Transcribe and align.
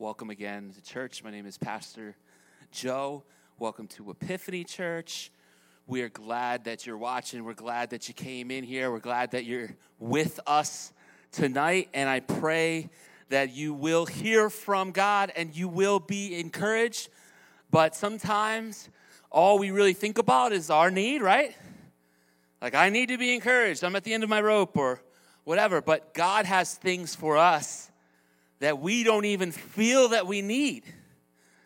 welcome 0.00 0.30
again 0.30 0.72
to 0.72 0.80
church. 0.80 1.22
My 1.22 1.30
name 1.30 1.44
is 1.44 1.58
Pastor 1.58 2.16
Joe. 2.72 3.22
Welcome 3.58 3.86
to 3.88 4.10
Epiphany 4.10 4.64
Church. 4.64 5.30
We 5.86 6.00
are 6.00 6.08
glad 6.08 6.64
that 6.64 6.86
you're 6.86 6.96
watching. 6.96 7.44
We're 7.44 7.52
glad 7.52 7.90
that 7.90 8.08
you 8.08 8.14
came 8.14 8.50
in 8.50 8.64
here. 8.64 8.90
We're 8.90 9.00
glad 9.00 9.32
that 9.32 9.44
you're 9.44 9.76
with 9.98 10.40
us 10.46 10.94
tonight. 11.32 11.90
And 11.92 12.08
I 12.08 12.20
pray 12.20 12.88
that 13.28 13.52
you 13.52 13.74
will 13.74 14.06
hear 14.06 14.48
from 14.48 14.92
God 14.92 15.32
and 15.36 15.54
you 15.54 15.68
will 15.68 16.00
be 16.00 16.40
encouraged. 16.40 17.10
But 17.70 17.94
sometimes 17.94 18.88
all 19.30 19.58
we 19.58 19.70
really 19.70 19.92
think 19.92 20.16
about 20.16 20.54
is 20.54 20.70
our 20.70 20.90
need, 20.90 21.20
right? 21.20 21.54
Like, 22.62 22.74
I 22.74 22.88
need 22.88 23.10
to 23.10 23.18
be 23.18 23.34
encouraged. 23.34 23.84
I'm 23.84 23.94
at 23.96 24.04
the 24.04 24.14
end 24.14 24.24
of 24.24 24.30
my 24.30 24.40
rope 24.40 24.78
or 24.78 25.02
whatever. 25.44 25.82
But 25.82 26.14
God 26.14 26.46
has 26.46 26.74
things 26.74 27.14
for 27.14 27.36
us 27.36 27.89
that 28.60 28.78
we 28.78 29.02
don't 29.02 29.24
even 29.24 29.52
feel 29.52 30.10
that 30.10 30.26
we 30.26 30.42
need. 30.42 30.84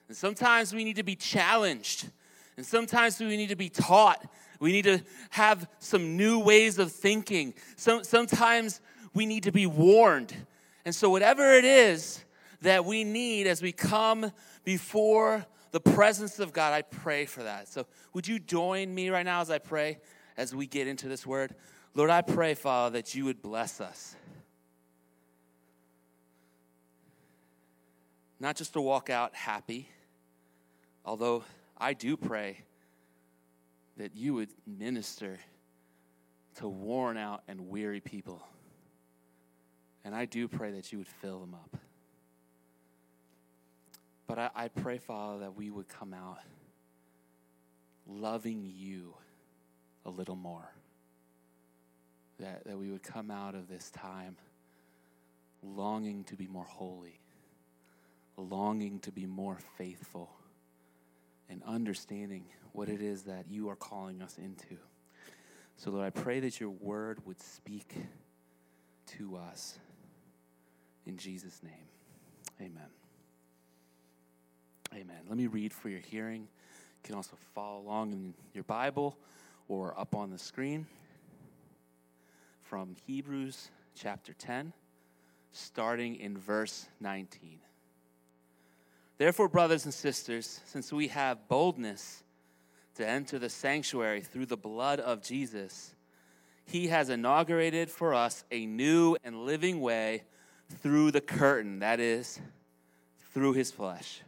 And 0.08 0.16
sometimes 0.16 0.72
we 0.72 0.84
need 0.84 0.96
to 0.96 1.02
be 1.02 1.16
challenged. 1.16 2.08
And 2.56 2.64
sometimes 2.64 3.18
we 3.18 3.36
need 3.36 3.48
to 3.48 3.56
be 3.56 3.68
taught. 3.68 4.24
We 4.60 4.72
need 4.72 4.84
to 4.84 5.00
have 5.30 5.68
some 5.80 6.16
new 6.16 6.38
ways 6.38 6.78
of 6.78 6.92
thinking. 6.92 7.54
Some, 7.76 8.04
sometimes 8.04 8.80
we 9.12 9.26
need 9.26 9.42
to 9.44 9.52
be 9.52 9.66
warned. 9.66 10.34
And 10.84 10.94
so, 10.94 11.10
whatever 11.10 11.54
it 11.54 11.64
is 11.64 12.24
that 12.62 12.84
we 12.84 13.04
need 13.04 13.46
as 13.46 13.60
we 13.60 13.72
come 13.72 14.30
before 14.64 15.44
the 15.72 15.80
presence 15.80 16.38
of 16.38 16.52
God, 16.52 16.72
I 16.72 16.82
pray 16.82 17.26
for 17.26 17.42
that. 17.42 17.68
So, 17.68 17.86
would 18.12 18.28
you 18.28 18.38
join 18.38 18.94
me 18.94 19.10
right 19.10 19.24
now 19.24 19.40
as 19.40 19.50
I 19.50 19.58
pray 19.58 19.98
as 20.36 20.54
we 20.54 20.66
get 20.66 20.86
into 20.86 21.08
this 21.08 21.26
word? 21.26 21.54
Lord, 21.94 22.10
I 22.10 22.22
pray, 22.22 22.54
Father, 22.54 22.98
that 22.98 23.14
you 23.14 23.24
would 23.24 23.42
bless 23.42 23.80
us. 23.80 24.16
Not 28.44 28.56
just 28.56 28.74
to 28.74 28.80
walk 28.82 29.08
out 29.08 29.34
happy, 29.34 29.88
although 31.02 31.42
I 31.78 31.94
do 31.94 32.14
pray 32.14 32.58
that 33.96 34.14
you 34.14 34.34
would 34.34 34.50
minister 34.66 35.38
to 36.56 36.68
worn 36.68 37.16
out 37.16 37.42
and 37.48 37.70
weary 37.70 38.00
people. 38.00 38.46
And 40.04 40.14
I 40.14 40.26
do 40.26 40.46
pray 40.46 40.72
that 40.72 40.92
you 40.92 40.98
would 40.98 41.08
fill 41.08 41.40
them 41.40 41.54
up. 41.54 41.78
But 44.26 44.38
I, 44.38 44.50
I 44.54 44.68
pray, 44.68 44.98
Father, 44.98 45.38
that 45.40 45.56
we 45.56 45.70
would 45.70 45.88
come 45.88 46.12
out 46.12 46.36
loving 48.06 48.70
you 48.76 49.14
a 50.04 50.10
little 50.10 50.36
more. 50.36 50.70
That, 52.40 52.64
that 52.66 52.76
we 52.76 52.90
would 52.90 53.02
come 53.02 53.30
out 53.30 53.54
of 53.54 53.70
this 53.70 53.90
time 53.90 54.36
longing 55.62 56.24
to 56.24 56.36
be 56.36 56.46
more 56.46 56.64
holy 56.64 57.20
longing 58.36 58.98
to 59.00 59.12
be 59.12 59.26
more 59.26 59.58
faithful 59.76 60.30
and 61.48 61.62
understanding 61.64 62.44
what 62.72 62.88
it 62.88 63.00
is 63.00 63.22
that 63.22 63.46
you 63.48 63.68
are 63.68 63.76
calling 63.76 64.22
us 64.22 64.38
into. 64.38 64.76
So, 65.76 65.90
Lord, 65.90 66.04
I 66.06 66.10
pray 66.10 66.40
that 66.40 66.60
your 66.60 66.70
word 66.70 67.18
would 67.26 67.40
speak 67.40 67.94
to 69.18 69.36
us. 69.36 69.78
In 71.06 71.16
Jesus' 71.16 71.60
name, 71.62 71.72
amen. 72.60 72.88
Amen. 74.94 75.20
Let 75.28 75.36
me 75.36 75.46
read 75.46 75.72
for 75.72 75.88
your 75.88 76.00
hearing. 76.00 76.42
You 76.42 77.02
can 77.02 77.14
also 77.14 77.36
follow 77.54 77.80
along 77.80 78.12
in 78.12 78.34
your 78.54 78.64
Bible 78.64 79.16
or 79.68 79.98
up 79.98 80.14
on 80.14 80.30
the 80.30 80.38
screen 80.38 80.86
from 82.62 82.94
Hebrews 83.06 83.70
chapter 83.94 84.32
10, 84.32 84.72
starting 85.52 86.16
in 86.16 86.38
verse 86.38 86.86
19. 87.00 87.58
Therefore, 89.16 89.48
brothers 89.48 89.84
and 89.84 89.94
sisters, 89.94 90.60
since 90.66 90.92
we 90.92 91.08
have 91.08 91.48
boldness 91.48 92.24
to 92.96 93.08
enter 93.08 93.38
the 93.38 93.48
sanctuary 93.48 94.20
through 94.20 94.46
the 94.46 94.56
blood 94.56 94.98
of 94.98 95.22
Jesus, 95.22 95.94
he 96.66 96.88
has 96.88 97.10
inaugurated 97.10 97.90
for 97.90 98.14
us 98.14 98.44
a 98.50 98.66
new 98.66 99.16
and 99.22 99.44
living 99.44 99.80
way 99.80 100.24
through 100.82 101.12
the 101.12 101.20
curtain, 101.20 101.80
that 101.80 102.00
is, 102.00 102.40
through 103.32 103.52
his 103.52 103.70
flesh. 103.70 104.22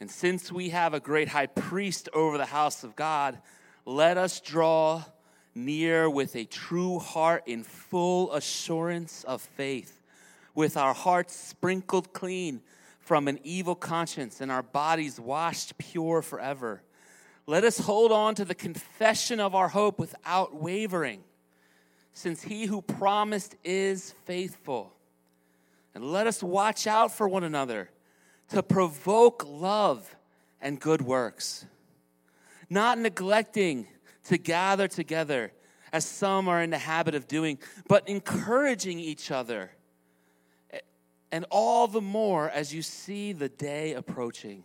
And 0.00 0.10
since 0.10 0.50
we 0.50 0.70
have 0.70 0.92
a 0.92 1.00
great 1.00 1.28
high 1.28 1.46
priest 1.46 2.08
over 2.12 2.36
the 2.36 2.46
house 2.46 2.82
of 2.82 2.96
God, 2.96 3.38
let 3.84 4.16
us 4.16 4.40
draw 4.40 5.04
near 5.54 6.10
with 6.10 6.34
a 6.34 6.44
true 6.44 6.98
heart 6.98 7.44
in 7.46 7.62
full 7.62 8.32
assurance 8.32 9.22
of 9.24 9.40
faith, 9.40 10.00
with 10.52 10.76
our 10.76 10.94
hearts 10.94 11.34
sprinkled 11.36 12.12
clean 12.12 12.60
from 13.04 13.28
an 13.28 13.38
evil 13.44 13.74
conscience 13.74 14.40
and 14.40 14.50
our 14.50 14.62
bodies 14.62 15.20
washed 15.20 15.76
pure 15.76 16.22
forever. 16.22 16.82
Let 17.46 17.62
us 17.62 17.78
hold 17.78 18.10
on 18.10 18.34
to 18.36 18.46
the 18.46 18.54
confession 18.54 19.40
of 19.40 19.54
our 19.54 19.68
hope 19.68 19.98
without 19.98 20.54
wavering, 20.54 21.22
since 22.14 22.42
he 22.42 22.64
who 22.64 22.80
promised 22.80 23.56
is 23.62 24.14
faithful. 24.24 24.94
And 25.94 26.12
let 26.12 26.26
us 26.26 26.42
watch 26.42 26.86
out 26.86 27.12
for 27.12 27.28
one 27.28 27.44
another 27.44 27.90
to 28.48 28.62
provoke 28.62 29.44
love 29.46 30.16
and 30.62 30.80
good 30.80 31.02
works, 31.02 31.66
not 32.70 32.98
neglecting 32.98 33.86
to 34.24 34.38
gather 34.38 34.88
together 34.88 35.52
as 35.92 36.06
some 36.06 36.48
are 36.48 36.62
in 36.62 36.70
the 36.70 36.78
habit 36.78 37.14
of 37.14 37.28
doing, 37.28 37.58
but 37.86 38.08
encouraging 38.08 38.98
each 38.98 39.30
other 39.30 39.70
and 41.34 41.44
all 41.50 41.88
the 41.88 42.00
more 42.00 42.48
as 42.48 42.72
you 42.72 42.80
see 42.80 43.32
the 43.32 43.48
day 43.48 43.94
approaching. 43.94 44.62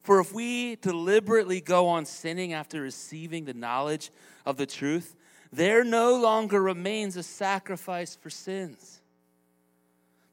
For 0.00 0.18
if 0.18 0.32
we 0.32 0.76
deliberately 0.76 1.60
go 1.60 1.88
on 1.88 2.06
sinning 2.06 2.54
after 2.54 2.80
receiving 2.80 3.44
the 3.44 3.52
knowledge 3.52 4.10
of 4.46 4.56
the 4.56 4.64
truth, 4.64 5.14
there 5.52 5.84
no 5.84 6.16
longer 6.16 6.62
remains 6.62 7.18
a 7.18 7.22
sacrifice 7.22 8.16
for 8.16 8.30
sins, 8.30 9.02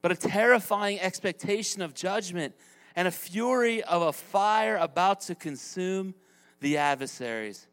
but 0.02 0.14
a 0.14 0.16
terrifying 0.16 1.02
expectation 1.02 1.82
of 1.82 1.94
judgment 1.94 2.56
and 2.96 3.06
a 3.06 3.12
fury 3.12 3.84
of 3.84 4.04
a 4.04 4.14
fire 4.14 4.78
about 4.78 5.20
to 5.20 5.36
consume 5.36 6.16
the 6.62 6.78
adversaries. 6.78 7.68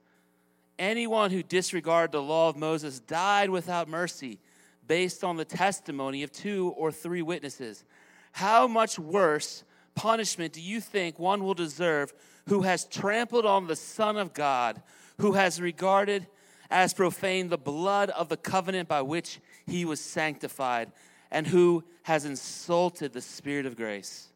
Anyone 0.80 1.30
who 1.30 1.44
disregarded 1.44 2.10
the 2.10 2.22
law 2.22 2.48
of 2.48 2.56
Moses 2.56 2.98
died 2.98 3.50
without 3.50 3.88
mercy 3.88 4.40
based 4.88 5.22
on 5.22 5.36
the 5.36 5.44
testimony 5.44 6.22
of 6.22 6.32
two 6.32 6.74
or 6.76 6.90
three 6.90 7.22
witnesses. 7.22 7.84
How 8.32 8.66
much 8.66 8.98
worse 8.98 9.62
punishment 9.94 10.52
do 10.52 10.60
you 10.60 10.80
think 10.80 11.18
one 11.18 11.44
will 11.44 11.54
deserve 11.54 12.12
who 12.48 12.62
has 12.62 12.84
trampled 12.84 13.46
on 13.46 13.66
the 13.66 13.76
Son 13.76 14.16
of 14.16 14.32
God, 14.34 14.82
who 15.18 15.32
has 15.32 15.60
regarded 15.60 16.26
as 16.70 16.94
profane 16.94 17.48
the 17.48 17.58
blood 17.58 18.10
of 18.10 18.28
the 18.28 18.36
covenant 18.36 18.88
by 18.88 19.02
which 19.02 19.40
he 19.66 19.84
was 19.84 20.00
sanctified, 20.00 20.90
and 21.30 21.46
who 21.46 21.84
has 22.02 22.24
insulted 22.24 23.12
the 23.12 23.20
Spirit 23.20 23.66
of 23.66 23.76
grace? 23.76 24.28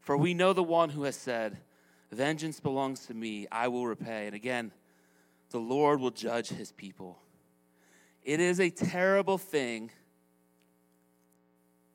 For 0.00 0.16
we 0.16 0.34
know 0.34 0.52
the 0.52 0.62
one 0.62 0.90
who 0.90 1.04
has 1.04 1.16
said, 1.16 1.58
Vengeance 2.10 2.60
belongs 2.60 3.06
to 3.06 3.14
me, 3.14 3.46
I 3.50 3.68
will 3.68 3.86
repay. 3.86 4.26
And 4.26 4.34
again, 4.34 4.72
the 5.50 5.58
Lord 5.58 6.00
will 6.00 6.10
judge 6.10 6.48
his 6.48 6.72
people. 6.72 7.21
It 8.24 8.40
is 8.40 8.60
a 8.60 8.70
terrible 8.70 9.38
thing 9.38 9.90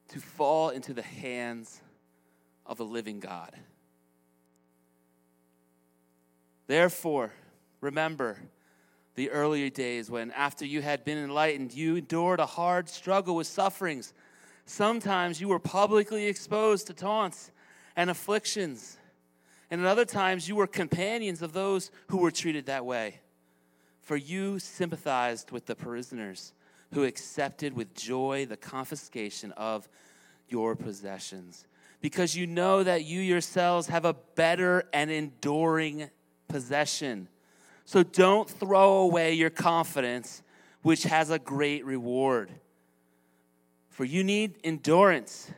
to 0.10 0.20
fall 0.20 0.70
into 0.70 0.94
the 0.94 1.02
hands 1.02 1.82
of 2.66 2.80
a 2.80 2.84
living 2.84 3.20
God. 3.20 3.56
Therefore, 6.68 7.32
remember 7.80 8.38
the 9.16 9.30
earlier 9.32 9.70
days 9.70 10.12
when, 10.12 10.32
after 10.32 10.66
you 10.66 10.82
had 10.82 11.06
been 11.06 11.18
enlightened, 11.18 11.74
you 11.74 11.96
endured 11.96 12.40
a 12.40 12.46
hard 12.46 12.90
struggle 12.90 13.36
with 13.36 13.48
sufferings. 13.48 14.14
Sometimes 14.66 15.40
you 15.40 15.48
were 15.48 15.60
publicly 15.60 16.26
exposed 16.26 16.88
to 16.88 16.94
taunts 16.94 17.52
and 17.96 18.10
afflictions, 18.10 18.98
and 19.72 19.82
at 19.82 19.88
other 19.88 20.06
times 20.06 20.48
you 20.48 20.56
were 20.56 20.68
companions 20.68 21.42
of 21.42 21.54
those 21.54 21.90
who 22.10 22.18
were 22.18 22.32
treated 22.32 22.66
that 22.66 22.86
way. 22.86 23.22
For 24.08 24.16
you 24.16 24.58
sympathized 24.58 25.52
with 25.52 25.66
the 25.66 25.76
prisoners 25.76 26.54
who 26.94 27.04
accepted 27.04 27.74
with 27.74 27.94
joy 27.94 28.46
the 28.46 28.56
confiscation 28.56 29.52
of 29.58 29.90
your 30.48 30.78
possessions, 30.78 31.66
because 32.00 32.34
you 32.34 32.48
know 32.48 32.84
that 32.84 33.04
you 33.04 33.20
yourselves 33.20 33.88
have 33.88 34.06
a 34.06 34.14
better 34.14 34.86
and 34.94 35.12
enduring 35.12 36.10
possession. 36.48 37.28
So 37.84 38.02
don't 38.02 38.50
throw 38.50 39.00
away 39.00 39.34
your 39.34 39.50
confidence, 39.50 40.42
which 40.84 41.04
has 41.04 41.30
a 41.30 41.38
great 41.38 41.86
reward. 41.86 42.50
For 43.90 44.06
you 44.06 44.24
need 44.24 44.54
endurance, 44.64 45.52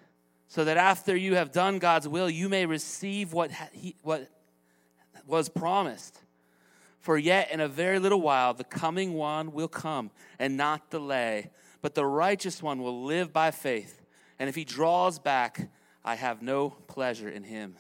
so 0.48 0.66
that 0.66 0.78
after 0.78 1.16
you 1.16 1.36
have 1.36 1.52
done 1.52 1.78
God's 1.78 2.08
will, 2.08 2.32
you 2.32 2.50
may 2.50 2.66
receive 2.66 3.32
what, 3.32 3.52
he, 3.74 3.96
what 4.02 4.28
was 5.28 5.50
promised. 5.50 6.20
For 7.00 7.18
yet 7.18 7.52
in 7.52 7.60
a 7.60 7.68
very 7.68 8.00
little 8.00 8.22
while 8.22 8.54
the 8.54 8.64
coming 8.64 9.14
one 9.14 9.54
will 9.54 9.68
come 9.68 10.12
and 10.38 10.58
not 10.58 10.90
delay, 10.90 11.52
but 11.82 11.96
the 11.96 12.06
righteous 12.06 12.62
one 12.62 12.82
will 12.82 13.04
live 13.04 13.32
by 13.32 13.52
faith. 13.52 14.02
And 14.38 14.50
if 14.50 14.56
he 14.56 14.66
draws 14.66 15.20
back, 15.20 15.70
I 16.04 16.16
have 16.16 16.42
no 16.42 16.72
pleasure 16.88 17.30
in 17.30 17.44
him. 17.44 17.76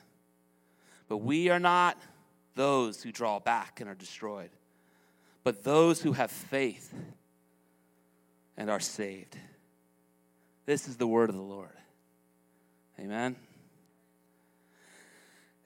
But 1.07 1.17
we 1.17 1.49
are 1.49 1.59
not 1.59 1.97
those 2.55 3.03
who 3.03 3.11
draw 3.11 3.39
back 3.39 3.81
and 3.81 3.89
are 3.89 3.95
destroyed, 3.95 4.51
but 5.43 5.63
those 5.63 6.01
who 6.01 6.13
have 6.13 6.31
faith 6.31 6.93
and 8.57 8.69
are 8.69 8.79
saved. 8.79 9.37
This 10.65 10.87
is 10.87 10.97
the 10.97 11.07
word 11.07 11.29
of 11.29 11.35
the 11.35 11.41
Lord. 11.41 11.69
Amen. 12.99 13.35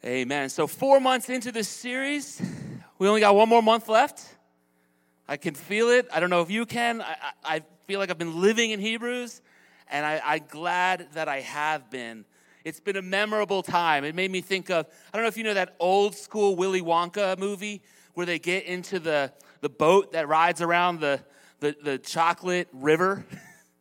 Amen. 0.05 0.49
So, 0.49 0.67
four 0.67 0.99
months 0.99 1.29
into 1.29 1.49
this 1.49 1.69
series, 1.69 2.41
we 2.99 3.07
only 3.07 3.21
got 3.21 3.35
one 3.35 3.47
more 3.47 3.63
month 3.63 3.87
left. 3.87 4.35
I 5.29 5.37
can 5.37 5.53
feel 5.53 5.89
it. 5.89 6.09
I 6.13 6.19
don't 6.19 6.29
know 6.29 6.41
if 6.41 6.51
you 6.51 6.65
can. 6.65 7.01
I, 7.01 7.15
I, 7.45 7.61
feel 7.85 7.99
like 7.99 8.09
I've 8.09 8.17
been 8.17 8.41
living 8.41 8.71
in 8.71 8.81
Hebrews, 8.81 9.41
and 9.89 10.05
I, 10.05 10.21
I'm 10.25 10.41
glad 10.49 11.07
that 11.13 11.29
I 11.29 11.39
have 11.39 11.89
been. 11.89 12.25
It's 12.65 12.81
been 12.81 12.97
a 12.97 13.01
memorable 13.01 13.63
time. 13.63 14.03
It 14.03 14.13
made 14.13 14.29
me 14.29 14.41
think 14.41 14.69
of, 14.69 14.87
I 15.13 15.17
don't 15.17 15.23
know 15.23 15.29
if 15.29 15.37
you 15.37 15.43
know 15.45 15.53
that 15.53 15.75
old 15.79 16.15
school 16.15 16.57
Willy 16.57 16.81
Wonka 16.81 17.37
movie 17.37 17.81
where 18.13 18.25
they 18.25 18.39
get 18.39 18.65
into 18.65 18.99
the, 18.99 19.31
the 19.61 19.69
boat 19.69 20.11
that 20.11 20.27
rides 20.27 20.61
around 20.61 20.99
the, 20.99 21.21
the, 21.61 21.75
the 21.81 21.97
chocolate 21.97 22.67
river. 22.73 23.25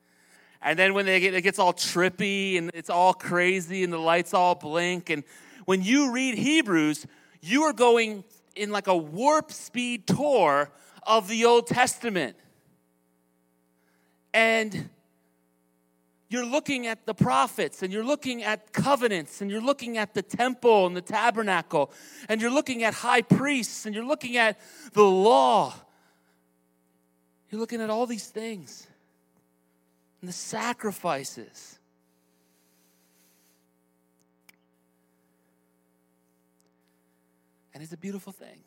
and 0.63 0.79
then 0.79 0.95
when 0.95 1.07
they 1.07 1.19
get, 1.19 1.35
it 1.35 1.43
gets 1.43 1.59
all 1.59 1.73
trippy 1.73 2.59
and 2.59 2.71
it's 2.75 2.91
all 2.91 3.13
crazy 3.13 3.83
and 3.83 3.93
the 3.93 3.99
lights 3.99 4.35
all 4.35 4.55
blink. 4.55 5.11
And 5.11 5.25
when 5.64 5.82
you 5.82 6.12
read 6.12 6.37
Hebrews, 6.37 7.06
you 7.41 7.62
are 7.62 7.73
going 7.73 8.25
in 8.55 8.70
like 8.70 8.87
a 8.87 8.97
warp 8.97 9.53
speed 9.53 10.06
tour 10.06 10.70
of 11.05 11.29
the 11.29 11.44
Old 11.44 11.67
Testament. 11.67 12.37
And 14.35 14.88
you're 16.29 16.47
looking 16.47 16.87
at 16.87 17.05
the 17.05 17.12
prophets 17.12 17.82
and 17.82 17.93
you're 17.93 18.05
looking 18.05 18.43
at 18.43 18.73
covenants 18.73 19.43
and 19.43 19.50
you're 19.50 19.61
looking 19.61 19.99
at 19.99 20.14
the 20.14 20.23
temple 20.23 20.87
and 20.87 20.97
the 20.97 21.03
tabernacle 21.03 21.93
and 22.29 22.41
you're 22.41 22.50
looking 22.50 22.82
at 22.85 22.94
high 22.94 23.20
priests 23.20 23.85
and 23.85 23.94
you're 23.94 24.06
looking 24.06 24.38
at 24.38 24.58
the 24.94 25.03
law. 25.03 25.75
You're 27.50 27.61
looking 27.61 27.82
at 27.82 27.91
all 27.91 28.06
these 28.06 28.29
things 28.29 28.87
and 30.23 30.29
the 30.29 30.32
sacrifices. 30.32 31.79
And 37.75 37.83
it's 37.83 37.93
a 37.93 37.97
beautiful 37.97 38.33
thing. 38.33 38.61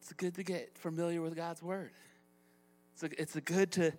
It's 0.00 0.12
good 0.12 0.34
to 0.34 0.42
get 0.42 0.76
familiar 0.76 1.22
with 1.22 1.34
God's 1.36 1.62
word. 1.62 1.90
It's 2.94 3.02
a, 3.02 3.20
it's 3.20 3.36
a 3.36 3.40
good 3.40 3.72
to, 3.72 3.92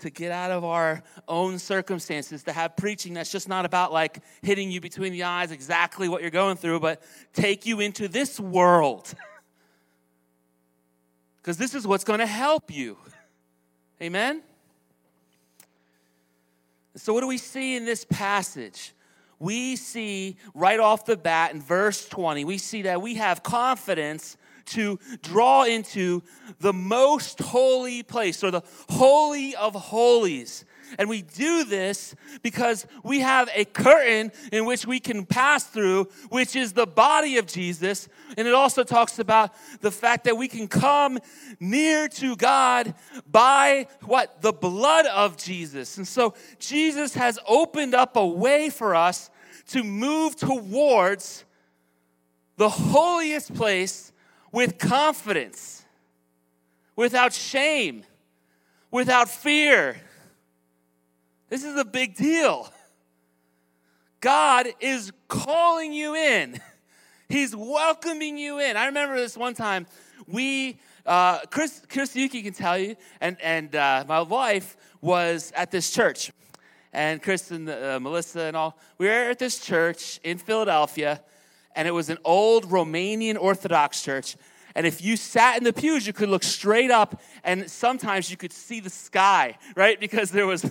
to 0.00 0.10
get 0.10 0.30
out 0.30 0.50
of 0.50 0.64
our 0.64 1.02
own 1.26 1.58
circumstances, 1.58 2.42
to 2.44 2.52
have 2.52 2.76
preaching 2.76 3.14
that's 3.14 3.32
just 3.32 3.48
not 3.48 3.64
about 3.64 3.92
like 3.92 4.22
hitting 4.42 4.70
you 4.70 4.80
between 4.80 5.12
the 5.12 5.22
eyes 5.22 5.52
exactly 5.52 6.08
what 6.08 6.20
you're 6.20 6.30
going 6.30 6.56
through, 6.56 6.80
but 6.80 7.02
take 7.32 7.64
you 7.64 7.80
into 7.80 8.08
this 8.08 8.38
world. 8.38 9.14
Because 11.46 11.58
this 11.58 11.76
is 11.76 11.86
what's 11.86 12.02
going 12.02 12.18
to 12.18 12.26
help 12.26 12.74
you. 12.74 12.96
Amen? 14.02 14.42
So, 16.96 17.12
what 17.12 17.20
do 17.20 17.28
we 17.28 17.38
see 17.38 17.76
in 17.76 17.84
this 17.84 18.04
passage? 18.04 18.92
We 19.38 19.76
see 19.76 20.36
right 20.54 20.80
off 20.80 21.04
the 21.04 21.16
bat 21.16 21.52
in 21.52 21.60
verse 21.60 22.08
20, 22.08 22.44
we 22.44 22.58
see 22.58 22.82
that 22.82 23.02
we 23.02 23.14
have 23.16 23.42
confidence 23.42 24.36
to 24.66 24.98
draw 25.22 25.64
into 25.64 26.22
the 26.60 26.72
most 26.72 27.40
holy 27.40 28.02
place 28.02 28.42
or 28.42 28.50
the 28.50 28.62
holy 28.88 29.54
of 29.54 29.74
holies. 29.74 30.64
And 30.98 31.08
we 31.08 31.22
do 31.22 31.64
this 31.64 32.14
because 32.42 32.86
we 33.02 33.20
have 33.20 33.48
a 33.54 33.64
curtain 33.64 34.32
in 34.52 34.64
which 34.64 34.86
we 34.86 35.00
can 35.00 35.26
pass 35.26 35.64
through, 35.64 36.08
which 36.28 36.56
is 36.56 36.72
the 36.72 36.86
body 36.86 37.38
of 37.38 37.46
Jesus. 37.46 38.08
And 38.36 38.46
it 38.46 38.54
also 38.54 38.84
talks 38.84 39.18
about 39.18 39.54
the 39.80 39.90
fact 39.90 40.24
that 40.24 40.36
we 40.36 40.48
can 40.48 40.68
come 40.68 41.18
near 41.60 42.08
to 42.08 42.36
God 42.36 42.94
by 43.30 43.88
what? 44.04 44.42
The 44.42 44.52
blood 44.52 45.06
of 45.06 45.36
Jesus. 45.36 45.96
And 45.98 46.06
so 46.06 46.34
Jesus 46.58 47.14
has 47.14 47.38
opened 47.46 47.94
up 47.94 48.16
a 48.16 48.26
way 48.26 48.70
for 48.70 48.94
us 48.94 49.30
to 49.68 49.82
move 49.82 50.36
towards 50.36 51.44
the 52.56 52.68
holiest 52.68 53.54
place 53.54 54.12
with 54.52 54.78
confidence, 54.78 55.84
without 56.94 57.32
shame, 57.32 58.04
without 58.90 59.28
fear. 59.28 59.96
This 61.48 61.62
is 61.62 61.78
a 61.78 61.84
big 61.84 62.16
deal. 62.16 62.68
God 64.20 64.66
is 64.80 65.12
calling 65.28 65.92
you 65.92 66.16
in. 66.16 66.60
He's 67.28 67.54
welcoming 67.54 68.36
you 68.36 68.58
in. 68.58 68.76
I 68.76 68.86
remember 68.86 69.14
this 69.14 69.36
one 69.36 69.54
time. 69.54 69.86
We, 70.26 70.80
uh, 71.04 71.40
Chris, 71.50 71.82
Chris 71.88 72.16
Yuki 72.16 72.42
can 72.42 72.52
tell 72.52 72.76
you, 72.76 72.96
and 73.20 73.36
and 73.40 73.74
uh, 73.76 74.04
my 74.08 74.22
wife 74.22 74.76
was 75.00 75.52
at 75.54 75.70
this 75.70 75.92
church, 75.92 76.32
and 76.92 77.22
Chris 77.22 77.52
and 77.52 77.70
uh, 77.70 78.00
Melissa 78.00 78.40
and 78.40 78.56
all. 78.56 78.76
We 78.98 79.06
were 79.06 79.30
at 79.30 79.38
this 79.38 79.60
church 79.60 80.18
in 80.24 80.38
Philadelphia, 80.38 81.22
and 81.76 81.86
it 81.86 81.92
was 81.92 82.10
an 82.10 82.18
old 82.24 82.64
Romanian 82.70 83.36
Orthodox 83.40 84.02
church. 84.02 84.36
And 84.74 84.84
if 84.84 85.00
you 85.00 85.16
sat 85.16 85.58
in 85.58 85.64
the 85.64 85.72
pews, 85.72 86.06
you 86.06 86.12
could 86.12 86.28
look 86.28 86.42
straight 86.42 86.90
up, 86.90 87.20
and 87.44 87.70
sometimes 87.70 88.32
you 88.32 88.36
could 88.36 88.52
see 88.52 88.80
the 88.80 88.90
sky, 88.90 89.58
right? 89.76 89.98
Because 89.98 90.30
there 90.30 90.46
was 90.46 90.66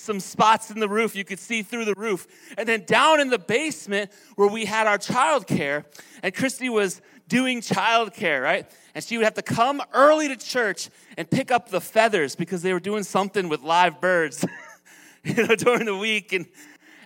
some 0.00 0.20
spots 0.20 0.70
in 0.70 0.80
the 0.80 0.88
roof 0.88 1.14
you 1.14 1.24
could 1.24 1.38
see 1.38 1.62
through 1.62 1.84
the 1.84 1.94
roof. 1.94 2.26
And 2.58 2.68
then 2.68 2.84
down 2.86 3.20
in 3.20 3.28
the 3.28 3.38
basement 3.38 4.10
where 4.36 4.48
we 4.48 4.64
had 4.64 4.86
our 4.86 4.98
childcare, 4.98 5.84
and 6.22 6.34
Christy 6.34 6.68
was 6.68 7.00
doing 7.28 7.60
childcare, 7.60 8.42
right? 8.42 8.70
And 8.94 9.04
she 9.04 9.16
would 9.16 9.24
have 9.24 9.34
to 9.34 9.42
come 9.42 9.82
early 9.94 10.28
to 10.28 10.36
church 10.36 10.88
and 11.16 11.30
pick 11.30 11.50
up 11.50 11.68
the 11.68 11.80
feathers 11.80 12.34
because 12.34 12.62
they 12.62 12.72
were 12.72 12.80
doing 12.80 13.04
something 13.04 13.48
with 13.48 13.62
live 13.62 14.00
birds, 14.00 14.44
you 15.24 15.46
know, 15.46 15.54
during 15.54 15.86
the 15.86 15.96
week. 15.96 16.32
And 16.32 16.46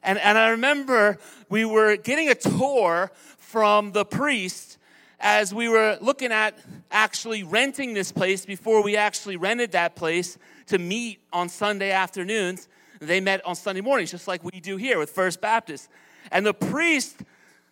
and, 0.04 0.18
and 0.18 0.36
I 0.36 0.50
remember 0.50 1.18
we 1.48 1.64
were 1.64 1.96
getting 1.96 2.28
a 2.28 2.34
tour 2.34 3.10
from 3.38 3.92
the 3.92 4.04
priest 4.04 4.78
as 5.18 5.54
we 5.54 5.68
were 5.68 5.96
looking 6.02 6.30
at 6.30 6.58
actually 6.90 7.42
renting 7.42 7.94
this 7.94 8.12
place 8.12 8.44
before 8.44 8.82
we 8.82 8.96
actually 8.96 9.36
rented 9.36 9.72
that 9.72 9.96
place 9.96 10.36
to 10.66 10.78
meet 10.78 11.20
on 11.32 11.48
Sunday 11.48 11.90
afternoons. 11.90 12.68
They 13.06 13.20
met 13.20 13.44
on 13.44 13.54
Sunday 13.54 13.80
mornings, 13.80 14.10
just 14.10 14.28
like 14.28 14.44
we 14.44 14.60
do 14.60 14.76
here 14.76 14.98
with 14.98 15.10
First 15.10 15.40
Baptist. 15.40 15.88
And 16.30 16.44
the 16.44 16.54
priest 16.54 17.22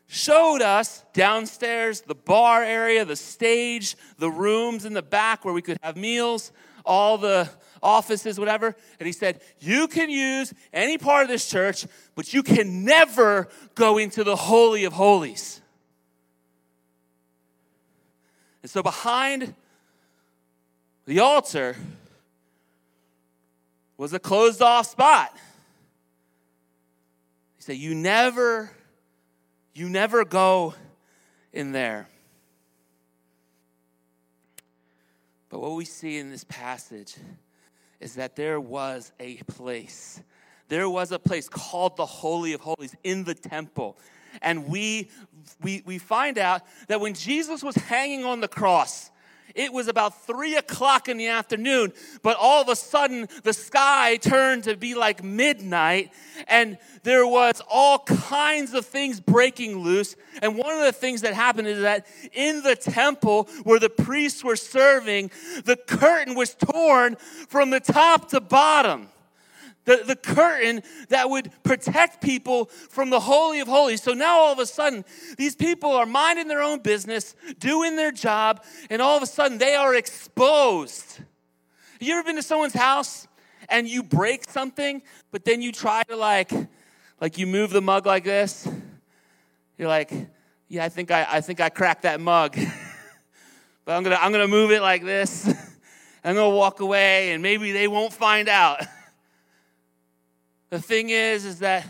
showed 0.07 0.61
us 0.61 1.05
downstairs 1.13 2.03
the 2.03 2.15
bar 2.15 2.63
area, 2.63 3.05
the 3.05 3.17
stage, 3.17 3.97
the 4.19 4.31
rooms 4.31 4.85
in 4.85 4.93
the 4.93 5.03
back 5.03 5.45
where 5.45 5.55
we 5.55 5.63
could 5.63 5.79
have 5.83 5.97
meals, 5.97 6.53
all 6.85 7.19
the 7.19 7.49
offices, 7.83 8.39
whatever. 8.39 8.77
And 9.01 9.07
he 9.07 9.13
said, 9.13 9.41
You 9.59 9.89
can 9.89 10.11
use 10.11 10.53
any 10.73 10.99
part 10.99 11.23
of 11.23 11.29
this 11.29 11.49
church, 11.49 11.87
but 12.15 12.33
you 12.35 12.43
can 12.43 12.85
never 12.85 13.49
go 13.75 13.99
into 13.99 14.23
the 14.25 14.37
Holy 14.37 14.85
of 14.85 14.93
Holies. 14.93 15.61
And 18.63 18.71
so 18.71 18.83
behind 18.83 19.55
the 21.07 21.19
altar 21.19 21.77
was 24.03 24.13
a 24.13 24.19
closed 24.19 24.61
off 24.61 24.89
spot. 24.89 25.31
He 27.55 27.63
said, 27.63 27.77
You 27.77 27.95
never, 27.95 28.73
you 29.75 29.89
never 29.89 30.25
go 30.25 30.75
in 31.53 31.71
there. 31.71 32.09
But 35.51 35.61
what 35.61 35.75
we 35.75 35.85
see 35.85 36.19
in 36.19 36.31
this 36.31 36.43
passage 36.49 37.15
is 38.01 38.17
that 38.17 38.35
there 38.35 38.59
was 38.59 39.13
a 39.21 39.37
place. 39.45 40.21
There 40.67 40.91
was 40.91 41.13
a 41.13 41.21
place 41.21 41.49
called 41.49 41.97
the 41.97 42.07
Holy 42.07 42.55
of 42.55 42.61
Holies 42.61 42.97
in 43.05 43.23
the 43.23 43.35
temple. 43.35 43.97
And 44.41 44.67
we, 44.67 45.11
we, 45.63 45.85
we 45.87 45.99
find 45.99 46.39
out 46.39 46.63
that 46.89 47.01
when 47.01 47.15
Jesus 47.15 47.63
was 47.63 47.77
hanging 47.77 48.25
on 48.25 48.41
the 48.41 48.49
cross, 48.49 49.12
it 49.55 49.73
was 49.73 49.89
about 49.89 50.27
three 50.27 50.57
o'clock 50.57 51.09
in 51.09 51.17
the 51.17 51.29
afternoon, 51.29 51.93
but 52.23 52.37
all 52.39 52.63
of 52.63 52.69
a 52.69 52.77
sudden 52.77 53.29
the 53.43 53.53
sky 53.53 54.17
turned 54.17 54.65
to 54.65 54.77
be 54.77 54.95
like 54.95 55.23
midnight, 55.23 56.11
and 56.47 56.79
there 57.03 57.27
was 57.27 57.63
all 57.71 57.99
kinds 58.01 58.75
of 58.75 58.87
things 58.87 59.21
breaking 59.21 59.79
loose. 59.79 60.17
And 60.41 60.57
one 60.57 60.75
of 60.75 60.83
the 60.83 60.93
things 60.93 61.21
that 61.23 61.35
happened 61.35 61.69
is 61.69 61.83
that 61.83 62.07
in 62.33 62.63
the 62.63 62.77
temple 62.77 63.49
where 63.65 63.79
the 63.79 63.91
priests 63.91 64.43
were 64.43 64.57
serving, 64.57 65.31
the 65.65 65.77
curtain 65.77 66.35
was 66.35 66.55
torn 66.55 67.17
from 67.49 67.71
the 67.71 67.81
top 67.81 68.31
to 68.31 68.41
bottom 68.41 69.09
the, 69.85 70.03
the 70.07 70.17
curtain 70.17 70.83
that 71.09 71.29
would 71.29 71.51
protect 71.63 72.23
people 72.23 72.67
from 72.67 73.11
the 73.11 73.21
Holy 73.21 73.61
of 73.61 73.69
Holies. 73.69 74.03
So 74.03 74.13
now 74.13 74.39
all 74.39 74.53
of 74.53 74.59
a 74.59 74.67
sudden, 74.67 75.05
these 75.37 75.57
people 75.57 75.91
are 75.91 76.07
minding 76.07 76.49
their 76.49 76.63
own 76.63 76.81
business, 76.81 77.35
doing 77.59 77.97
their 77.97 78.13
job, 78.13 78.65
and 78.91 79.03
all 79.03 79.17
of 79.17 79.23
a 79.23 79.27
sudden 79.27 79.59
they 79.59 79.75
are 79.75 79.95
exposed. 79.95 81.21
You 82.01 82.15
ever 82.15 82.25
been 82.25 82.37
to 82.37 82.43
someone's 82.43 82.75
house 82.75 83.27
and 83.69 83.89
you 83.89 84.03
break 84.03 84.49
something, 84.51 85.03
but 85.31 85.45
then 85.45 85.63
you 85.63 85.73
try 85.73 86.03
to 86.05 86.17
like, 86.17 86.53
Like 87.21 87.39
you 87.39 87.47
move 87.47 87.71
the 87.71 87.81
mug 87.81 88.05
like 88.05 88.25
this, 88.25 88.69
you're 89.79 89.89
like, 89.89 90.13
yeah, 90.69 90.85
I 90.85 90.89
think 90.89 91.11
I, 91.11 91.27
I 91.31 91.41
think 91.41 91.61
I 91.61 91.69
cracked 91.69 92.03
that 92.03 92.21
mug. 92.21 92.57
but 93.85 93.97
I'm 93.97 94.03
gonna 94.03 94.19
I'm 94.21 94.33
gonna 94.33 94.49
move 94.49 94.71
it 94.71 94.81
like 94.81 95.05
this. 95.05 95.47
I'm 96.25 96.35
gonna 96.35 96.51
walk 96.51 96.81
away 96.81 97.33
and 97.33 97.43
maybe 97.43 97.73
they 97.73 97.89
won't 97.89 98.13
find 98.13 98.49
out. 98.49 98.81
the 100.73 100.81
thing 100.81 101.11
is, 101.11 101.45
is 101.45 101.59
that 101.59 101.87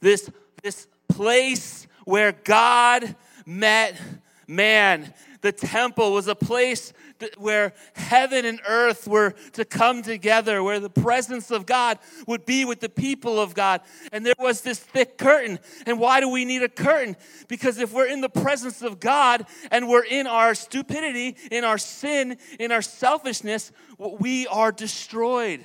this 0.00 0.30
this 0.62 0.86
place 1.08 1.86
where 2.04 2.32
God 2.32 3.16
met 3.46 3.98
man, 4.46 5.14
the 5.40 5.50
temple 5.50 6.12
was 6.12 6.28
a 6.28 6.34
place 6.34 6.92
where 7.38 7.72
heaven 7.94 8.44
and 8.44 8.60
earth 8.68 9.08
were 9.08 9.30
to 9.54 9.64
come 9.64 10.02
together, 10.02 10.62
where 10.62 10.78
the 10.78 10.90
presence 10.90 11.50
of 11.50 11.64
God 11.64 11.98
would 12.26 12.44
be 12.44 12.66
with 12.66 12.80
the 12.80 12.90
people 12.90 13.40
of 13.40 13.54
God. 13.54 13.80
And 14.12 14.26
there 14.26 14.34
was 14.38 14.60
this 14.60 14.78
thick 14.78 15.16
curtain. 15.16 15.58
And 15.86 15.98
why 15.98 16.20
do 16.20 16.28
we 16.28 16.44
need 16.44 16.62
a 16.62 16.68
curtain? 16.68 17.16
Because 17.48 17.78
if 17.78 17.94
we're 17.94 18.08
in 18.08 18.20
the 18.20 18.28
presence 18.28 18.82
of 18.82 19.00
God 19.00 19.46
and 19.70 19.88
we're 19.88 20.04
in 20.04 20.26
our 20.26 20.54
stupidity, 20.54 21.38
in 21.50 21.64
our 21.64 21.78
sin, 21.78 22.36
in 22.60 22.72
our 22.72 22.82
selfishness, 22.82 23.72
we 23.98 24.46
are 24.48 24.70
destroyed. 24.70 25.64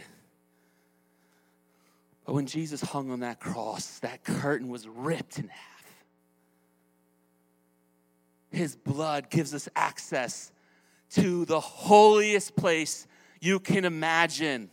But 2.32 2.36
when 2.36 2.46
Jesus 2.46 2.80
hung 2.80 3.12
on 3.12 3.20
that 3.20 3.42
cross, 3.42 4.00
that 4.00 4.24
curtain 4.24 4.70
was 4.70 4.88
ripped 4.88 5.38
in 5.38 5.50
half. 5.50 5.94
His 8.52 8.74
blood 8.74 9.30
gives 9.30 9.54
us 9.54 9.68
access 9.76 10.54
to 11.10 11.44
the 11.44 11.60
holiest 11.60 12.56
place 12.56 13.06
you 13.42 13.60
can 13.60 13.84
imagine. 13.84 14.70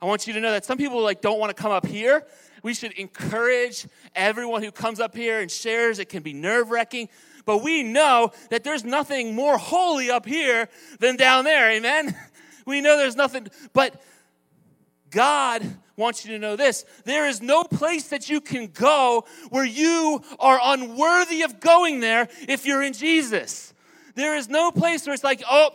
I 0.00 0.06
want 0.06 0.28
you 0.28 0.32
to 0.34 0.40
know 0.40 0.52
that 0.52 0.64
some 0.64 0.78
people 0.78 1.02
like 1.02 1.20
don't 1.20 1.40
want 1.40 1.50
to 1.50 1.60
come 1.60 1.72
up 1.72 1.86
here. 1.86 2.24
We 2.62 2.72
should 2.74 2.92
encourage 2.92 3.88
everyone 4.14 4.62
who 4.62 4.70
comes 4.70 5.00
up 5.00 5.16
here 5.16 5.40
and 5.40 5.50
shares. 5.50 5.98
It 5.98 6.08
can 6.08 6.22
be 6.22 6.32
nerve-wracking, 6.32 7.08
but 7.46 7.64
we 7.64 7.82
know 7.82 8.30
that 8.50 8.62
there's 8.62 8.84
nothing 8.84 9.34
more 9.34 9.58
holy 9.58 10.08
up 10.08 10.24
here 10.24 10.68
than 11.00 11.16
down 11.16 11.42
there. 11.42 11.68
Amen. 11.72 12.14
We 12.66 12.82
know 12.82 12.98
there's 12.98 13.16
nothing, 13.16 13.48
but 13.72 14.00
God 15.10 15.62
wants 16.00 16.24
you 16.24 16.32
to 16.32 16.38
know 16.38 16.56
this. 16.56 16.84
There 17.04 17.28
is 17.28 17.40
no 17.40 17.62
place 17.62 18.08
that 18.08 18.28
you 18.28 18.40
can 18.40 18.66
go 18.66 19.24
where 19.50 19.64
you 19.64 20.22
are 20.40 20.58
unworthy 20.60 21.42
of 21.42 21.60
going 21.60 22.00
there 22.00 22.28
if 22.48 22.66
you're 22.66 22.82
in 22.82 22.92
Jesus. 22.92 23.72
There 24.16 24.36
is 24.36 24.48
no 24.48 24.72
place 24.72 25.06
where 25.06 25.14
it's 25.14 25.22
like, 25.22 25.42
oh, 25.48 25.70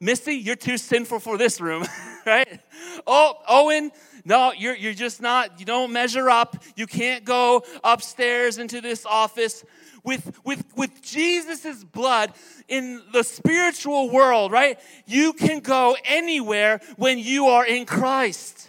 Misty, 0.00 0.34
you're 0.34 0.56
too 0.56 0.78
sinful 0.78 1.20
for 1.20 1.36
this 1.36 1.60
room, 1.60 1.84
right? 2.26 2.60
Oh, 3.06 3.34
Owen, 3.48 3.90
no, 4.24 4.52
you're, 4.52 4.76
you're 4.76 4.94
just 4.94 5.20
not, 5.20 5.58
you 5.58 5.66
don't 5.66 5.92
measure 5.92 6.30
up. 6.30 6.62
You 6.76 6.86
can't 6.86 7.24
go 7.24 7.64
upstairs 7.82 8.58
into 8.58 8.80
this 8.80 9.04
office. 9.04 9.64
With, 10.04 10.38
with, 10.44 10.64
with 10.76 11.02
Jesus' 11.02 11.82
blood 11.82 12.32
in 12.68 13.02
the 13.12 13.24
spiritual 13.24 14.08
world, 14.10 14.52
right? 14.52 14.78
You 15.06 15.32
can 15.32 15.60
go 15.60 15.96
anywhere 16.04 16.80
when 16.96 17.18
you 17.18 17.46
are 17.48 17.66
in 17.66 17.84
Christ. 17.84 18.67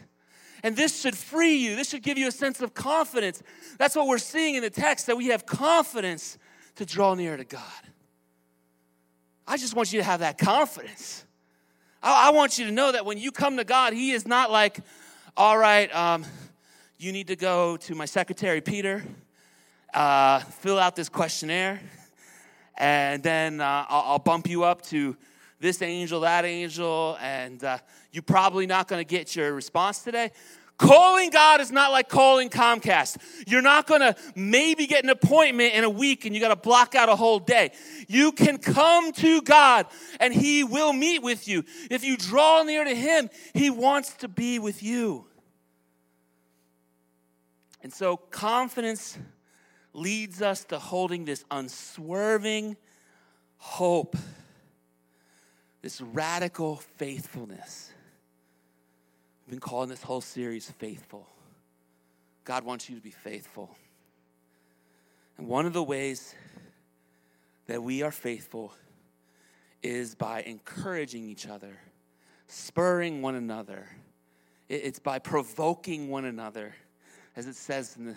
And 0.63 0.75
this 0.75 1.01
should 1.01 1.17
free 1.17 1.55
you. 1.55 1.75
This 1.75 1.89
should 1.89 2.03
give 2.03 2.17
you 2.17 2.27
a 2.27 2.31
sense 2.31 2.61
of 2.61 2.73
confidence. 2.73 3.41
That's 3.77 3.95
what 3.95 4.07
we're 4.07 4.17
seeing 4.17 4.55
in 4.55 4.63
the 4.63 4.69
text 4.69 5.07
that 5.07 5.17
we 5.17 5.27
have 5.27 5.45
confidence 5.45 6.37
to 6.75 6.85
draw 6.85 7.13
near 7.13 7.37
to 7.37 7.45
God. 7.45 7.61
I 9.47 9.57
just 9.57 9.75
want 9.75 9.91
you 9.91 9.99
to 9.99 10.03
have 10.03 10.19
that 10.19 10.37
confidence. 10.37 11.25
I, 12.03 12.27
I 12.27 12.31
want 12.31 12.57
you 12.59 12.65
to 12.65 12.71
know 12.71 12.91
that 12.91 13.05
when 13.05 13.17
you 13.17 13.31
come 13.31 13.57
to 13.57 13.63
God, 13.63 13.93
He 13.93 14.11
is 14.11 14.27
not 14.27 14.51
like, 14.51 14.79
all 15.35 15.57
right, 15.57 15.93
um, 15.95 16.25
you 16.97 17.11
need 17.11 17.27
to 17.27 17.35
go 17.35 17.77
to 17.77 17.95
my 17.95 18.05
secretary, 18.05 18.61
Peter, 18.61 19.03
uh, 19.93 20.39
fill 20.39 20.77
out 20.77 20.95
this 20.95 21.09
questionnaire, 21.09 21.79
and 22.77 23.23
then 23.23 23.61
uh, 23.61 23.85
I'll, 23.89 24.03
I'll, 24.11 24.19
bump 24.19 24.47
you 24.47 24.63
up 24.63 24.81
to 24.83 25.15
this 25.59 25.81
angel, 25.81 26.21
that 26.21 26.45
angel, 26.45 27.17
and 27.21 27.63
uh, 27.63 27.77
you're 28.11 28.23
probably 28.23 28.65
not 28.65 28.87
going 28.87 28.99
to 28.99 29.07
get 29.07 29.35
your 29.35 29.53
response 29.53 30.01
today. 30.01 30.31
Calling 30.79 31.29
God 31.29 31.59
is 31.59 31.73
not 31.73 31.91
like 31.91 32.07
calling 32.07 32.49
Comcast. 32.49 33.17
You're 33.45 33.61
not 33.61 33.85
going 33.85 33.99
to 33.99 34.15
maybe 34.33 34.87
get 34.87 35.03
an 35.03 35.09
appointment 35.09 35.73
in 35.73 35.83
a 35.83 35.89
week 35.89 36.23
and 36.23 36.33
you 36.33 36.39
got 36.39 36.49
to 36.49 36.55
block 36.55 36.95
out 36.95 37.09
a 37.09 37.17
whole 37.17 37.39
day. 37.39 37.71
You 38.07 38.31
can 38.31 38.57
come 38.59 39.11
to 39.11 39.41
God 39.41 39.87
and 40.21 40.33
He 40.33 40.63
will 40.63 40.93
meet 40.93 41.21
with 41.21 41.49
you. 41.49 41.65
If 41.91 42.05
you 42.05 42.15
draw 42.15 42.63
near 42.63 42.85
to 42.85 42.95
Him, 42.95 43.29
He 43.53 43.69
wants 43.69 44.13
to 44.15 44.29
be 44.29 44.57
with 44.57 44.81
you. 44.81 45.25
And 47.83 47.93
so 47.93 48.15
confidence 48.15 49.17
leads 49.91 50.41
us 50.41 50.63
to 50.65 50.79
holding 50.79 51.25
this 51.25 51.43
unswerving 51.51 52.77
hope, 53.57 54.15
this 55.81 55.99
radical 55.99 56.77
faithfulness. 56.97 57.91
We've 59.49 59.59
been 59.59 59.67
calling 59.67 59.89
this 59.89 60.03
whole 60.03 60.21
series 60.21 60.69
Faithful. 60.69 61.27
God 62.45 62.63
wants 62.63 62.87
you 62.87 62.95
to 62.95 63.01
be 63.01 63.09
faithful. 63.09 63.75
And 65.39 65.47
one 65.47 65.65
of 65.65 65.73
the 65.73 65.81
ways 65.81 66.35
that 67.65 67.81
we 67.81 68.03
are 68.03 68.11
faithful 68.11 68.71
is 69.81 70.13
by 70.13 70.43
encouraging 70.43 71.27
each 71.27 71.47
other, 71.47 71.79
spurring 72.45 73.23
one 73.23 73.33
another. 73.33 73.87
It's 74.67 74.99
by 74.99 75.17
provoking 75.17 76.09
one 76.09 76.25
another, 76.25 76.75
as 77.35 77.47
it 77.47 77.55
says 77.55 77.95
in 77.97 78.05
the 78.05 78.15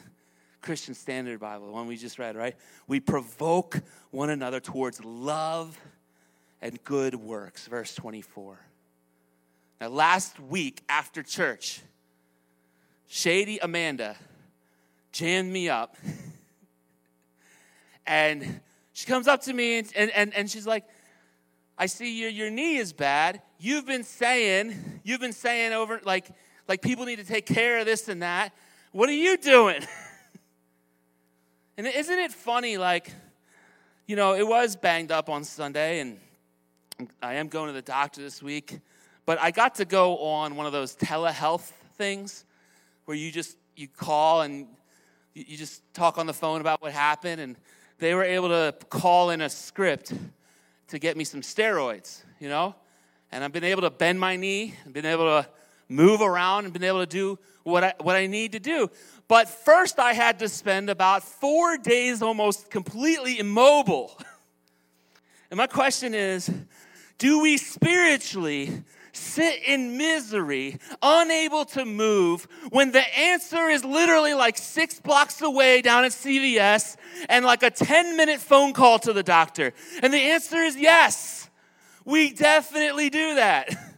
Christian 0.60 0.92
Standard 0.92 1.40
Bible, 1.40 1.64
the 1.64 1.72
one 1.72 1.86
we 1.86 1.96
just 1.96 2.18
read, 2.18 2.36
right? 2.36 2.56
We 2.88 3.00
provoke 3.00 3.80
one 4.10 4.28
another 4.28 4.60
towards 4.60 5.02
love 5.02 5.80
and 6.60 6.84
good 6.84 7.14
works, 7.14 7.68
verse 7.68 7.94
24. 7.94 8.58
Now, 9.80 9.88
last 9.88 10.38
week 10.38 10.82
after 10.88 11.22
church, 11.22 11.80
Shady 13.08 13.58
Amanda 13.58 14.16
jammed 15.12 15.52
me 15.52 15.68
up. 15.68 15.96
and 18.06 18.60
she 18.92 19.06
comes 19.06 19.28
up 19.28 19.42
to 19.42 19.52
me 19.52 19.78
and, 19.78 20.10
and, 20.10 20.34
and 20.34 20.50
she's 20.50 20.66
like, 20.66 20.84
I 21.78 21.86
see 21.86 22.20
your, 22.20 22.30
your 22.30 22.50
knee 22.50 22.76
is 22.76 22.92
bad. 22.92 23.42
You've 23.58 23.86
been 23.86 24.04
saying, 24.04 25.00
you've 25.04 25.20
been 25.20 25.32
saying 25.32 25.72
over, 25.72 26.00
like, 26.04 26.30
like 26.68 26.82
people 26.82 27.04
need 27.04 27.16
to 27.16 27.24
take 27.24 27.46
care 27.46 27.78
of 27.78 27.86
this 27.86 28.08
and 28.08 28.22
that. 28.22 28.52
What 28.92 29.08
are 29.08 29.14
you 29.14 29.36
doing? 29.36 29.82
and 31.76 31.86
isn't 31.86 32.18
it 32.18 32.32
funny, 32.32 32.76
like, 32.76 33.12
you 34.06 34.16
know, 34.16 34.34
it 34.34 34.46
was 34.46 34.76
banged 34.76 35.10
up 35.10 35.28
on 35.28 35.44
Sunday, 35.44 36.00
and 36.00 36.18
I 37.22 37.34
am 37.34 37.48
going 37.48 37.68
to 37.68 37.72
the 37.72 37.82
doctor 37.82 38.20
this 38.20 38.42
week. 38.42 38.80
But 39.32 39.40
I 39.40 39.50
got 39.50 39.76
to 39.76 39.86
go 39.86 40.18
on 40.18 40.56
one 40.56 40.66
of 40.66 40.72
those 40.72 40.94
telehealth 40.94 41.72
things 41.96 42.44
where 43.06 43.16
you 43.16 43.32
just 43.32 43.56
you 43.76 43.88
call 43.88 44.42
and 44.42 44.66
you 45.32 45.56
just 45.56 45.82
talk 45.94 46.18
on 46.18 46.26
the 46.26 46.34
phone 46.34 46.60
about 46.60 46.82
what 46.82 46.92
happened 46.92 47.40
and 47.40 47.56
they 47.96 48.12
were 48.12 48.24
able 48.24 48.48
to 48.48 48.74
call 48.90 49.30
in 49.30 49.40
a 49.40 49.48
script 49.48 50.12
to 50.88 50.98
get 50.98 51.16
me 51.16 51.24
some 51.24 51.40
steroids, 51.40 52.20
you 52.40 52.50
know? 52.50 52.74
And 53.30 53.42
I've 53.42 53.52
been 53.52 53.64
able 53.64 53.80
to 53.80 53.90
bend 53.90 54.20
my 54.20 54.36
knee, 54.36 54.74
and 54.84 54.92
been 54.92 55.06
able 55.06 55.24
to 55.24 55.48
move 55.88 56.20
around 56.20 56.64
and 56.64 56.74
been 56.74 56.84
able 56.84 57.00
to 57.00 57.06
do 57.06 57.38
what 57.62 57.84
I, 57.84 57.94
what 58.02 58.16
I 58.16 58.26
need 58.26 58.52
to 58.52 58.60
do. 58.60 58.90
But 59.28 59.48
first, 59.48 59.98
I 59.98 60.12
had 60.12 60.40
to 60.40 60.48
spend 60.50 60.90
about 60.90 61.22
four 61.22 61.78
days 61.78 62.20
almost 62.20 62.70
completely 62.70 63.38
immobile. 63.38 64.14
And 65.50 65.58
my 65.58 65.66
question 65.66 66.14
is 66.14 66.50
do 67.18 67.40
we 67.42 67.58
spiritually 67.58 68.84
sit 69.12 69.62
in 69.64 69.96
misery, 69.96 70.78
unable 71.02 71.64
to 71.66 71.84
move, 71.84 72.48
when 72.70 72.92
the 72.92 73.18
answer 73.18 73.68
is 73.68 73.84
literally 73.84 74.34
like 74.34 74.56
six 74.56 74.98
blocks 74.98 75.40
away 75.42 75.82
down 75.82 76.04
at 76.04 76.12
CVS 76.12 76.96
and 77.28 77.44
like 77.44 77.62
a 77.62 77.70
10 77.70 78.16
minute 78.16 78.40
phone 78.40 78.72
call 78.72 78.98
to 79.00 79.12
the 79.12 79.22
doctor? 79.22 79.72
And 80.02 80.12
the 80.12 80.18
answer 80.18 80.56
is 80.56 80.76
yes. 80.76 81.50
We 82.04 82.32
definitely 82.32 83.10
do 83.10 83.36
that. 83.36 83.74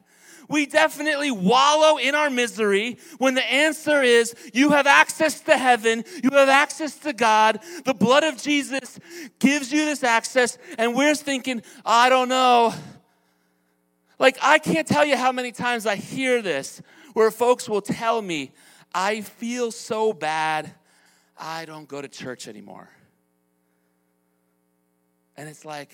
We 0.49 0.67
definitely 0.67 1.31
wallow 1.31 1.97
in 1.97 2.15
our 2.15 2.29
misery 2.31 2.99
when 3.19 3.35
the 3.35 3.45
answer 3.45 4.03
is 4.03 4.35
you 4.53 4.71
have 4.71 4.87
access 4.87 5.41
to 5.41 5.57
heaven, 5.57 6.05
you 6.23 6.31
have 6.31 6.49
access 6.49 6.99
to 6.99 7.13
God. 7.13 7.61
The 7.85 7.95
blood 7.95 8.25
of 8.25 8.37
Jesus 8.37 8.99
gives 9.39 9.73
you 9.73 9.85
this 9.85 10.05
access, 10.05 10.59
and 10.77 10.95
we're 10.95 11.15
thinking, 11.15 11.63
I 11.85 12.09
don't 12.09 12.29
know. 12.29 12.75
Like, 14.19 14.39
I 14.43 14.59
can't 14.59 14.87
tell 14.87 15.05
you 15.05 15.17
how 15.17 15.33
many 15.33 15.53
times 15.53 15.87
I 15.87 15.97
hear 15.97 16.41
this 16.43 16.81
where 17.15 17.31
folks 17.31 17.69
will 17.69 17.83
tell 17.83 18.23
me, 18.23 18.53
I 18.95 19.23
feel 19.23 19.73
so 19.73 20.13
bad, 20.13 20.73
I 21.37 21.65
don't 21.65 21.89
go 21.89 22.01
to 22.01 22.09
church 22.09 22.47
anymore. 22.47 22.89
And 25.37 25.49
it's 25.49 25.65
like, 25.65 25.93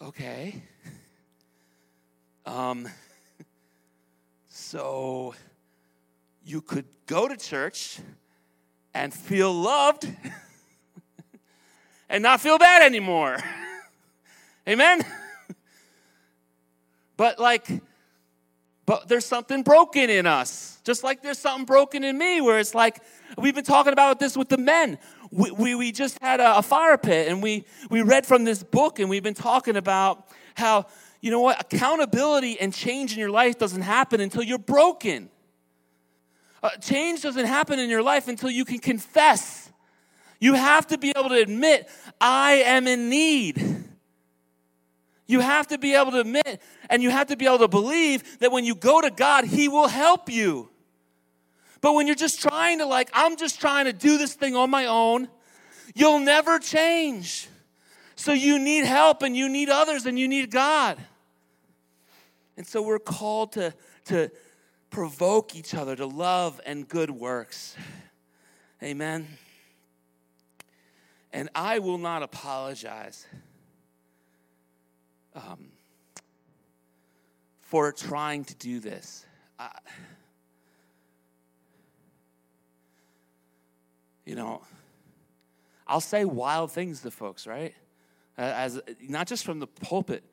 okay. 0.00 0.62
Um, 2.44 2.88
so 4.48 5.32
you 6.44 6.60
could 6.60 6.86
go 7.06 7.28
to 7.28 7.36
church 7.36 8.00
and 8.92 9.14
feel 9.14 9.52
loved 9.52 10.08
and 12.08 12.22
not 12.22 12.40
feel 12.40 12.58
bad 12.58 12.82
anymore. 12.82 13.38
Amen? 14.68 15.04
But 17.16 17.38
like, 17.38 17.68
but 18.84 19.08
there's 19.08 19.24
something 19.24 19.62
broken 19.62 20.10
in 20.10 20.26
us. 20.26 20.80
Just 20.84 21.04
like 21.04 21.22
there's 21.22 21.38
something 21.38 21.64
broken 21.64 22.02
in 22.02 22.18
me, 22.18 22.40
where 22.40 22.58
it's 22.58 22.74
like, 22.74 23.00
we've 23.38 23.54
been 23.54 23.64
talking 23.64 23.92
about 23.92 24.18
this 24.18 24.36
with 24.36 24.48
the 24.48 24.58
men. 24.58 24.98
We, 25.30 25.50
we, 25.50 25.74
we 25.74 25.92
just 25.92 26.18
had 26.20 26.40
a, 26.40 26.58
a 26.58 26.62
fire 26.62 26.98
pit 26.98 27.28
and 27.28 27.42
we, 27.42 27.64
we 27.90 28.02
read 28.02 28.26
from 28.26 28.44
this 28.44 28.62
book 28.62 28.98
and 28.98 29.08
we've 29.08 29.22
been 29.22 29.34
talking 29.34 29.76
about 29.76 30.28
how, 30.54 30.86
you 31.20 31.30
know 31.30 31.40
what, 31.40 31.60
accountability 31.60 32.60
and 32.60 32.74
change 32.74 33.12
in 33.12 33.18
your 33.18 33.30
life 33.30 33.58
doesn't 33.58 33.82
happen 33.82 34.20
until 34.20 34.42
you're 34.42 34.58
broken. 34.58 35.30
Uh, 36.62 36.70
change 36.80 37.22
doesn't 37.22 37.46
happen 37.46 37.78
in 37.78 37.88
your 37.88 38.02
life 38.02 38.28
until 38.28 38.50
you 38.50 38.64
can 38.64 38.78
confess. 38.78 39.70
You 40.38 40.54
have 40.54 40.88
to 40.88 40.98
be 40.98 41.12
able 41.16 41.30
to 41.30 41.40
admit, 41.40 41.88
I 42.20 42.54
am 42.66 42.86
in 42.86 43.08
need. 43.08 43.81
You 45.26 45.40
have 45.40 45.68
to 45.68 45.78
be 45.78 45.94
able 45.94 46.12
to 46.12 46.20
admit 46.20 46.60
and 46.90 47.02
you 47.02 47.10
have 47.10 47.28
to 47.28 47.36
be 47.36 47.46
able 47.46 47.58
to 47.58 47.68
believe 47.68 48.38
that 48.40 48.52
when 48.52 48.64
you 48.64 48.74
go 48.74 49.00
to 49.00 49.10
God, 49.10 49.44
He 49.44 49.68
will 49.68 49.88
help 49.88 50.30
you. 50.30 50.68
But 51.80 51.94
when 51.94 52.06
you're 52.06 52.16
just 52.16 52.40
trying 52.40 52.78
to, 52.78 52.86
like, 52.86 53.10
I'm 53.12 53.36
just 53.36 53.60
trying 53.60 53.86
to 53.86 53.92
do 53.92 54.18
this 54.18 54.34
thing 54.34 54.54
on 54.54 54.70
my 54.70 54.86
own, 54.86 55.28
you'll 55.94 56.20
never 56.20 56.58
change. 56.58 57.48
So 58.14 58.32
you 58.32 58.58
need 58.58 58.84
help 58.84 59.22
and 59.22 59.36
you 59.36 59.48
need 59.48 59.68
others 59.68 60.06
and 60.06 60.18
you 60.18 60.28
need 60.28 60.50
God. 60.50 60.98
And 62.56 62.66
so 62.66 62.82
we're 62.82 62.98
called 62.98 63.52
to, 63.52 63.74
to 64.06 64.30
provoke 64.90 65.56
each 65.56 65.74
other 65.74 65.96
to 65.96 66.06
love 66.06 66.60
and 66.66 66.86
good 66.86 67.10
works. 67.10 67.74
Amen. 68.82 69.26
And 71.32 71.48
I 71.54 71.78
will 71.78 71.98
not 71.98 72.22
apologize 72.22 73.26
um, 75.34 75.68
for 77.60 77.92
trying 77.92 78.44
to 78.44 78.54
do 78.56 78.80
this. 78.80 79.24
I, 79.58 79.70
you 84.24 84.34
know, 84.34 84.62
I'll 85.86 86.00
say 86.00 86.24
wild 86.24 86.72
things 86.72 87.02
to 87.02 87.10
folks, 87.10 87.46
right? 87.46 87.74
As 88.38 88.80
not 89.00 89.26
just 89.26 89.44
from 89.44 89.58
the 89.58 89.66
pulpit, 89.66 90.24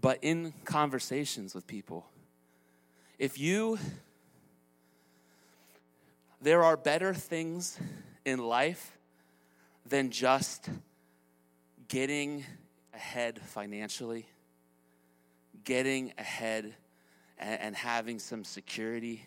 but 0.00 0.18
in 0.22 0.52
conversations 0.64 1.54
with 1.54 1.66
people. 1.66 2.06
If 3.18 3.38
you 3.38 3.78
there 6.44 6.62
are 6.62 6.76
better 6.76 7.14
things 7.14 7.78
in 8.26 8.38
life 8.38 8.98
than 9.86 10.10
just 10.10 10.68
getting 11.88 12.44
ahead 12.92 13.40
financially, 13.40 14.26
getting 15.64 16.12
ahead 16.18 16.74
and, 17.38 17.60
and 17.60 17.76
having 17.76 18.18
some 18.18 18.44
security. 18.44 19.24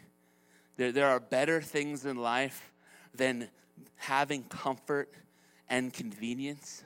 There, 0.78 0.92
there 0.92 1.08
are 1.08 1.20
better 1.20 1.62
things 1.62 2.06
in 2.06 2.18
life 2.18 2.72
than 3.14 3.50
having 3.96 4.44
comfort 4.44 5.10
and 5.70 5.94
convenience. 5.94 6.84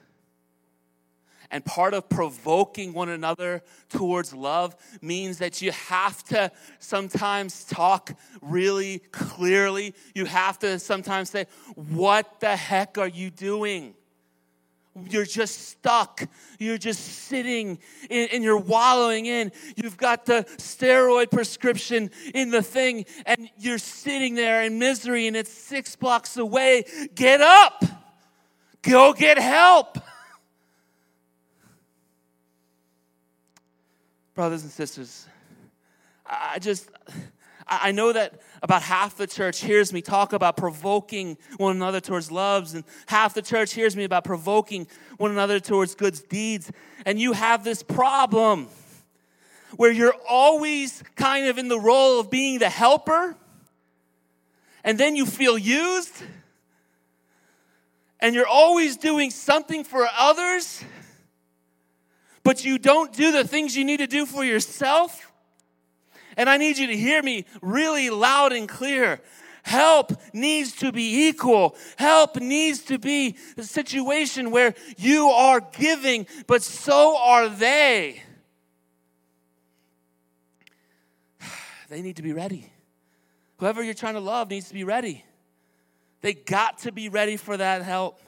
And 1.52 1.66
part 1.66 1.94
of 1.94 2.08
provoking 2.08 2.94
one 2.94 3.10
another 3.10 3.62
towards 3.90 4.34
love 4.34 4.76
means 5.02 5.40
that 5.40 5.62
you 5.62 5.72
have 5.72 6.24
to 6.26 6.50
sometimes 6.80 7.66
talk 7.66 8.14
really 8.42 9.00
clearly. 9.12 9.94
You 10.16 10.26
have 10.26 10.60
to 10.60 10.80
sometimes 10.80 11.30
say, 11.30 11.48
What 11.76 12.40
the 12.40 12.56
heck 12.56 12.98
are 12.98 13.08
you 13.08 13.30
doing? 13.30 13.96
You're 15.10 15.26
just 15.26 15.70
stuck. 15.70 16.28
You're 16.60 16.78
just 16.78 17.02
sitting 17.02 17.80
in, 18.10 18.28
and 18.34 18.44
you're 18.44 18.58
wallowing 18.58 19.26
in. 19.26 19.52
You've 19.76 19.96
got 19.96 20.26
the 20.26 20.46
steroid 20.58 21.32
prescription 21.32 22.12
in 22.34 22.52
the 22.52 22.62
thing, 22.62 23.06
and 23.26 23.50
you're 23.58 23.78
sitting 23.78 24.36
there 24.36 24.64
in 24.64 24.80
misery, 24.80 25.28
and 25.28 25.36
it's 25.36 25.52
six 25.52 25.96
blocks 25.96 26.36
away. 26.36 26.84
Get 27.16 27.40
up. 27.40 27.86
Go 28.82 29.14
get 29.14 29.38
help. 29.38 29.98
Brothers 34.34 34.64
and 34.64 34.72
sisters, 34.72 35.28
I 36.26 36.58
just, 36.60 36.90
I 37.68 37.92
know 37.92 38.12
that 38.14 38.42
about 38.64 38.82
half 38.82 39.18
the 39.18 39.28
church 39.28 39.62
hears 39.62 39.94
me 39.94 40.02
talk 40.02 40.34
about 40.34 40.58
provoking 40.58 41.38
one 41.58 41.76
another 41.76 42.00
towards 42.00 42.32
loves, 42.32 42.74
and 42.74 42.84
half 43.06 43.34
the 43.34 43.42
church 43.42 43.74
hears 43.74 43.96
me 43.96 44.04
about 44.04 44.24
provoking 44.24 44.88
one 45.18 45.32
another 45.32 45.60
towards 45.60 45.96
good 45.96 46.20
deeds. 46.30 46.72
And 47.06 47.20
you 47.20 47.34
have 47.34 47.64
this 47.64 47.84
problem 47.84 48.68
where 49.78 49.92
you're 49.92 50.16
always 50.28 51.04
kind 51.16 51.48
of 51.48 51.58
in 51.58 51.68
the 51.70 51.80
role 51.80 52.20
of 52.20 52.30
being 52.30 52.60
the 52.60 52.70
helper, 52.70 53.36
and 54.84 54.98
then 54.98 55.16
you 55.16 55.26
feel 55.26 55.58
used, 55.58 56.24
and 58.20 58.36
you're 58.36 58.48
always 58.48 58.98
doing 58.98 59.32
something 59.32 59.84
for 59.84 60.08
others, 60.18 60.84
but 62.44 62.66
you 62.66 62.78
don't 62.78 63.14
do 63.14 63.32
the 63.32 63.48
things 63.48 63.78
you 63.78 63.86
need 63.86 63.98
to 63.98 64.08
do 64.08 64.26
for 64.26 64.44
yourself. 64.44 65.31
And 66.42 66.50
I 66.50 66.58
need 66.58 66.80
you 66.80 66.88
to 66.88 66.98
hear 66.98 67.22
me 67.22 67.46
really 67.62 68.10
loud 68.10 68.52
and 68.52 68.68
clear. 68.68 69.22
Help 69.62 70.12
needs 70.34 70.72
to 70.78 70.92
be 70.92 71.28
equal. 71.28 71.76
Help 71.98 72.38
needs 72.38 72.80
to 72.86 72.98
be 72.98 73.36
a 73.58 73.62
situation 73.62 74.50
where 74.50 74.74
you 74.98 75.28
are 75.30 75.62
giving, 75.62 76.26
but 76.48 76.64
so 76.64 77.16
are 77.16 77.48
they. 77.48 78.24
They 81.90 82.02
need 82.02 82.16
to 82.16 82.24
be 82.24 82.34
ready. 82.34 82.74
Whoever 83.58 83.84
you're 83.84 83.94
trying 83.94 84.16
to 84.16 84.20
love 84.20 84.50
needs 84.50 84.68
to 84.70 84.74
be 84.74 84.84
ready. 84.84 85.24
They 86.22 86.34
got 86.34 86.80
to 86.80 86.92
be 86.92 87.08
ready 87.10 87.38
for 87.38 87.56
that 87.56 87.84
help. 87.84 88.20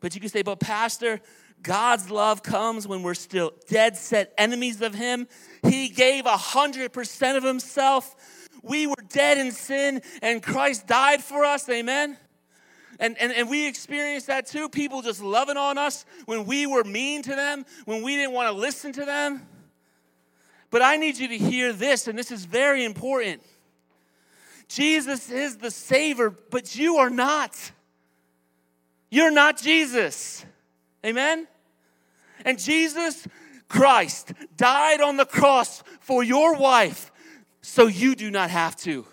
But 0.00 0.14
you 0.14 0.20
can 0.20 0.28
say, 0.28 0.42
but 0.42 0.60
Pastor, 0.60 1.18
God's 1.62 2.10
love 2.10 2.42
comes 2.42 2.86
when 2.86 3.02
we're 3.02 3.14
still 3.14 3.52
dead 3.68 3.96
set 3.96 4.32
enemies 4.38 4.80
of 4.80 4.94
Him. 4.94 5.26
He 5.62 5.88
gave 5.88 6.26
a 6.26 6.36
hundred 6.36 6.92
percent 6.92 7.36
of 7.36 7.44
Himself. 7.44 8.14
We 8.62 8.86
were 8.86 8.94
dead 9.08 9.38
in 9.38 9.52
sin, 9.52 10.02
and 10.22 10.42
Christ 10.42 10.86
died 10.86 11.22
for 11.22 11.44
us. 11.44 11.68
Amen. 11.68 12.16
And, 13.00 13.16
and, 13.18 13.32
and 13.32 13.48
we 13.48 13.66
experienced 13.66 14.26
that 14.26 14.46
too. 14.46 14.68
People 14.68 15.02
just 15.02 15.22
loving 15.22 15.56
on 15.56 15.78
us 15.78 16.04
when 16.26 16.46
we 16.46 16.66
were 16.66 16.84
mean 16.84 17.22
to 17.22 17.34
them, 17.34 17.64
when 17.84 18.02
we 18.02 18.16
didn't 18.16 18.32
want 18.32 18.48
to 18.48 18.60
listen 18.60 18.92
to 18.92 19.04
them. 19.04 19.46
But 20.70 20.82
I 20.82 20.96
need 20.96 21.16
you 21.16 21.28
to 21.28 21.38
hear 21.38 21.72
this, 21.72 22.08
and 22.08 22.18
this 22.18 22.30
is 22.30 22.44
very 22.44 22.84
important. 22.84 23.42
Jesus 24.68 25.30
is 25.30 25.56
the 25.56 25.70
Savior, 25.70 26.30
but 26.30 26.76
you 26.76 26.96
are 26.96 27.08
not. 27.08 27.72
You're 29.10 29.30
not 29.30 29.56
Jesus. 29.56 30.44
Amen? 31.04 31.46
And 32.44 32.58
Jesus 32.58 33.26
Christ 33.68 34.32
died 34.56 35.00
on 35.00 35.16
the 35.16 35.26
cross 35.26 35.82
for 36.00 36.22
your 36.22 36.56
wife 36.56 37.12
so 37.60 37.86
you 37.86 38.14
do 38.14 38.30
not 38.30 38.50
have 38.50 38.76
to. 38.76 39.06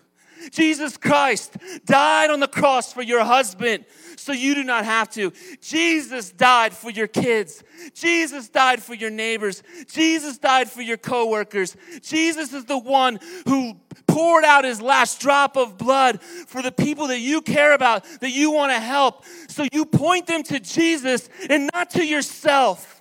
Jesus 0.52 0.98
Christ 0.98 1.58
died 1.86 2.30
on 2.30 2.40
the 2.40 2.48
cross 2.48 2.94
for 2.94 3.02
your 3.02 3.24
husband 3.24 3.86
so 4.16 4.32
you 4.32 4.56
do 4.56 4.64
not 4.64 4.86
have 4.86 5.10
to. 5.12 5.32
Jesus 5.62 6.32
died 6.32 6.74
for 6.74 6.90
your 6.90 7.08
kids. 7.08 7.64
Jesus 7.94 8.50
died 8.50 8.82
for 8.82 8.94
your 8.94 9.10
neighbors. 9.10 9.64
Jesus 9.92 10.38
died 10.38 10.70
for 10.70 10.82
your 10.82 10.98
coworkers. 10.98 11.76
Jesus 12.02 12.54
is 12.54 12.66
the 12.66 12.78
one 12.78 13.20
who 13.48 13.80
poured 14.08 14.44
out 14.44 14.64
his 14.64 14.82
last 14.82 15.20
drop 15.20 15.58
of 15.58 15.78
blood 15.78 16.22
for 16.22 16.62
the 16.62 16.72
people 16.72 17.08
that 17.08 17.20
you 17.20 17.42
care 17.42 17.74
about, 17.74 18.06
that 18.22 18.32
you 18.32 18.52
want 18.52 18.72
to 18.72 18.80
help. 18.80 19.24
So 19.48 19.66
you 19.72 19.86
point 19.86 20.28
them 20.28 20.44
to 20.44 20.60
Jesus 20.60 21.30
and 21.50 21.70
not 21.74 21.92
to 21.92 22.06
yourself. 22.06 22.96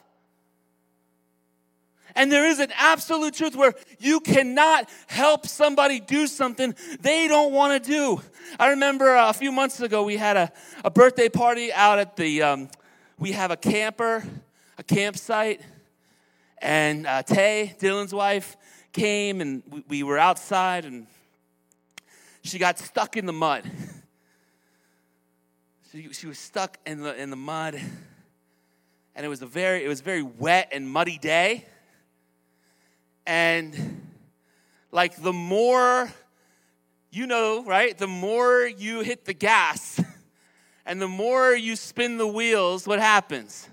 And 2.16 2.30
there 2.30 2.46
is 2.46 2.60
an 2.60 2.72
absolute 2.76 3.34
truth 3.34 3.56
where 3.56 3.74
you 3.98 4.20
cannot 4.20 4.88
help 5.08 5.46
somebody 5.46 5.98
do 5.98 6.26
something 6.26 6.74
they 7.00 7.26
don't 7.26 7.52
want 7.52 7.82
to 7.82 7.90
do. 7.90 8.20
I 8.58 8.70
remember 8.70 9.14
a 9.14 9.32
few 9.32 9.50
months 9.50 9.80
ago 9.80 10.04
we 10.04 10.16
had 10.16 10.36
a, 10.36 10.52
a 10.84 10.90
birthday 10.90 11.28
party 11.28 11.72
out 11.72 11.98
at 11.98 12.16
the, 12.16 12.42
um, 12.42 12.68
we 13.18 13.32
have 13.32 13.50
a 13.50 13.56
camper, 13.56 14.22
a 14.78 14.82
campsite, 14.84 15.60
and 16.58 17.06
uh, 17.06 17.22
Tay, 17.22 17.74
Dylan's 17.80 18.14
wife, 18.14 18.56
came 18.94 19.42
and 19.42 19.62
we, 19.68 19.84
we 19.88 20.02
were 20.02 20.18
outside 20.18 20.86
and 20.86 21.06
she 22.42 22.58
got 22.58 22.78
stuck 22.78 23.18
in 23.18 23.26
the 23.26 23.32
mud. 23.32 23.70
She, 25.92 26.12
she 26.12 26.26
was 26.26 26.40
stuck 26.40 26.76
in 26.84 27.02
the, 27.02 27.14
in 27.14 27.30
the 27.30 27.36
mud 27.36 27.80
and 29.14 29.24
it 29.24 29.28
was 29.28 29.42
a 29.42 29.46
very, 29.46 29.84
it 29.84 29.86
was 29.86 30.00
a 30.00 30.02
very 30.02 30.22
wet 30.22 30.70
and 30.72 30.90
muddy 30.90 31.18
day 31.18 31.66
and 33.24 34.10
like 34.90 35.14
the 35.22 35.32
more 35.32 36.12
you 37.14 37.28
know, 37.28 37.62
right? 37.64 37.96
The 37.96 38.08
more 38.08 38.66
you 38.66 39.00
hit 39.00 39.24
the 39.24 39.34
gas 39.34 40.02
and 40.86 41.00
the 41.00 41.06
more 41.06 41.54
you 41.54 41.76
spin 41.76 42.18
the 42.18 42.26
wheels, 42.26 42.88
what 42.88 42.98
happens? 42.98 43.68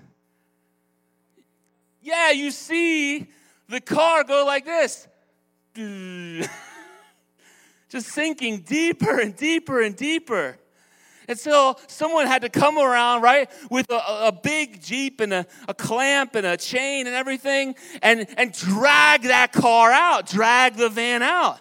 Yeah, 2.00 2.30
you 2.30 2.52
see 2.52 3.26
the 3.68 3.80
car 3.80 4.22
go 4.22 4.44
like 4.46 4.64
this. 4.64 5.08
Just 7.88 8.08
sinking 8.08 8.60
deeper 8.60 9.20
and 9.20 9.36
deeper 9.36 9.80
and 9.80 9.96
deeper. 9.96 10.58
Until 11.28 11.78
someone 11.86 12.26
had 12.26 12.42
to 12.42 12.48
come 12.48 12.78
around, 12.78 13.22
right, 13.22 13.48
with 13.70 13.90
a, 13.90 14.26
a 14.26 14.32
big 14.32 14.82
Jeep 14.82 15.20
and 15.20 15.32
a, 15.32 15.46
a, 15.68 15.72
clamp 15.72 16.34
and 16.34 16.44
a 16.44 16.56
chain 16.56 17.06
and 17.06 17.14
everything 17.14 17.76
and, 18.02 18.26
and 18.36 18.52
drag 18.52 19.22
that 19.22 19.52
car 19.52 19.92
out, 19.92 20.26
drag 20.26 20.74
the 20.74 20.88
van 20.88 21.22
out. 21.22 21.60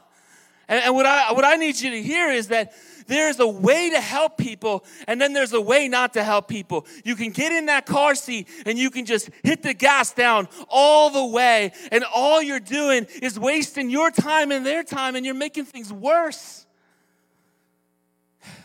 And, 0.67 0.83
and 0.83 0.95
what, 0.95 1.05
I, 1.05 1.31
what 1.33 1.45
I 1.45 1.55
need 1.57 1.79
you 1.79 1.91
to 1.91 2.01
hear 2.01 2.31
is 2.31 2.47
that 2.47 2.73
there's 3.11 3.41
a 3.41 3.47
way 3.47 3.89
to 3.89 3.99
help 3.99 4.37
people, 4.37 4.85
and 5.05 5.19
then 5.19 5.33
there's 5.33 5.51
a 5.51 5.59
way 5.59 5.89
not 5.89 6.13
to 6.13 6.23
help 6.23 6.47
people. 6.47 6.85
You 7.03 7.17
can 7.17 7.31
get 7.31 7.51
in 7.51 7.65
that 7.65 7.85
car 7.85 8.15
seat 8.15 8.47
and 8.65 8.79
you 8.79 8.89
can 8.89 9.05
just 9.05 9.29
hit 9.43 9.63
the 9.63 9.73
gas 9.73 10.13
down 10.13 10.47
all 10.69 11.09
the 11.09 11.25
way, 11.25 11.73
and 11.91 12.05
all 12.15 12.41
you're 12.41 12.61
doing 12.61 13.05
is 13.21 13.37
wasting 13.37 13.89
your 13.89 14.11
time 14.11 14.49
and 14.51 14.65
their 14.65 14.81
time, 14.81 15.17
and 15.17 15.25
you're 15.25 15.35
making 15.35 15.65
things 15.65 15.91
worse. 15.91 16.65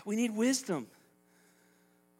We 0.05 0.15
need 0.15 0.37
wisdom. 0.37 0.87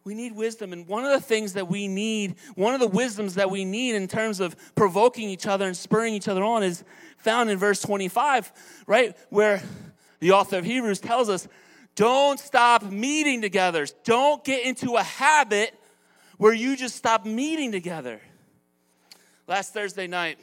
We 0.03 0.13
need 0.13 0.35
wisdom. 0.35 0.73
And 0.73 0.85
one 0.85 1.05
of 1.05 1.11
the 1.11 1.25
things 1.25 1.53
that 1.53 1.69
we 1.69 1.87
need, 1.87 2.35
one 2.55 2.73
of 2.73 2.81
the 2.81 2.87
wisdoms 2.87 3.35
that 3.35 3.49
we 3.49 3.63
need 3.63 3.95
in 3.95 4.09
terms 4.09 4.41
of 4.41 4.53
provoking 4.75 5.29
each 5.29 5.47
other 5.47 5.65
and 5.65 5.77
spurring 5.77 6.13
each 6.13 6.27
other 6.27 6.43
on 6.43 6.61
is 6.61 6.83
found 7.19 7.49
in 7.49 7.57
verse 7.57 7.81
25, 7.81 8.51
right? 8.85 9.15
Where 9.29 9.63
the 10.19 10.31
author 10.31 10.57
of 10.57 10.65
Hebrews 10.65 10.99
tells 10.99 11.29
us, 11.29 11.47
don't 11.97 12.39
stop 12.39 12.83
meeting 12.83 13.41
together. 13.41 13.85
Don't 14.05 14.43
get 14.45 14.65
into 14.65 14.95
a 14.95 15.03
habit 15.03 15.73
where 16.37 16.53
you 16.53 16.77
just 16.77 16.95
stop 16.95 17.25
meeting 17.25 17.71
together. 17.71 18.21
Last 19.47 19.73
Thursday 19.73 20.05
night, 20.05 20.37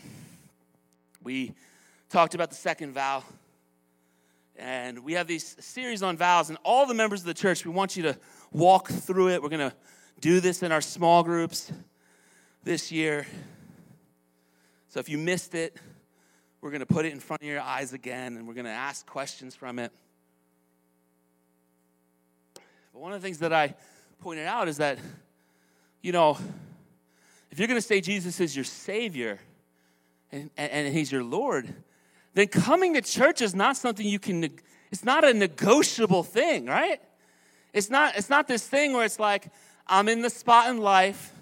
we 1.22 1.54
talked 2.10 2.34
about 2.34 2.50
the 2.50 2.56
second 2.56 2.92
vow. 2.92 3.22
And 4.56 5.04
we 5.04 5.14
have 5.14 5.26
these 5.26 5.56
series 5.60 6.02
on 6.02 6.16
vows, 6.16 6.48
and 6.48 6.58
all 6.64 6.86
the 6.86 6.94
members 6.94 7.20
of 7.20 7.26
the 7.26 7.34
church, 7.34 7.64
we 7.64 7.72
want 7.72 7.96
you 7.96 8.02
to 8.04 8.18
walk 8.52 8.88
through 8.88 9.30
it. 9.30 9.42
We're 9.42 9.48
going 9.48 9.70
to 9.70 9.76
do 10.20 10.40
this 10.40 10.62
in 10.62 10.72
our 10.72 10.80
small 10.80 11.22
groups 11.22 11.72
this 12.64 12.90
year. 12.90 13.26
So 14.88 15.00
if 15.00 15.08
you 15.08 15.18
missed 15.18 15.54
it, 15.54 15.76
we're 16.60 16.70
going 16.70 16.80
to 16.80 16.86
put 16.86 17.04
it 17.04 17.12
in 17.12 17.20
front 17.20 17.42
of 17.42 17.48
your 17.48 17.60
eyes 17.60 17.92
again 17.92 18.36
and 18.36 18.48
we're 18.48 18.54
going 18.54 18.64
to 18.64 18.70
ask 18.70 19.04
questions 19.06 19.54
from 19.54 19.78
it. 19.78 19.92
But 22.94 23.02
one 23.02 23.12
of 23.12 23.20
the 23.20 23.26
things 23.26 23.38
that 23.38 23.52
I 23.52 23.74
pointed 24.20 24.46
out 24.46 24.68
is 24.68 24.76
that, 24.76 25.00
you 26.00 26.12
know, 26.12 26.38
if 27.50 27.58
you're 27.58 27.66
going 27.66 27.80
to 27.80 27.86
say 27.86 28.00
Jesus 28.00 28.38
is 28.38 28.54
your 28.54 28.64
Savior 28.64 29.40
and, 30.30 30.48
and, 30.56 30.70
and 30.70 30.94
He's 30.94 31.10
your 31.10 31.24
Lord, 31.24 31.74
then 32.34 32.46
coming 32.46 32.94
to 32.94 33.02
church 33.02 33.42
is 33.42 33.52
not 33.52 33.76
something 33.76 34.06
you 34.06 34.20
can, 34.20 34.48
it's 34.92 35.02
not 35.02 35.24
a 35.24 35.34
negotiable 35.34 36.22
thing, 36.22 36.66
right? 36.66 37.00
It's 37.72 37.90
not, 37.90 38.16
it's 38.16 38.30
not 38.30 38.46
this 38.46 38.64
thing 38.64 38.92
where 38.92 39.04
it's 39.04 39.18
like, 39.18 39.50
I'm 39.88 40.08
in 40.08 40.22
the 40.22 40.30
spot 40.30 40.70
in 40.70 40.78
life 40.78 41.32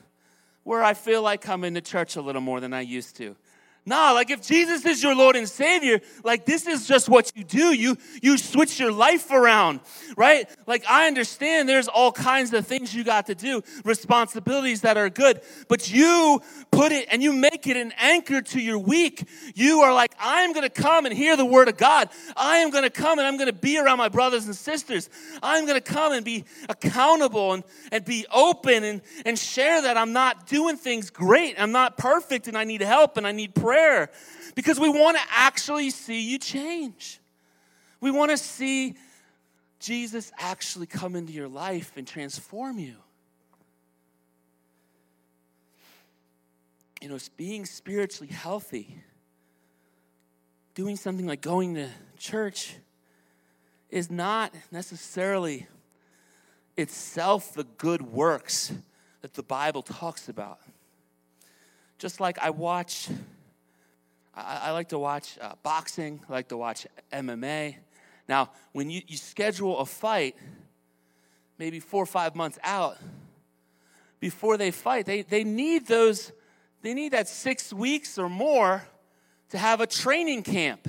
where 0.63 0.83
I 0.83 0.95
feel 0.95 1.21
like 1.21 1.43
coming 1.43 1.75
to 1.75 1.83
church 1.83 2.17
a 2.17 2.23
little 2.23 2.41
more 2.41 2.61
than 2.61 2.73
I 2.73 2.81
used 2.81 3.17
to. 3.17 3.37
Nah, 3.85 4.13
like 4.13 4.31
if 4.31 4.41
Jesus 4.41 4.85
is 4.87 5.03
your 5.03 5.17
Lord 5.17 5.35
and 5.35 5.49
Savior, 5.49 6.01
like 6.23 6.47
this 6.47 6.69
is 6.69 6.87
just 6.87 7.09
what 7.09 7.33
you 7.35 7.43
do. 7.43 7.75
You 7.75 7.99
you 8.23 8.39
switch 8.39 8.79
your 8.79 8.93
life 8.93 9.33
around, 9.33 9.81
right? 10.17 10.49
Like 10.69 10.85
I 10.89 11.09
understand 11.09 11.69
there's 11.69 11.89
all 11.89 12.13
kinds 12.13 12.53
of 12.53 12.65
things 12.65 12.95
you 12.95 13.03
got 13.03 13.27
to 13.27 13.35
do, 13.35 13.61
responsibilities 13.85 14.83
that 14.83 14.97
are 14.97 15.11
good, 15.11 15.41
but 15.67 15.93
you 15.93 16.41
put 16.71 16.93
it 16.93 17.09
and 17.11 17.25
you 17.25 17.33
make 17.33 17.67
it 17.67 17.77
an 17.77 17.93
anchor 17.99 18.41
to 18.41 18.61
your 18.61 18.79
week. 18.79 19.27
You 19.57 19.81
are 19.81 19.93
like, 19.93 20.15
I'm 20.21 20.53
gonna 20.53 20.71
come 20.71 21.05
and 21.05 21.13
hear 21.13 21.37
the 21.37 21.45
word 21.45 21.67
of 21.67 21.77
God. 21.77 22.09
I 22.37 22.59
am 22.59 22.71
gonna 22.71 22.89
come 22.89 23.19
and 23.19 23.27
I'm 23.27 23.37
gonna 23.37 23.53
be 23.53 23.79
around 23.79 23.99
my 23.99 24.09
brothers 24.09 24.47
and 24.47 24.55
sisters. 24.55 25.11
I'm 25.43 25.67
gonna 25.67 25.81
come 25.81 26.13
and 26.13 26.25
be 26.25 26.45
accountable 26.69 27.55
and, 27.55 27.65
and 27.91 28.05
be 28.05 28.27
open 28.33 28.85
and, 28.85 29.03
and 29.27 29.37
share 29.37 29.83
that 29.83 29.97
I'm 29.97 30.13
not 30.13 30.47
doing 30.47 30.77
things 30.77 31.11
great. 31.11 31.61
I'm 31.61 31.73
not 31.73 31.99
perfect 31.99 32.47
and 32.47 32.57
I 32.57 32.63
need 32.63 32.81
help 32.81 33.17
and 33.17 33.27
I 33.27 33.33
need 33.33 33.57
prayer 33.57 33.72
prayer 33.73 34.11
because 34.55 34.79
we 34.79 34.91
want 34.91 35.17
to 35.17 35.23
actually 35.31 35.89
see 35.89 36.21
you 36.21 36.39
change. 36.39 37.21
We 38.01 38.11
want 38.11 38.31
to 38.31 38.37
see 38.37 38.97
Jesus 39.81 40.31
actually 40.39 40.85
come 40.87 41.17
into 41.17 41.33
your 41.33 41.49
life 41.49 41.93
and 41.97 42.07
transform 42.07 42.79
you. 42.79 42.97
You 47.01 47.09
know, 47.09 47.15
it's 47.15 47.31
being 47.31 47.65
spiritually 47.65 48.31
healthy, 48.31 48.99
doing 50.75 50.97
something 50.97 51.27
like 51.27 51.41
going 51.41 51.75
to 51.77 51.89
church, 52.19 52.77
is 53.89 54.11
not 54.11 54.55
necessarily 54.71 55.67
itself 56.77 57.55
the 57.55 57.65
good 57.65 58.03
works 58.03 58.71
that 59.23 59.33
the 59.33 59.43
Bible 59.43 59.83
talks 59.83 60.29
about. 60.29 60.61
Just 61.99 62.21
like 62.21 62.39
I 62.39 62.51
watch 62.51 63.09
I, 64.35 64.61
I 64.65 64.71
like 64.71 64.89
to 64.91 64.99
watch 64.99 65.39
uh, 65.41 65.53
boxing, 65.63 66.21
I 66.29 66.33
like 66.33 66.49
to 66.49 66.57
watch 66.57 66.87
MMA. 67.13 67.77
Now, 68.29 68.51
when 68.73 68.91
you, 68.91 69.03
you 69.07 69.17
schedule 69.17 69.79
a 69.79 69.87
fight, 69.87 70.37
maybe 71.59 71.81
four 71.81 72.03
or 72.03 72.07
five 72.07 72.35
months 72.35 72.59
out, 72.63 72.99
before 74.21 74.57
they 74.57 74.71
fight, 74.71 75.07
they, 75.07 75.23
they 75.23 75.45
need 75.45 75.87
those, 75.87 76.33
they 76.83 76.95
need 76.95 77.13
that 77.13 77.29
six 77.29 77.73
weeks 77.73 78.19
or 78.19 78.29
more 78.29 78.85
to 79.51 79.59
have 79.59 79.81
a 79.81 79.87
training 79.87 80.43
camp 80.43 80.89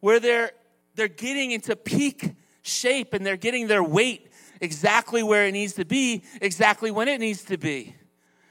where 0.00 0.18
they're 0.18 0.52
they're 0.94 1.08
getting 1.08 1.52
into 1.52 1.76
peak 1.76 2.34
shape 2.62 3.14
and 3.14 3.24
they're 3.24 3.36
getting 3.36 3.66
their 3.66 3.82
weight 3.82 4.30
exactly 4.60 5.22
where 5.22 5.46
it 5.46 5.52
needs 5.52 5.74
to 5.74 5.84
be, 5.84 6.22
exactly 6.42 6.90
when 6.90 7.08
it 7.08 7.20
needs 7.20 7.44
to 7.44 7.56
be. 7.56 7.94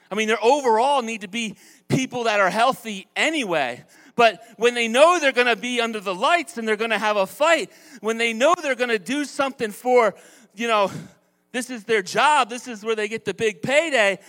I 0.09 0.15
mean, 0.15 0.27
they 0.27 0.35
overall 0.41 1.03
need 1.03 1.21
to 1.21 1.27
be 1.27 1.55
people 1.89 2.23
that 2.25 2.39
are 2.39 2.49
healthy 2.49 3.07
anyway. 3.15 3.83
But 4.15 4.41
when 4.57 4.73
they 4.73 4.87
know 4.87 5.19
they're 5.19 5.31
going 5.31 5.47
to 5.47 5.55
be 5.55 5.81
under 5.81 5.99
the 5.99 6.15
lights 6.15 6.57
and 6.57 6.67
they're 6.67 6.75
going 6.75 6.91
to 6.91 6.97
have 6.97 7.17
a 7.17 7.25
fight, 7.25 7.71
when 8.01 8.17
they 8.17 8.33
know 8.33 8.53
they're 8.61 8.75
going 8.75 8.89
to 8.89 8.99
do 8.99 9.25
something 9.25 9.71
for, 9.71 10.15
you 10.55 10.67
know, 10.67 10.91
this 11.51 11.69
is 11.69 11.83
their 11.85 12.01
job, 12.01 12.49
this 12.49 12.67
is 12.67 12.83
where 12.83 12.95
they 12.95 13.07
get 13.07 13.25
the 13.25 13.33
big 13.33 13.61
payday, 13.61 14.19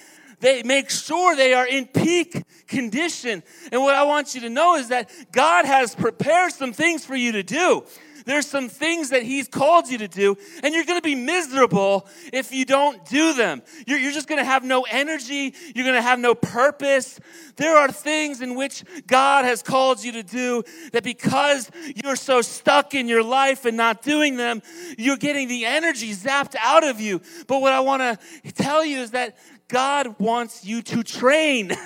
they 0.40 0.62
make 0.62 0.90
sure 0.90 1.36
they 1.36 1.52
are 1.52 1.66
in 1.66 1.86
peak 1.86 2.42
condition. 2.66 3.42
And 3.70 3.82
what 3.82 3.94
I 3.94 4.04
want 4.04 4.34
you 4.34 4.40
to 4.42 4.48
know 4.48 4.76
is 4.76 4.88
that 4.88 5.10
God 5.32 5.66
has 5.66 5.94
prepared 5.94 6.52
some 6.52 6.72
things 6.72 7.04
for 7.04 7.14
you 7.14 7.32
to 7.32 7.42
do. 7.42 7.84
There's 8.30 8.46
some 8.46 8.68
things 8.68 9.10
that 9.10 9.24
He's 9.24 9.48
called 9.48 9.88
you 9.88 9.98
to 9.98 10.06
do, 10.06 10.36
and 10.62 10.72
you're 10.72 10.84
going 10.84 11.00
to 11.00 11.02
be 11.02 11.16
miserable 11.16 12.06
if 12.32 12.52
you 12.52 12.64
don't 12.64 13.04
do 13.06 13.32
them. 13.32 13.60
You're, 13.88 13.98
you're 13.98 14.12
just 14.12 14.28
going 14.28 14.38
to 14.38 14.44
have 14.44 14.62
no 14.62 14.86
energy. 14.88 15.52
You're 15.74 15.84
going 15.84 15.96
to 15.96 16.00
have 16.00 16.20
no 16.20 16.36
purpose. 16.36 17.18
There 17.56 17.76
are 17.76 17.90
things 17.90 18.40
in 18.40 18.54
which 18.54 18.84
God 19.08 19.46
has 19.46 19.64
called 19.64 20.04
you 20.04 20.12
to 20.12 20.22
do 20.22 20.62
that 20.92 21.02
because 21.02 21.72
you're 22.04 22.14
so 22.14 22.40
stuck 22.40 22.94
in 22.94 23.08
your 23.08 23.24
life 23.24 23.64
and 23.64 23.76
not 23.76 24.00
doing 24.00 24.36
them, 24.36 24.62
you're 24.96 25.16
getting 25.16 25.48
the 25.48 25.64
energy 25.64 26.12
zapped 26.12 26.54
out 26.62 26.84
of 26.84 27.00
you. 27.00 27.20
But 27.48 27.60
what 27.60 27.72
I 27.72 27.80
want 27.80 28.00
to 28.44 28.52
tell 28.52 28.84
you 28.84 29.00
is 29.00 29.10
that 29.10 29.38
God 29.66 30.20
wants 30.20 30.64
you 30.64 30.82
to 30.82 31.02
train. 31.02 31.72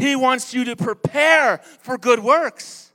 He 0.00 0.14
wants 0.14 0.54
you 0.54 0.62
to 0.66 0.76
prepare 0.76 1.58
for 1.80 1.98
good 1.98 2.20
works. 2.20 2.87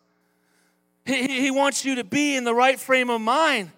He, 1.06 1.42
he 1.42 1.52
wants 1.52 1.84
you 1.84 1.96
to 1.96 2.04
be 2.04 2.36
in 2.36 2.44
the 2.44 2.56
right 2.56 2.80
frame 2.80 3.10
of 3.10 3.22
mind. 3.22 3.72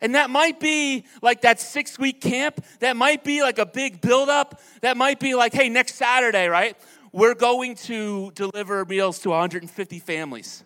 And 0.00 0.14
that 0.16 0.28
might 0.28 0.60
be 0.60 1.06
like 1.22 1.42
that 1.42 1.60
six 1.60 1.98
week 1.98 2.20
camp. 2.20 2.62
That 2.80 2.94
might 2.96 3.24
be 3.24 3.42
like 3.42 3.58
a 3.58 3.64
big 3.64 4.00
buildup. 4.00 4.60
That 4.82 4.96
might 4.96 5.18
be 5.18 5.34
like, 5.34 5.54
hey, 5.54 5.68
next 5.68 5.94
Saturday, 5.94 6.46
right? 6.46 6.76
We're 7.10 7.34
going 7.34 7.76
to 7.76 8.30
deliver 8.34 8.84
meals 8.84 9.20
to 9.20 9.30
150 9.30 9.98
families. 10.00 10.62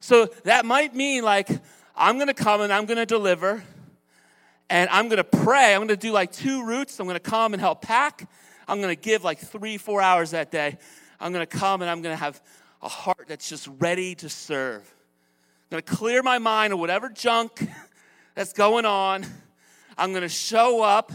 So 0.00 0.26
that 0.44 0.64
might 0.64 0.94
mean 0.94 1.24
like, 1.24 1.48
I'm 1.96 2.16
going 2.16 2.28
to 2.28 2.34
come 2.34 2.60
and 2.60 2.72
I'm 2.72 2.86
going 2.86 2.98
to 2.98 3.06
deliver. 3.06 3.64
And 4.70 4.90
I'm 4.90 5.08
going 5.08 5.16
to 5.16 5.24
pray. 5.24 5.74
I'm 5.74 5.80
going 5.80 5.88
to 5.88 5.96
do 5.96 6.12
like 6.12 6.30
two 6.30 6.64
routes. 6.64 7.00
I'm 7.00 7.06
going 7.06 7.16
to 7.16 7.20
come 7.20 7.52
and 7.52 7.60
help 7.60 7.82
pack. 7.82 8.28
I'm 8.68 8.80
going 8.80 8.94
to 8.94 9.00
give 9.00 9.24
like 9.24 9.38
three, 9.38 9.76
four 9.76 10.00
hours 10.00 10.30
that 10.32 10.52
day. 10.52 10.78
I'm 11.18 11.32
going 11.32 11.44
to 11.44 11.58
come 11.58 11.82
and 11.82 11.90
I'm 11.90 12.02
going 12.02 12.16
to 12.16 12.22
have 12.22 12.40
a 12.82 12.88
heart 12.88 13.26
that's 13.28 13.48
just 13.48 13.68
ready 13.78 14.14
to 14.16 14.28
serve. 14.28 14.82
I'm 14.82 15.76
going 15.76 15.82
to 15.82 15.94
clear 15.94 16.22
my 16.22 16.38
mind 16.38 16.72
of 16.72 16.78
whatever 16.78 17.08
junk 17.08 17.66
that's 18.34 18.52
going 18.52 18.84
on. 18.84 19.26
I'm 19.98 20.10
going 20.10 20.22
to 20.22 20.28
show 20.28 20.82
up. 20.82 21.12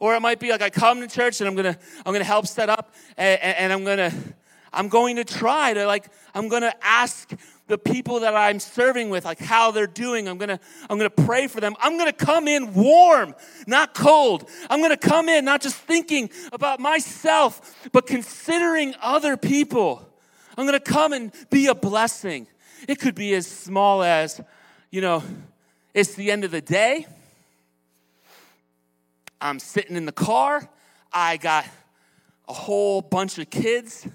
Or 0.00 0.16
it 0.16 0.20
might 0.20 0.40
be 0.40 0.50
like 0.50 0.62
I 0.62 0.70
come 0.70 1.00
to 1.00 1.06
church 1.06 1.40
and 1.40 1.48
I'm 1.48 1.54
going 1.54 1.72
to 1.72 1.78
I'm 1.98 2.12
going 2.12 2.20
to 2.20 2.24
help 2.24 2.48
set 2.48 2.68
up 2.68 2.94
and, 3.16 3.40
and 3.40 3.72
I'm 3.72 3.84
going 3.84 3.98
to 3.98 4.12
I'm 4.72 4.88
going 4.88 5.16
to 5.16 5.24
try 5.24 5.74
to 5.74 5.86
like 5.86 6.06
I'm 6.34 6.48
going 6.48 6.62
to 6.62 6.74
ask 6.84 7.32
the 7.72 7.78
people 7.78 8.20
that 8.20 8.34
I'm 8.34 8.60
serving 8.60 9.08
with, 9.08 9.24
like 9.24 9.38
how 9.38 9.70
they're 9.70 9.86
doing. 9.86 10.28
I'm 10.28 10.36
gonna, 10.36 10.60
I'm 10.90 10.98
gonna 10.98 11.08
pray 11.08 11.46
for 11.46 11.58
them. 11.60 11.74
I'm 11.80 11.96
gonna 11.96 12.12
come 12.12 12.46
in 12.46 12.74
warm, 12.74 13.34
not 13.66 13.94
cold. 13.94 14.48
I'm 14.68 14.82
gonna 14.82 14.98
come 14.98 15.30
in 15.30 15.46
not 15.46 15.62
just 15.62 15.76
thinking 15.76 16.28
about 16.52 16.80
myself, 16.80 17.88
but 17.92 18.06
considering 18.06 18.94
other 19.00 19.38
people. 19.38 20.06
I'm 20.56 20.66
gonna 20.66 20.80
come 20.80 21.12
and 21.12 21.32
be 21.50 21.66
a 21.66 21.74
blessing. 21.74 22.46
It 22.88 22.98
could 22.98 23.14
be 23.14 23.34
as 23.34 23.46
small 23.46 24.02
as, 24.02 24.40
you 24.90 25.00
know, 25.00 25.22
it's 25.94 26.14
the 26.14 26.30
end 26.30 26.44
of 26.44 26.50
the 26.50 26.60
day. 26.60 27.06
I'm 29.40 29.58
sitting 29.58 29.96
in 29.96 30.06
the 30.06 30.12
car. 30.12 30.68
I 31.12 31.36
got 31.36 31.66
a 32.48 32.52
whole 32.52 33.02
bunch 33.02 33.38
of 33.38 33.50
kids 33.50 34.06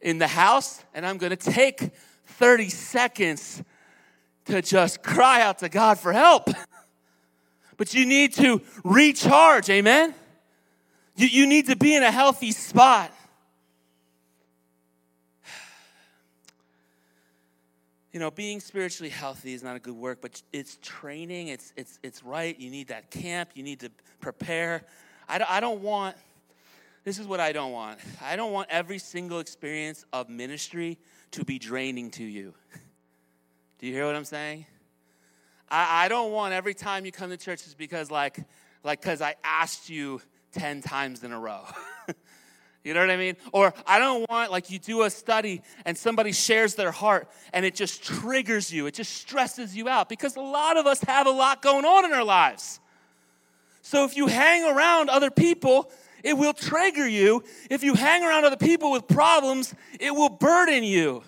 in 0.00 0.18
the 0.18 0.26
house, 0.26 0.82
and 0.94 1.04
I'm 1.04 1.18
going 1.18 1.30
to 1.30 1.36
take 1.36 1.90
30 2.26 2.68
seconds 2.68 3.62
to 4.46 4.62
just 4.62 5.02
cry 5.02 5.42
out 5.42 5.58
to 5.60 5.68
God 5.68 5.98
for 5.98 6.12
help. 6.12 6.50
But 7.76 7.94
you 7.94 8.06
need 8.06 8.34
to 8.34 8.60
recharge, 8.82 9.70
amen? 9.70 10.12
You, 11.14 11.28
you 11.28 11.46
need 11.46 11.66
to 11.66 11.76
be 11.76 11.94
in 11.94 12.02
a 12.02 12.10
healthy 12.10 12.50
spot. 12.50 13.12
You 18.18 18.24
know, 18.24 18.32
being 18.32 18.58
spiritually 18.58 19.10
healthy 19.10 19.54
is 19.54 19.62
not 19.62 19.76
a 19.76 19.78
good 19.78 19.94
work, 19.94 20.18
but 20.20 20.42
it's 20.52 20.76
training, 20.82 21.46
it's, 21.46 21.72
it's, 21.76 22.00
it's 22.02 22.24
right. 22.24 22.58
You 22.58 22.68
need 22.68 22.88
that 22.88 23.12
camp, 23.12 23.50
you 23.54 23.62
need 23.62 23.78
to 23.78 23.92
prepare. 24.18 24.82
I, 25.28 25.38
don't, 25.38 25.48
I 25.48 25.60
don't 25.60 25.82
want 25.82 26.16
this 27.04 27.20
is 27.20 27.28
what 27.28 27.38
I 27.38 27.52
don't 27.52 27.70
want. 27.70 28.00
I 28.20 28.34
don't 28.34 28.50
want 28.50 28.70
every 28.70 28.98
single 28.98 29.38
experience 29.38 30.04
of 30.12 30.28
ministry 30.28 30.98
to 31.30 31.44
be 31.44 31.60
draining 31.60 32.10
to 32.10 32.24
you. 32.24 32.54
Do 33.78 33.86
you 33.86 33.92
hear 33.92 34.04
what 34.04 34.16
I'm 34.16 34.24
saying? 34.24 34.66
I, 35.70 36.06
I 36.06 36.08
don't 36.08 36.32
want 36.32 36.52
every 36.54 36.74
time 36.74 37.06
you 37.06 37.12
come 37.12 37.30
to 37.30 37.36
church 37.36 37.68
is 37.68 37.74
because 37.76 38.10
like 38.10 38.44
like 38.82 39.00
because 39.00 39.22
I 39.22 39.36
asked 39.44 39.88
you 39.88 40.20
10 40.54 40.82
times 40.82 41.22
in 41.22 41.30
a 41.30 41.38
row. 41.38 41.62
you 42.88 42.94
know 42.94 43.00
what 43.00 43.10
I 43.10 43.16
mean? 43.16 43.36
Or 43.52 43.74
I 43.86 43.98
don't 43.98 44.28
want 44.28 44.50
like 44.50 44.70
you 44.70 44.78
do 44.78 45.02
a 45.02 45.10
study 45.10 45.62
and 45.84 45.96
somebody 45.96 46.32
shares 46.32 46.74
their 46.74 46.90
heart 46.90 47.28
and 47.52 47.64
it 47.64 47.74
just 47.74 48.02
triggers 48.02 48.72
you. 48.72 48.86
It 48.86 48.94
just 48.94 49.14
stresses 49.14 49.76
you 49.76 49.88
out 49.88 50.08
because 50.08 50.36
a 50.36 50.40
lot 50.40 50.76
of 50.76 50.86
us 50.86 51.00
have 51.02 51.26
a 51.26 51.30
lot 51.30 51.62
going 51.62 51.84
on 51.84 52.04
in 52.04 52.12
our 52.12 52.24
lives. 52.24 52.80
So 53.82 54.04
if 54.04 54.16
you 54.16 54.26
hang 54.26 54.64
around 54.64 55.10
other 55.10 55.30
people 55.30 55.90
it 56.24 56.36
will 56.36 56.52
trigger 56.52 57.06
you. 57.06 57.44
If 57.70 57.82
you 57.82 57.94
hang 57.94 58.24
around 58.24 58.44
other 58.44 58.56
people 58.56 58.90
with 58.90 59.06
problems, 59.06 59.74
it 60.00 60.10
will 60.10 60.28
burden 60.28 60.82
you. 60.82 61.22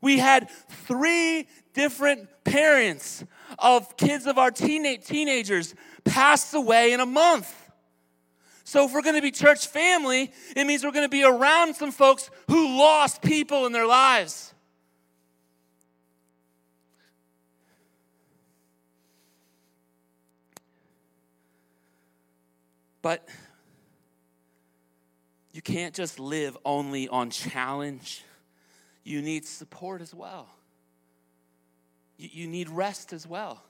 We 0.00 0.18
had 0.18 0.48
three 0.50 1.46
different 1.74 2.28
parents 2.44 3.24
of 3.58 3.96
kids 3.96 4.26
of 4.26 4.38
our 4.38 4.50
teen- 4.50 5.00
teenagers 5.00 5.74
pass 6.04 6.54
away 6.54 6.92
in 6.92 7.00
a 7.00 7.06
month. 7.06 7.65
So, 8.68 8.84
if 8.84 8.92
we're 8.92 9.02
going 9.02 9.14
to 9.14 9.22
be 9.22 9.30
church 9.30 9.68
family, 9.68 10.32
it 10.56 10.66
means 10.66 10.82
we're 10.82 10.90
going 10.90 11.04
to 11.04 11.08
be 11.08 11.22
around 11.22 11.76
some 11.76 11.92
folks 11.92 12.28
who 12.48 12.76
lost 12.76 13.22
people 13.22 13.64
in 13.64 13.70
their 13.70 13.86
lives. 13.86 14.52
But 23.02 23.28
you 25.52 25.62
can't 25.62 25.94
just 25.94 26.18
live 26.18 26.58
only 26.64 27.06
on 27.06 27.30
challenge. 27.30 28.24
You 29.04 29.22
need 29.22 29.46
support 29.46 30.02
as 30.02 30.12
well. 30.12 30.48
You, 32.18 32.48
need 32.48 32.68
rest 32.68 33.12
as 33.12 33.28
well. 33.28 33.62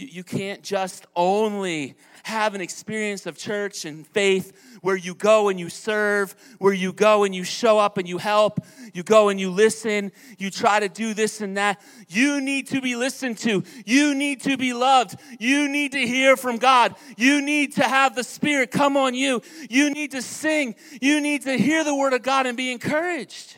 You, 0.00 0.22
can't 0.22 0.62
just 0.62 1.08
only 1.16 1.96
have 2.22 2.54
an 2.54 2.60
experience 2.60 3.26
of 3.26 3.36
church 3.36 3.84
and 3.84 4.06
faith 4.06 4.78
where 4.80 4.94
you 4.94 5.12
go 5.12 5.48
and 5.48 5.58
you 5.58 5.68
serve, 5.68 6.36
where 6.58 6.72
you 6.72 6.92
go 6.92 7.24
and 7.24 7.34
you 7.34 7.42
show 7.42 7.80
up 7.80 7.98
and 7.98 8.08
you 8.08 8.18
help, 8.18 8.60
you 8.94 9.02
go 9.02 9.28
and 9.28 9.40
you 9.40 9.50
listen, 9.50 10.12
you 10.38 10.52
try 10.52 10.78
to 10.78 10.88
do 10.88 11.14
this 11.14 11.40
and 11.40 11.56
that. 11.56 11.80
You 12.06 12.40
need 12.40 12.68
to 12.68 12.80
be 12.80 12.94
listened 12.94 13.38
to. 13.38 13.64
You 13.84 14.14
need 14.14 14.42
to 14.42 14.56
be 14.56 14.72
loved. 14.72 15.16
You 15.40 15.68
need 15.68 15.90
to 15.92 16.06
hear 16.06 16.36
from 16.36 16.58
God. 16.58 16.94
You 17.16 17.42
need 17.42 17.74
to 17.74 17.82
have 17.82 18.14
the 18.14 18.22
Spirit 18.22 18.70
come 18.70 18.96
on 18.96 19.14
you. 19.14 19.42
You 19.68 19.90
need 19.90 20.12
to 20.12 20.22
sing. 20.22 20.76
You 21.00 21.20
need 21.20 21.42
to 21.42 21.58
hear 21.58 21.82
the 21.82 21.94
Word 21.94 22.12
of 22.12 22.22
God 22.22 22.46
and 22.46 22.56
be 22.56 22.70
encouraged. 22.70 23.57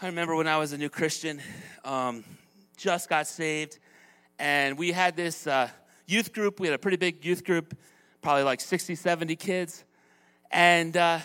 I 0.00 0.06
remember 0.06 0.36
when 0.36 0.46
I 0.46 0.58
was 0.58 0.72
a 0.72 0.78
new 0.78 0.88
Christian, 0.88 1.40
um, 1.84 2.22
just 2.76 3.08
got 3.08 3.26
saved, 3.26 3.80
and 4.38 4.78
we 4.78 4.92
had 4.92 5.16
this 5.16 5.44
uh, 5.48 5.70
youth 6.06 6.32
group. 6.32 6.60
We 6.60 6.68
had 6.68 6.74
a 6.74 6.78
pretty 6.78 6.96
big 6.96 7.24
youth 7.24 7.44
group, 7.44 7.76
probably 8.22 8.44
like 8.44 8.60
60, 8.60 8.94
70 8.94 9.34
kids. 9.34 9.84
And 10.52 10.96
uh, 10.96 11.18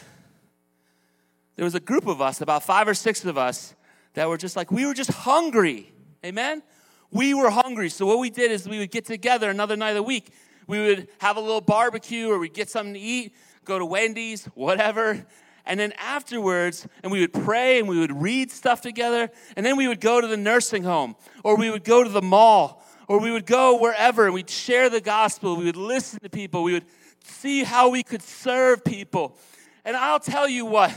there 1.55 1.65
was 1.65 1.75
a 1.75 1.79
group 1.79 2.07
of 2.07 2.19
us, 2.19 2.41
about 2.41 2.63
five 2.63 2.87
or 2.87 2.95
six 2.95 3.23
of 3.25 3.37
us, 3.37 3.75
that 4.15 4.27
were 4.27 4.37
just 4.37 4.55
like, 4.55 4.71
we 4.71 4.87
were 4.87 4.95
just 4.95 5.11
hungry. 5.11 5.93
Amen? 6.25 6.63
We 7.11 7.35
were 7.35 7.51
hungry. 7.51 7.89
So 7.89 8.07
what 8.07 8.17
we 8.17 8.31
did 8.31 8.49
is 8.49 8.67
we 8.67 8.79
would 8.79 8.89
get 8.89 9.05
together 9.05 9.51
another 9.51 9.75
night 9.77 9.91
of 9.91 9.97
the 9.97 10.03
week. 10.03 10.33
We 10.65 10.79
would 10.79 11.09
have 11.19 11.37
a 11.37 11.41
little 11.41 11.61
barbecue 11.61 12.27
or 12.27 12.39
we'd 12.39 12.55
get 12.55 12.71
something 12.71 12.95
to 12.95 12.99
eat, 12.99 13.35
go 13.65 13.77
to 13.77 13.85
Wendy's, 13.85 14.45
whatever, 14.55 15.27
and 15.65 15.79
then 15.79 15.93
afterwards, 15.93 16.87
and 17.03 17.11
we 17.11 17.21
would 17.21 17.33
pray 17.33 17.79
and 17.79 17.87
we 17.87 17.97
would 17.97 18.21
read 18.21 18.51
stuff 18.51 18.81
together. 18.81 19.29
And 19.55 19.65
then 19.65 19.77
we 19.77 19.87
would 19.87 20.01
go 20.01 20.19
to 20.19 20.27
the 20.27 20.37
nursing 20.37 20.83
home 20.83 21.15
or 21.43 21.55
we 21.55 21.69
would 21.69 21.83
go 21.83 22.03
to 22.03 22.09
the 22.09 22.21
mall 22.21 22.83
or 23.07 23.19
we 23.19 23.31
would 23.31 23.45
go 23.45 23.79
wherever 23.79 24.25
and 24.25 24.33
we'd 24.33 24.49
share 24.49 24.89
the 24.89 25.01
gospel. 25.01 25.55
We 25.55 25.65
would 25.65 25.77
listen 25.77 26.19
to 26.19 26.29
people. 26.29 26.63
We 26.63 26.73
would 26.73 26.85
see 27.23 27.63
how 27.63 27.89
we 27.89 28.03
could 28.03 28.21
serve 28.21 28.83
people. 28.83 29.37
And 29.85 29.95
I'll 29.95 30.19
tell 30.19 30.49
you 30.49 30.65
what, 30.65 30.93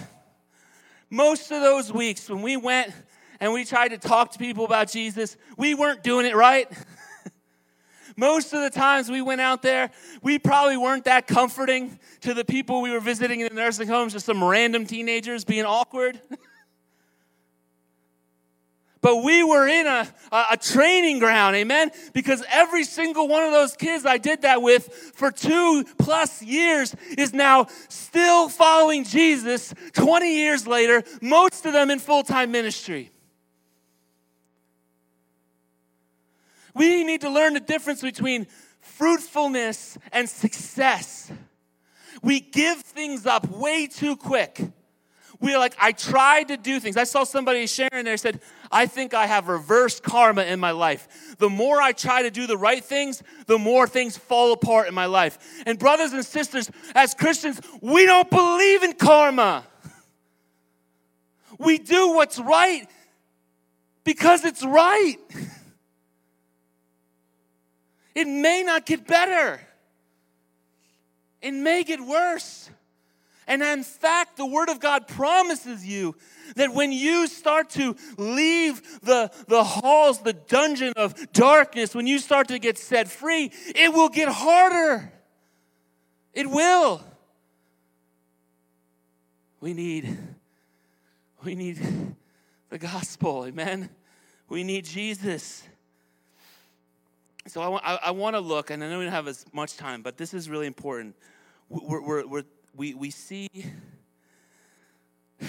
most 1.10 1.52
of 1.52 1.62
those 1.62 1.92
weeks 1.92 2.28
when 2.28 2.42
we 2.42 2.56
went 2.56 2.92
and 3.38 3.52
we 3.52 3.64
tried 3.64 3.88
to 3.88 3.98
talk 3.98 4.32
to 4.32 4.38
people 4.38 4.64
about 4.64 4.90
Jesus, 4.90 5.36
we 5.56 5.74
weren't 5.74 6.02
doing 6.02 6.26
it 6.26 6.34
right. 6.34 6.68
Most 8.16 8.54
of 8.54 8.62
the 8.62 8.70
times 8.70 9.10
we 9.10 9.20
went 9.20 9.42
out 9.42 9.60
there, 9.60 9.90
we 10.22 10.38
probably 10.38 10.78
weren't 10.78 11.04
that 11.04 11.26
comforting 11.26 11.98
to 12.22 12.32
the 12.32 12.46
people 12.46 12.80
we 12.80 12.90
were 12.90 13.00
visiting 13.00 13.40
in 13.40 13.48
the 13.48 13.54
nursing 13.54 13.88
homes, 13.88 14.14
just 14.14 14.24
some 14.24 14.42
random 14.42 14.86
teenagers 14.86 15.44
being 15.44 15.66
awkward. 15.66 16.18
but 19.02 19.22
we 19.22 19.44
were 19.44 19.68
in 19.68 19.86
a, 19.86 20.08
a, 20.32 20.56
training 20.56 21.18
ground, 21.18 21.56
amen? 21.56 21.90
Because 22.14 22.42
every 22.50 22.84
single 22.84 23.28
one 23.28 23.44
of 23.44 23.52
those 23.52 23.76
kids 23.76 24.06
I 24.06 24.16
did 24.16 24.42
that 24.42 24.62
with 24.62 24.88
for 25.14 25.30
two 25.30 25.84
plus 25.98 26.42
years 26.42 26.96
is 27.18 27.34
now 27.34 27.66
still 27.90 28.48
following 28.48 29.04
Jesus 29.04 29.74
20 29.92 30.34
years 30.34 30.66
later, 30.66 31.04
most 31.20 31.66
of 31.66 31.74
them 31.74 31.90
in 31.90 31.98
full 31.98 32.22
time 32.22 32.50
ministry. 32.50 33.10
We 36.76 37.04
need 37.04 37.22
to 37.22 37.30
learn 37.30 37.54
the 37.54 37.60
difference 37.60 38.02
between 38.02 38.46
fruitfulness 38.80 39.96
and 40.12 40.28
success. 40.28 41.32
We 42.22 42.38
give 42.40 42.82
things 42.82 43.24
up 43.24 43.48
way 43.48 43.86
too 43.86 44.14
quick. 44.14 44.60
We're 45.40 45.58
like, 45.58 45.74
I 45.80 45.92
tried 45.92 46.48
to 46.48 46.58
do 46.58 46.78
things. 46.78 46.98
I 46.98 47.04
saw 47.04 47.24
somebody 47.24 47.66
sharing 47.66 48.04
there 48.04 48.16
said, 48.18 48.40
I 48.70 48.86
think 48.86 49.14
I 49.14 49.26
have 49.26 49.48
reverse 49.48 50.00
karma 50.00 50.42
in 50.42 50.60
my 50.60 50.72
life. 50.72 51.36
The 51.38 51.48
more 51.48 51.80
I 51.80 51.92
try 51.92 52.22
to 52.22 52.30
do 52.30 52.46
the 52.46 52.58
right 52.58 52.84
things, 52.84 53.22
the 53.46 53.58
more 53.58 53.86
things 53.86 54.18
fall 54.18 54.52
apart 54.52 54.86
in 54.86 54.94
my 54.94 55.06
life. 55.06 55.38
And 55.64 55.78
brothers 55.78 56.12
and 56.12 56.24
sisters, 56.24 56.70
as 56.94 57.14
Christians, 57.14 57.58
we 57.80 58.04
don't 58.04 58.30
believe 58.30 58.82
in 58.82 58.92
karma. 58.92 59.64
We 61.58 61.78
do 61.78 62.12
what's 62.12 62.38
right 62.38 62.86
because 64.04 64.44
it's 64.44 64.62
right. 64.62 65.16
It 68.16 68.26
may 68.26 68.62
not 68.62 68.86
get 68.86 69.06
better, 69.06 69.60
it 71.42 71.52
may 71.52 71.84
get 71.84 72.00
worse. 72.00 72.70
And 73.48 73.62
in 73.62 73.84
fact, 73.84 74.36
the 74.38 74.46
Word 74.46 74.68
of 74.70 74.80
God 74.80 75.06
promises 75.06 75.86
you 75.86 76.16
that 76.56 76.74
when 76.74 76.90
you 76.90 77.28
start 77.28 77.70
to 77.70 77.94
leave 78.18 78.82
the, 79.02 79.30
the 79.46 79.62
halls, 79.62 80.18
the 80.18 80.32
dungeon 80.32 80.94
of 80.96 81.30
darkness, 81.32 81.94
when 81.94 82.08
you 82.08 82.18
start 82.18 82.48
to 82.48 82.58
get 82.58 82.76
set 82.76 83.06
free, 83.06 83.52
it 83.66 83.94
will 83.94 84.08
get 84.08 84.28
harder. 84.28 85.12
It 86.34 86.50
will. 86.50 87.04
We 89.60 89.74
need, 89.74 90.18
we 91.44 91.54
need 91.54 91.80
the 92.68 92.78
gospel, 92.78 93.44
amen? 93.46 93.90
We 94.48 94.64
need 94.64 94.86
Jesus. 94.86 95.62
So 97.48 97.62
I, 97.62 97.94
I, 97.94 97.98
I 98.06 98.10
want 98.10 98.34
to 98.34 98.40
look, 98.40 98.70
and 98.70 98.82
I 98.82 98.88
know 98.88 98.98
we 98.98 99.04
don't 99.04 99.12
have 99.12 99.28
as 99.28 99.44
much 99.52 99.76
time, 99.76 100.02
but 100.02 100.16
this 100.16 100.34
is 100.34 100.50
really 100.50 100.66
important. 100.66 101.14
We're, 101.68 102.00
we're, 102.00 102.26
we're, 102.26 102.42
we 102.74 102.94
we 102.94 103.10
see 103.10 103.48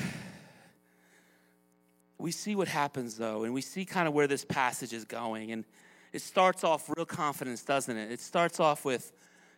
we 2.19 2.31
see 2.31 2.55
what 2.55 2.67
happens 2.67 3.17
though, 3.17 3.45
and 3.45 3.53
we 3.53 3.61
see 3.61 3.83
kind 3.83 4.07
of 4.07 4.13
where 4.13 4.27
this 4.27 4.45
passage 4.45 4.93
is 4.93 5.05
going. 5.05 5.51
And 5.51 5.65
it 6.13 6.21
starts 6.21 6.63
off 6.63 6.87
real 6.95 7.05
confidence, 7.05 7.63
doesn't 7.63 7.97
it? 7.97 8.11
It 8.11 8.19
starts 8.19 8.59
off 8.59 8.85
with, 8.85 9.11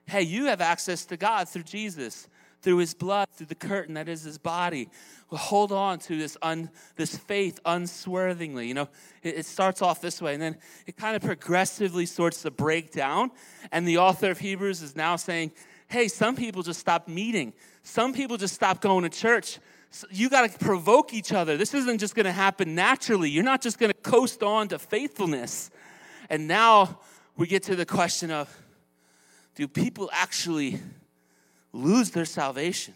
hey, 0.05 0.21
you 0.21 0.45
have 0.45 0.61
access 0.61 1.05
to 1.07 1.17
God 1.17 1.49
through 1.49 1.63
Jesus, 1.63 2.29
through 2.61 2.77
his 2.77 2.93
blood, 2.93 3.29
through 3.31 3.47
the 3.47 3.55
curtain 3.55 3.95
that 3.95 4.09
is 4.09 4.23
his 4.23 4.37
body. 4.37 4.89
Well, 5.29 5.39
hold 5.39 5.71
on 5.71 5.99
to 5.99 6.17
this, 6.17 6.35
un, 6.41 6.69
this 6.95 7.17
faith 7.17 7.59
unswervingly. 7.65 8.67
You 8.67 8.73
know, 8.73 8.89
it, 9.23 9.39
it 9.39 9.45
starts 9.45 9.81
off 9.81 10.01
this 10.01 10.21
way, 10.21 10.33
and 10.33 10.41
then 10.41 10.57
it 10.85 10.97
kind 10.97 11.15
of 11.15 11.21
progressively 11.21 12.05
starts 12.05 12.41
to 12.41 12.51
break 12.51 12.91
down. 12.91 13.31
And 13.71 13.87
the 13.87 13.97
author 13.97 14.31
of 14.31 14.39
Hebrews 14.39 14.81
is 14.81 14.95
now 14.95 15.15
saying, 15.15 15.51
hey, 15.87 16.07
some 16.07 16.35
people 16.35 16.63
just 16.63 16.79
stopped 16.79 17.07
meeting. 17.07 17.53
Some 17.83 18.13
people 18.13 18.37
just 18.37 18.53
stop 18.55 18.81
going 18.81 19.03
to 19.03 19.09
church. 19.09 19.59
So 19.91 20.07
you 20.11 20.29
got 20.29 20.49
to 20.49 20.59
provoke 20.59 21.13
each 21.13 21.31
other. 21.31 21.57
This 21.57 21.73
isn't 21.73 21.97
just 21.97 22.13
going 22.13 22.25
to 22.25 22.31
happen 22.31 22.75
naturally. 22.75 23.29
You're 23.29 23.43
not 23.43 23.61
just 23.61 23.79
going 23.79 23.91
to 23.91 23.97
coast 23.97 24.43
on 24.43 24.67
to 24.67 24.77
faithfulness. 24.77 25.71
And 26.29 26.47
now 26.47 26.99
we 27.35 27.47
get 27.47 27.63
to 27.63 27.75
the 27.75 27.85
question 27.85 28.29
of 28.29 28.55
do 29.55 29.67
people 29.67 30.09
actually 30.13 30.79
lose 31.73 32.11
their 32.11 32.25
salvation? 32.25 32.93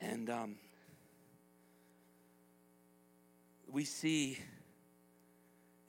And 0.00 0.28
um, 0.30 0.54
we 3.70 3.84
see 3.84 4.38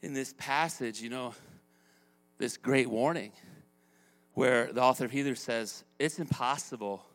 in 0.01 0.13
this 0.13 0.33
passage, 0.37 1.01
you 1.01 1.09
know, 1.09 1.33
this 2.37 2.57
great 2.57 2.89
warning 2.89 3.31
where 4.33 4.71
the 4.71 4.81
author 4.81 5.05
of 5.05 5.11
Hebrews 5.11 5.39
says 5.39 5.83
it's 5.99 6.19
impossible 6.19 7.05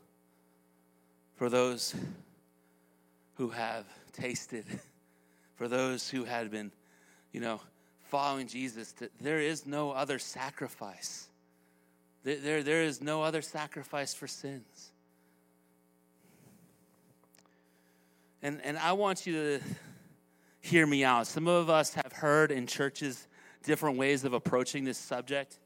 for 1.37 1.48
those 1.48 1.94
who 3.35 3.51
have 3.51 3.85
tasted, 4.12 4.64
for 5.57 5.68
those 5.68 6.09
who 6.11 6.24
had 6.24 6.51
been, 6.51 6.72
you 7.33 7.40
know, 7.40 7.61
following 8.09 8.47
Jesus, 8.47 8.92
that 8.92 9.11
there 9.21 9.40
is 9.40 9.66
no 9.66 9.90
other 9.90 10.18
sacrifice. 10.18 11.29
There, 12.25 12.62
there, 12.62 12.83
is 12.83 13.01
no 13.01 13.23
other 13.23 13.42
sacrifice 13.42 14.12
for 14.14 14.27
sins. 14.27 14.90
And, 18.42 18.61
and 18.64 18.77
I 18.79 18.92
want 18.92 19.27
you 19.27 19.33
to 19.33 19.61
hear 20.61 20.87
me 20.87 21.05
out. 21.05 21.27
Some 21.27 21.49
of 21.49 21.71
us 21.71 21.94
have 21.94 22.12
heard 22.12 22.51
in 22.51 22.66
churches 22.66 23.27
different 23.62 23.99
ways 23.99 24.25
of 24.25 24.33
approaching 24.33 24.85
this 24.85 24.99
subject. 24.99 25.59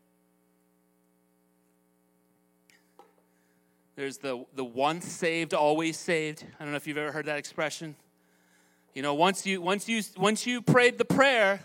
There's 3.95 4.19
the, 4.19 4.45
the 4.55 4.65
once 4.65 5.07
saved, 5.07 5.55
always 5.55 5.99
saved. 5.99 6.45
I 6.59 6.65
don't 6.65 6.73
know 6.73 6.77
if 6.77 6.87
you've 6.87 6.99
ever 6.99 7.13
heard 7.13 7.27
that 7.27 7.39
expression. 7.39 7.95
You 8.95 9.03
know, 9.03 9.15
once 9.15 9.47
you 9.47 9.63
once 9.63 9.89
you 9.89 10.03
once 10.19 10.47
you 10.47 10.61
prayed 10.61 10.99
the 10.99 11.05
prayer, 11.05 11.61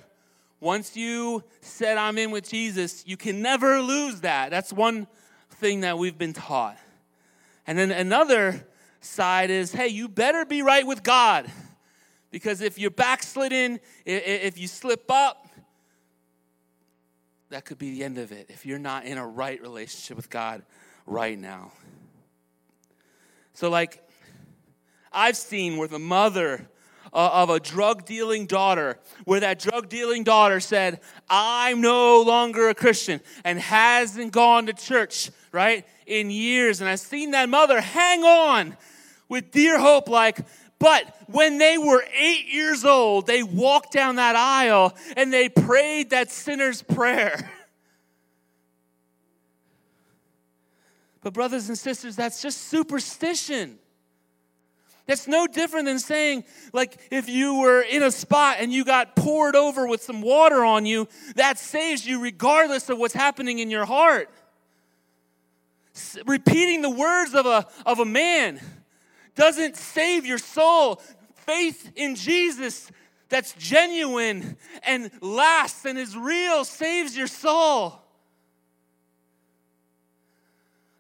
once 0.60 0.98
you 0.98 1.44
said 1.62 1.98
I'm 1.98 2.18
in 2.18 2.32
with 2.32 2.50
Jesus, 2.50 3.04
you 3.06 3.18
can 3.18 3.42
never 3.42 3.82
lose 3.82 4.22
that. 4.22 4.50
That's 4.50 4.74
one 4.74 5.08
thing 5.52 5.82
that 5.82 5.98
we've 5.98 6.18
been 6.18 6.34
taught. 6.34 6.78
And 7.66 7.78
then 7.78 7.92
another 7.92 8.66
side 9.02 9.50
is, 9.50 9.72
hey, 9.72 9.88
you 9.88 10.08
better 10.08 10.46
be 10.46 10.62
right 10.62 10.86
with 10.86 11.04
God. 11.04 11.50
Because 12.32 12.62
if 12.62 12.78
you're 12.78 12.92
backslidden, 12.92 13.80
if 14.06 14.58
you 14.58 14.68
slip 14.68 15.10
up, 15.10 15.48
that 17.50 17.64
could 17.64 17.78
be 17.78 17.92
the 17.92 18.04
end 18.04 18.18
of 18.18 18.32
it 18.32 18.48
if 18.50 18.66
you're 18.66 18.80
not 18.80 19.06
in 19.06 19.18
a 19.18 19.26
right 19.26 19.62
relationship 19.62 20.18
with 20.18 20.30
God 20.30 20.64
right 21.06 21.40
now. 21.40 21.72
So, 23.54 23.70
like, 23.70 24.04
I've 25.12 25.38
seen 25.38 25.78
where 25.78 25.88
the 25.88 26.00
mother 26.00 26.70
Uh, 27.14 27.30
of 27.34 27.50
a 27.50 27.60
drug 27.60 28.06
dealing 28.06 28.46
daughter, 28.46 29.00
where 29.24 29.40
that 29.40 29.60
drug 29.60 29.88
dealing 29.88 30.24
daughter 30.24 30.60
said, 30.60 31.00
I'm 31.30 31.80
no 31.80 32.22
longer 32.22 32.68
a 32.70 32.76
Christian 32.76 33.22
and 33.46 33.60
hasn't 33.60 34.34
gone 34.34 34.66
to 34.66 34.74
church, 34.74 35.32
right, 35.52 35.86
in 36.06 36.30
years. 36.30 36.82
And 36.82 36.90
I've 36.90 37.00
seen 37.00 37.32
that 37.32 37.48
mother 37.48 37.80
hang 37.80 38.24
on 38.24 38.76
with 39.30 39.52
dear 39.52 39.80
hope, 39.80 40.10
like, 40.10 40.40
but 40.80 41.16
when 41.28 41.58
they 41.58 41.78
were 41.78 42.04
eight 42.14 42.54
years 42.54 42.86
old, 42.86 43.26
they 43.26 43.42
walked 43.42 43.94
down 43.94 44.18
that 44.18 44.36
aisle 44.36 44.96
and 45.16 45.34
they 45.34 45.50
prayed 45.50 46.12
that 46.12 46.30
sinner's 46.32 46.82
prayer. 46.82 47.52
But, 51.22 51.34
brothers 51.34 51.68
and 51.68 51.78
sisters, 51.78 52.16
that's 52.16 52.42
just 52.42 52.70
superstition. 52.70 53.80
That's 55.08 55.26
no 55.26 55.48
different 55.48 55.86
than 55.86 56.00
saying, 56.00 56.44
like, 56.74 57.00
if 57.12 57.30
you 57.30 57.60
were 57.60 57.82
in 57.82 58.04
a 58.04 58.12
spot 58.12 58.58
and 58.60 58.74
you 58.74 58.84
got 58.84 59.16
poured 59.16 59.56
over 59.56 59.88
with 59.88 60.04
some 60.04 60.22
water 60.22 60.66
on 60.66 60.86
you, 60.86 61.08
that 61.36 61.58
saves 61.58 62.06
you 62.06 62.22
regardless 62.22 62.90
of 62.90 62.98
what's 62.98 63.14
happening 63.14 63.60
in 63.60 63.72
your 63.72 63.86
heart. 63.86 64.30
S- 65.96 66.18
repeating 66.28 66.82
the 66.82 66.90
words 66.90 67.34
of 67.34 67.46
a, 67.46 67.66
of 67.86 68.00
a 68.00 68.06
man 68.06 68.60
doesn't 69.36 69.78
save 69.78 70.26
your 70.26 70.38
soul. 70.38 71.02
Faith 71.36 71.90
in 71.96 72.16
Jesus 72.16 72.92
that's 73.30 73.54
genuine 73.54 74.58
and 74.84 75.10
lasts 75.22 75.86
and 75.86 75.98
is 75.98 76.18
real 76.18 76.66
saves 76.66 77.16
your 77.16 77.28
soul. 77.28 78.02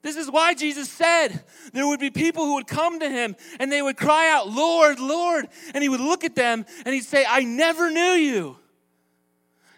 This 0.07 0.15
is 0.15 0.31
why 0.31 0.53
Jesus 0.53 0.89
said 0.89 1.43
there 1.73 1.85
would 1.85 1.99
be 1.99 2.09
people 2.09 2.45
who 2.45 2.53
would 2.53 2.67
come 2.67 3.01
to 3.01 3.09
him 3.09 3.35
and 3.59 3.69
they 3.69 3.81
would 3.81 3.97
cry 3.97 4.31
out, 4.31 4.47
Lord, 4.47 5.01
Lord. 5.01 5.49
And 5.73 5.83
he 5.83 5.89
would 5.89 5.99
look 5.99 6.23
at 6.23 6.33
them 6.33 6.65
and 6.85 6.95
he'd 6.95 7.03
say, 7.03 7.25
I 7.27 7.41
never 7.41 7.91
knew 7.91 8.13
you. 8.13 8.57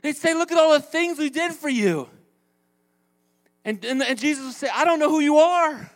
They'd 0.04 0.16
say, 0.16 0.36
Look 0.36 0.52
at 0.52 0.60
all 0.60 0.74
the 0.74 0.82
things 0.82 1.18
we 1.18 1.32
did 1.32 1.54
for 1.54 1.68
you. 1.68 2.08
And, 3.66 3.84
and, 3.84 4.04
and 4.04 4.20
Jesus 4.20 4.46
would 4.46 4.54
say, 4.54 4.70
I 4.72 4.86
don't 4.86 5.00
know 5.00 5.10
who 5.10 5.20
you 5.20 5.40
are. 5.40 5.90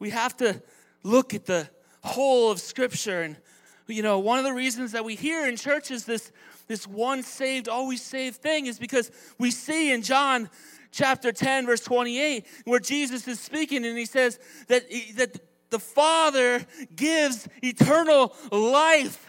We 0.00 0.10
have 0.10 0.36
to 0.38 0.60
look 1.04 1.34
at 1.34 1.46
the 1.46 1.70
whole 2.02 2.50
of 2.50 2.58
Scripture. 2.58 3.22
And, 3.22 3.36
you 3.86 4.02
know, 4.02 4.18
one 4.18 4.38
of 4.38 4.44
the 4.44 4.52
reasons 4.52 4.92
that 4.92 5.04
we 5.04 5.14
hear 5.14 5.46
in 5.46 5.56
church 5.56 5.90
is 5.90 6.04
this, 6.04 6.32
this 6.66 6.86
one 6.86 7.22
saved, 7.22 7.68
always 7.68 8.02
saved 8.02 8.36
thing 8.36 8.66
is 8.66 8.78
because 8.78 9.10
we 9.38 9.50
see 9.50 9.92
in 9.92 10.02
John 10.02 10.48
chapter 10.90 11.32
10, 11.32 11.66
verse 11.66 11.80
28, 11.80 12.46
where 12.64 12.80
Jesus 12.80 13.28
is 13.28 13.40
speaking 13.40 13.84
and 13.84 13.98
he 13.98 14.06
says 14.06 14.38
that, 14.68 14.84
that 15.16 15.38
the 15.70 15.78
Father 15.78 16.64
gives 16.94 17.48
eternal 17.62 18.34
life. 18.50 19.26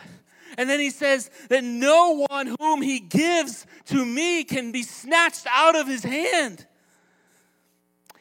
And 0.58 0.70
then 0.70 0.80
he 0.80 0.90
says 0.90 1.30
that 1.50 1.64
no 1.64 2.26
one 2.30 2.56
whom 2.60 2.82
he 2.82 3.00
gives 3.00 3.66
to 3.88 4.06
me 4.06 4.44
can 4.44 4.72
be 4.72 4.84
snatched 4.84 5.48
out 5.52 5.76
of 5.76 5.88
his 5.88 6.04
hand. 6.04 6.66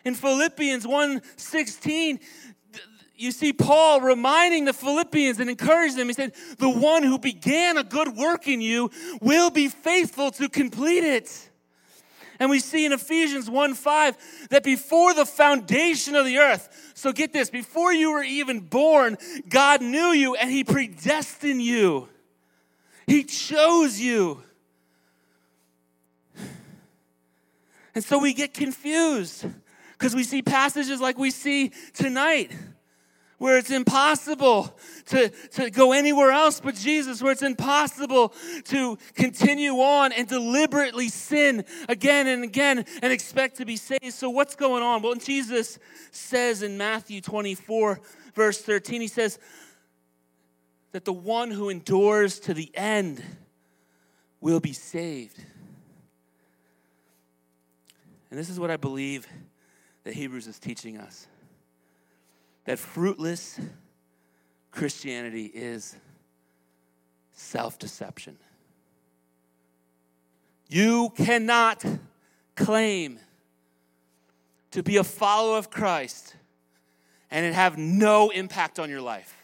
In 0.05 0.15
Philippians 0.15 0.87
1:16, 0.87 2.21
you 3.25 3.33
see 3.33 3.53
Paul 3.53 4.03
reminding 4.03 4.67
the 4.67 4.73
Philippians 4.73 5.41
and 5.41 5.49
encouraging 5.49 5.97
them. 5.97 6.09
He 6.09 6.13
said, 6.13 6.35
The 6.59 6.69
one 6.69 7.03
who 7.03 7.19
began 7.19 7.79
a 7.79 7.83
good 7.83 8.17
work 8.17 8.47
in 8.47 8.61
you 8.61 8.91
will 9.21 9.51
be 9.51 9.69
faithful 9.69 10.31
to 10.33 10.49
complete 10.49 11.03
it. 11.03 11.51
And 12.39 12.51
we 12.51 12.61
see 12.61 12.85
in 12.85 12.93
Ephesians 12.93 13.49
1 13.49 13.75
5 13.75 14.49
that 14.51 14.63
before 14.63 15.15
the 15.15 15.25
foundation 15.25 16.15
of 16.15 16.27
the 16.27 16.39
earth, 16.39 16.93
so 16.95 17.13
get 17.13 17.33
this, 17.33 17.49
before 17.49 17.93
you 17.93 18.13
were 18.13 18.23
even 18.23 18.61
born, 18.61 19.17
God 19.49 19.81
knew 19.81 20.09
you 20.09 20.35
and 20.35 20.51
He 20.51 20.63
predestined 20.63 21.63
you, 21.63 22.09
He 23.07 23.25
chose 23.25 23.99
you. 23.99 24.43
And 27.95 28.03
so 28.03 28.19
we 28.19 28.35
get 28.35 28.53
confused 28.53 29.47
because 29.93 30.17
we 30.17 30.25
see 30.25 30.43
passages 30.43 31.01
like 31.01 31.17
we 31.17 31.31
see 31.31 31.71
tonight 31.93 32.51
where 33.45 33.59
it's 33.59 33.71
impossible 33.71 34.75
to, 35.05 35.29
to 35.29 35.69
go 35.69 35.93
anywhere 35.93 36.31
else 36.31 36.61
but 36.61 36.75
Jesus, 36.75 37.23
where 37.23 37.31
it's 37.31 37.43
impossible 37.43 38.33
to 38.65 38.97
continue 39.13 39.75
on 39.83 40.13
and 40.13 40.27
deliberately 40.27 41.11
sin 41.11 41.63
again 41.87 42.27
and 42.27 42.43
again 42.43 42.87
and 43.03 43.13
expect 43.13 43.59
to 43.59 43.67
be 43.67 43.77
saved. 43.77 44.15
So, 44.15 44.31
what's 44.31 44.57
going 44.57 44.83
on? 44.83 45.03
Well, 45.03 45.15
Jesus 45.17 45.79
says 46.11 46.63
in 46.63 46.79
Matthew 46.79 47.21
24, 47.21 48.01
verse 48.35 48.63
13, 48.63 49.03
he 49.03 49.09
says 49.09 49.39
that 50.93 51.05
the 51.05 51.13
one 51.13 51.51
who 51.51 51.69
endures 51.69 52.41
to 52.41 52.55
the 52.55 52.71
end 52.75 53.23
will 54.41 54.61
be 54.61 54.73
saved. 54.73 55.37
And 58.31 58.41
this 58.41 58.49
is 58.49 58.59
what 58.59 58.71
I 58.71 58.79
believe 58.79 59.29
that 60.05 60.15
Hebrews 60.15 60.47
is 60.47 60.59
teaching 60.59 60.97
us 60.97 61.27
that 62.65 62.79
fruitless 62.79 63.61
Christianity 64.71 65.47
is 65.47 65.97
self 67.33 67.79
deception. 67.79 68.37
You 70.69 71.11
cannot 71.17 71.85
claim 72.57 73.19
to 74.71 74.83
be 74.83 74.97
a 74.97 75.05
follower 75.05 75.59
of 75.59 75.71
Christ 75.71 76.35
and 77.31 77.45
it 77.45 77.55
have 77.55 77.77
no 77.79 78.31
impact 78.31 78.79
on 78.79 78.89
your 78.89 79.01
life. 79.01 79.37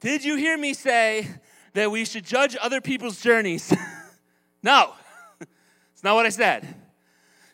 Did 0.00 0.24
you 0.24 0.36
hear 0.36 0.58
me 0.58 0.74
say 0.74 1.28
that 1.72 1.90
we 1.90 2.04
should 2.04 2.24
judge 2.24 2.56
other 2.60 2.80
people's 2.80 3.20
journeys? 3.20 3.72
no, 4.62 4.92
it's 5.40 6.04
not 6.04 6.14
what 6.14 6.26
I 6.26 6.28
said. 6.28 6.74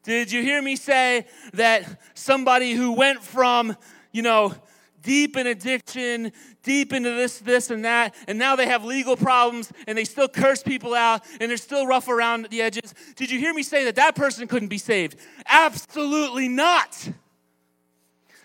Did 0.03 0.32
you 0.32 0.42
hear 0.42 0.62
me 0.62 0.76
say 0.76 1.26
that 1.55 2.01
somebody 2.14 2.72
who 2.72 2.92
went 2.92 3.22
from, 3.22 3.76
you 4.12 4.22
know, 4.22 4.55
deep 5.03 5.36
in 5.36 5.46
addiction, 5.46 6.32
deep 6.62 6.92
into 6.92 7.11
this, 7.11 7.38
this, 7.38 7.70
and 7.70 7.84
that, 7.84 8.14
and 8.26 8.38
now 8.38 8.57
they 8.57 8.66
have 8.66 8.84
legal 8.84 9.16
problems 9.16 9.72
and 9.86 9.96
they 9.96 10.05
still 10.05 10.28
curse 10.28 10.62
people 10.62 10.94
out 10.94 11.22
and 11.40 11.51
they're 11.51 11.57
still 11.57 11.86
rough 11.86 12.09
around 12.09 12.48
the 12.51 12.62
edges. 12.62 12.94
Did 13.16 13.30
you 13.30 13.38
hear 13.38 13.55
me 13.55 13.62
say 13.62 13.84
that 13.84 13.96
that 13.96 14.14
person 14.14 14.46
couldn't 14.46 14.68
be 14.68 14.78
saved? 14.78 15.16
Absolutely 15.46 16.48
not. 16.48 17.11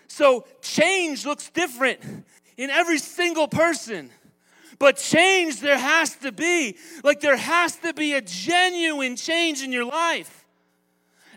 So 0.08 0.46
change 0.62 1.26
looks 1.26 1.50
different 1.50 2.00
in 2.56 2.70
every 2.70 2.98
single 2.98 3.48
person. 3.48 4.10
But 4.78 4.96
change 4.96 5.60
there 5.60 5.78
has 5.78 6.16
to 6.16 6.32
be. 6.32 6.76
Like 7.02 7.20
there 7.20 7.36
has 7.36 7.76
to 7.76 7.94
be 7.94 8.12
a 8.14 8.20
genuine 8.20 9.16
change 9.16 9.62
in 9.62 9.72
your 9.72 9.84
life. 9.84 10.45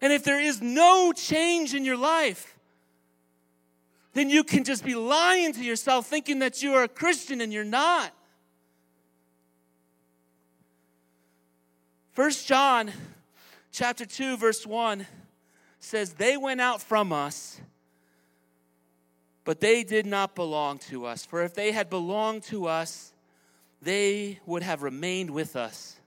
And 0.01 0.13
if 0.13 0.23
there 0.23 0.39
is 0.39 0.61
no 0.61 1.11
change 1.11 1.73
in 1.73 1.83
your 1.83 1.97
life, 1.97 2.57
then 4.13 4.29
you 4.29 4.43
can 4.43 4.63
just 4.63 4.83
be 4.83 4.95
lying 4.95 5.53
to 5.53 5.63
yourself 5.63 6.07
thinking 6.07 6.39
that 6.39 6.63
you 6.63 6.73
are 6.73 6.83
a 6.83 6.87
Christian 6.87 7.41
and 7.41 7.51
you're 7.53 7.63
not. 7.63 8.13
First 12.13 12.47
John 12.47 12.91
chapter 13.71 14.05
2 14.05 14.37
verse 14.37 14.65
1 14.65 15.05
says 15.79 16.13
they 16.13 16.35
went 16.37 16.59
out 16.59 16.81
from 16.81 17.13
us 17.13 17.61
but 19.45 19.59
they 19.59 19.83
did 19.83 20.05
not 20.05 20.35
belong 20.35 20.79
to 20.79 21.05
us 21.05 21.25
for 21.25 21.43
if 21.43 21.53
they 21.53 21.71
had 21.71 21.89
belonged 21.89 22.43
to 22.43 22.65
us 22.67 23.13
they 23.81 24.39
would 24.45 24.63
have 24.63 24.81
remained 24.81 25.29
with 25.29 25.55
us 25.55 25.98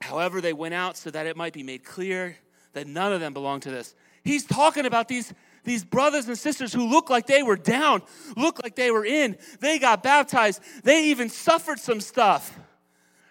however 0.00 0.40
they 0.40 0.52
went 0.52 0.74
out 0.74 0.96
so 0.96 1.10
that 1.10 1.26
it 1.26 1.36
might 1.36 1.52
be 1.52 1.62
made 1.62 1.84
clear 1.84 2.36
that 2.72 2.86
none 2.86 3.12
of 3.12 3.20
them 3.20 3.32
belonged 3.32 3.62
to 3.62 3.70
this 3.70 3.94
he's 4.24 4.44
talking 4.44 4.86
about 4.86 5.08
these 5.08 5.32
these 5.64 5.84
brothers 5.84 6.26
and 6.26 6.38
sisters 6.38 6.72
who 6.72 6.88
look 6.88 7.10
like 7.10 7.26
they 7.26 7.42
were 7.42 7.56
down, 7.56 8.02
look 8.36 8.62
like 8.62 8.74
they 8.74 8.90
were 8.90 9.04
in. 9.04 9.36
They 9.60 9.78
got 9.78 10.02
baptized. 10.02 10.62
They 10.82 11.06
even 11.06 11.28
suffered 11.28 11.78
some 11.78 12.00
stuff. 12.00 12.58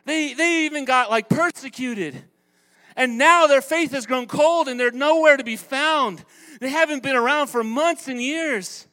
They, 0.05 0.33
they 0.33 0.65
even 0.65 0.85
got 0.85 1.09
like 1.09 1.29
persecuted. 1.29 2.23
And 2.95 3.17
now 3.17 3.47
their 3.47 3.61
faith 3.61 3.91
has 3.91 4.05
grown 4.05 4.27
cold 4.27 4.67
and 4.67 4.79
they're 4.79 4.91
nowhere 4.91 5.37
to 5.37 5.43
be 5.43 5.55
found. 5.55 6.23
They 6.59 6.69
haven't 6.69 7.03
been 7.03 7.15
around 7.15 7.47
for 7.47 7.63
months 7.63 8.07
and 8.07 8.21
years. 8.21 8.87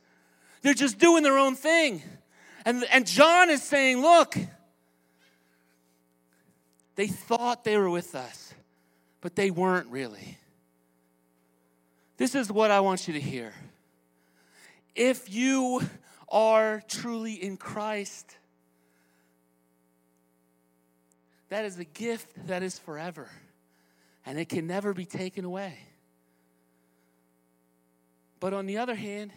They're 0.63 0.75
just 0.75 0.99
doing 0.99 1.23
their 1.23 1.39
own 1.39 1.55
thing. 1.55 2.03
And, 2.65 2.85
and 2.91 3.07
John 3.07 3.51
is 3.51 3.63
saying, 3.63 4.01
look, 4.01 4.37
they 6.97 7.07
thought 7.07 7.65
they 7.65 7.77
were 7.77 7.91
with 7.91 8.15
us, 8.15 8.55
but 9.21 9.35
they 9.35 9.51
weren't 9.51 9.89
really. 9.89 10.39
This 12.17 12.35
is 12.35 12.51
what 12.51 12.71
I 12.71 12.81
want 12.81 13.09
you 13.09 13.15
to 13.15 13.21
hear. 13.21 13.53
If 14.95 15.33
you 15.33 15.83
are 16.29 16.83
truly 16.89 17.35
in 17.35 17.57
Christ, 17.57 18.37
that 21.49 21.65
is 21.65 21.79
a 21.79 21.85
gift 21.85 22.47
that 22.47 22.63
is 22.63 22.79
forever 22.79 23.29
and 24.27 24.39
it 24.39 24.49
can 24.49 24.67
never 24.67 24.95
be 24.95 25.05
taken 25.05 25.45
away. 25.45 25.79
But 28.41 28.55
on 28.55 28.67
the 28.67 28.79
other 28.79 28.95
hand, 28.95 29.33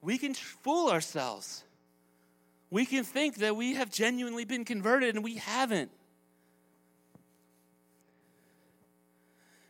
we 0.00 0.18
can 0.18 0.34
fool 0.34 0.90
ourselves. 0.90 1.64
We 2.70 2.84
can 2.84 3.04
think 3.04 3.36
that 3.36 3.56
we 3.56 3.74
have 3.74 3.90
genuinely 3.90 4.44
been 4.44 4.64
converted 4.64 5.14
and 5.14 5.24
we 5.24 5.36
haven't. 5.36 5.90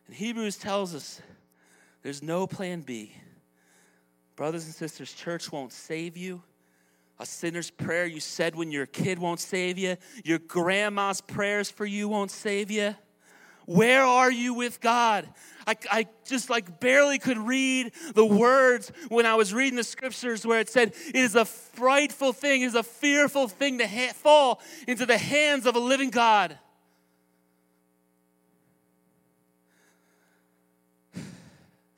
And 0.06 0.16
Hebrews 0.16 0.56
tells 0.56 0.94
us 0.94 1.20
there's 2.02 2.22
no 2.22 2.46
plan 2.46 2.80
B. 2.80 3.12
Brothers 4.36 4.66
and 4.66 4.74
sisters, 4.74 5.12
church 5.12 5.50
won't 5.50 5.72
save 5.72 6.16
you. 6.16 6.42
A 7.18 7.26
sinner's 7.26 7.70
prayer 7.70 8.04
you 8.04 8.20
said 8.20 8.54
when 8.54 8.70
you're 8.70 8.82
a 8.82 8.86
kid 8.86 9.18
won't 9.18 9.40
save 9.40 9.78
you. 9.78 9.96
Your 10.24 10.38
grandma's 10.38 11.22
prayers 11.22 11.70
for 11.70 11.86
you 11.86 12.08
won't 12.08 12.30
save 12.30 12.70
you. 12.70 12.94
Where 13.66 14.02
are 14.02 14.30
you 14.30 14.54
with 14.54 14.80
God? 14.80 15.28
I, 15.66 15.76
I, 15.90 16.06
just 16.24 16.48
like 16.48 16.78
barely 16.78 17.18
could 17.18 17.38
read 17.38 17.92
the 18.14 18.24
words 18.24 18.92
when 19.08 19.26
I 19.26 19.34
was 19.34 19.52
reading 19.52 19.76
the 19.76 19.84
scriptures 19.84 20.46
where 20.46 20.60
it 20.60 20.68
said, 20.68 20.94
It 21.08 21.16
is 21.16 21.34
a 21.34 21.44
frightful 21.44 22.32
thing, 22.32 22.62
it 22.62 22.66
is 22.66 22.76
a 22.76 22.84
fearful 22.84 23.48
thing 23.48 23.78
to 23.78 23.86
ha- 23.86 24.12
fall 24.14 24.60
into 24.86 25.04
the 25.04 25.18
hands 25.18 25.66
of 25.66 25.74
a 25.74 25.80
living 25.80 26.10
God. 26.10 26.56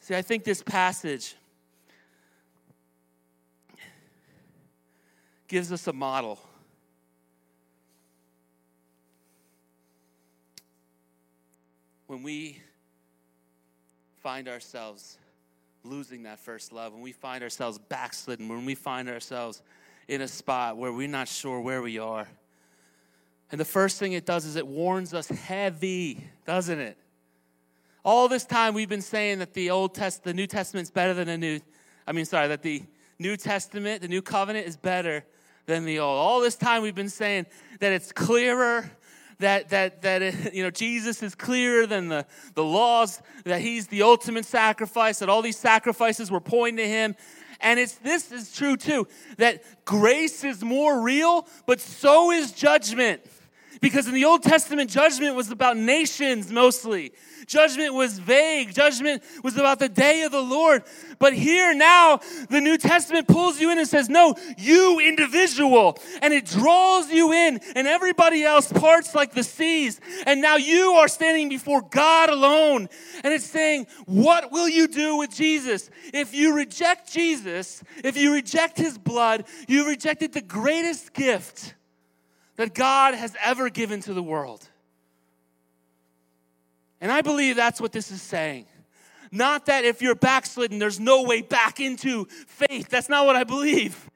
See, 0.01 0.15
I 0.15 0.23
think 0.23 0.45
this 0.45 0.63
passage 0.63 1.37
gives 5.49 5.71
us 5.71 5.87
a 5.87 5.93
model. 5.93 6.39
When 12.09 12.23
we 12.23 12.59
find 14.23 14.49
ourselves 14.49 15.19
losing 15.85 16.23
that 16.23 16.39
first 16.39 16.73
love, 16.73 16.95
when 16.95 17.03
we 17.03 17.13
find 17.13 17.43
ourselves 17.45 17.77
backslidden, 17.77 18.49
when 18.49 18.65
we 18.65 18.75
find 18.75 19.11
ourselves 19.11 19.63
in 20.09 20.23
a 20.23 20.29
spot 20.29 20.79
where 20.79 20.91
we're 20.91 21.07
not 21.07 21.29
sure 21.29 21.61
where 21.61 21.83
we 21.83 21.99
are. 21.99 22.27
And 23.53 23.61
the 23.61 23.67
first 23.67 23.99
thing 23.99 24.15
it 24.15 24.25
does 24.25 24.47
is 24.47 24.57
it 24.57 24.67
warns 24.67 25.13
us 25.13 25.29
heavy, 25.29 26.25
doesn't 26.47 26.79
it? 26.79 26.97
All 28.07 28.27
this 28.27 28.47
time 28.47 28.73
we've 28.73 28.89
been 28.89 29.03
saying 29.03 29.41
that 29.41 29.53
the 29.53 29.69
Old 29.69 29.95
Test, 29.95 30.25
the 30.25 30.33
New 30.33 30.47
Testament's 30.47 30.91
better 30.91 31.13
than 31.13 31.27
the 31.27 31.37
New. 31.37 31.61
I 32.07 32.13
mean, 32.13 32.25
sorry, 32.25 32.49
that 32.49 32.63
the 32.63 32.83
New 33.19 33.37
Testament, 33.37 34.01
the 34.01 34.09
New 34.09 34.23
Covenant, 34.23 34.67
is 34.67 34.79
better 34.79 35.27
than 35.67 35.85
the 35.85 35.99
Old. 35.99 36.19
All 36.19 36.41
this 36.41 36.57
time 36.57 36.81
we've 36.81 36.95
been 36.95 37.11
saying 37.11 37.45
that 37.81 37.93
it's 37.93 38.13
clearer, 38.13 38.91
that 39.39 39.71
that 39.71 40.03
that 40.03 40.55
you 40.55 40.63
know 40.63 40.71
Jesus 40.71 41.23
is 41.23 41.35
clearer 41.35 41.87
than 41.87 42.09
the 42.09 42.27
the 42.55 42.65
laws, 42.65 43.21
that 43.45 43.61
He's 43.61 43.87
the 43.89 44.03
ultimate 44.03 44.45
sacrifice, 44.45 45.19
that 45.21 45.29
all 45.29 45.43
these 45.43 45.59
sacrifices 45.59 46.31
were 46.31 46.41
pointing 46.41 46.85
to 46.85 46.89
Him. 46.89 47.17
And 47.61 47.81
it's 47.81 47.95
this 47.97 48.31
is 48.31 48.53
true 48.53 48.77
too, 48.77 49.09
that 49.39 49.63
grace 49.85 50.45
is 50.45 50.63
more 50.63 51.01
real, 51.01 51.47
but 51.67 51.81
so 51.81 52.31
is 52.31 52.53
judgment. 52.53 53.23
Because 53.81 54.09
in 54.09 54.15
the 54.15 54.25
Old 54.25 54.43
Testament, 54.43 54.91
judgment 54.91 55.37
was 55.37 55.51
about 55.51 55.77
nations 55.77 56.51
mostly. 56.51 57.13
Judgment 57.47 57.95
was 57.95 58.19
vague. 58.19 58.75
Judgment 58.75 59.23
was 59.43 59.57
about 59.57 59.79
the 59.79 59.89
day 59.89 60.23
of 60.23 60.33
the 60.33 60.43
Lord. 60.43 60.83
But 61.19 61.33
here 61.33 61.75
now, 61.75 62.21
the 62.51 62.61
New 62.61 62.77
Testament 62.77 63.27
pulls 63.27 63.61
you 63.61 63.71
in 63.71 63.79
and 63.79 63.89
says, 63.89 64.09
No, 64.09 64.35
you 64.59 65.01
individual. 65.01 65.99
And 66.21 66.35
it 66.35 66.45
draws 66.45 67.11
you 67.11 67.33
in, 67.33 67.61
and 67.75 67.89
everybody 67.89 68.45
else 68.45 68.71
parts 68.71 69.15
like 69.15 69.33
the 69.33 69.43
seas. 69.43 70.01
And 70.27 70.43
now 70.43 70.57
you 70.57 70.93
are 70.95 71.09
standing 71.09 71.49
before 71.49 71.81
God 71.83 72.29
alone. 72.29 72.89
And 73.25 73.33
it's 73.33 73.47
saying, 73.47 73.87
What 74.05 74.53
will 74.53 74.69
you 74.69 74.87
do 74.87 75.17
with 75.17 75.35
Jesus? 75.35 75.89
If 76.13 76.35
you 76.35 76.55
reject 76.55 77.13
Jesus, 77.13 77.83
if 78.05 78.17
you 78.17 78.35
reject 78.35 78.77
his 78.77 78.99
blood, 78.99 79.47
you 79.67 79.87
rejected 79.87 80.33
the 80.33 80.43
greatest 80.43 81.15
gift 81.15 81.75
that 82.59 82.75
God 82.75 83.15
has 83.15 83.35
ever 83.43 83.71
given 83.71 84.01
to 84.03 84.13
the 84.13 84.23
world. 84.23 84.69
And 87.01 87.11
I 87.11 87.23
believe 87.23 87.55
that's 87.55 87.81
what 87.81 87.93
this 87.93 88.11
is 88.11 88.21
saying. 88.21 88.67
Not 89.31 89.67
that 89.67 89.85
if 89.85 90.03
you're 90.03 90.17
backslidden, 90.17 90.81
there's 90.81 90.99
no 90.99 91.23
way 91.23 91.41
back 91.41 91.79
into 91.79 92.25
faith. 92.49 92.89
That's 92.89 93.09
not 93.09 93.27
what 93.27 93.37
I 93.37 93.45
believe. 93.45 94.11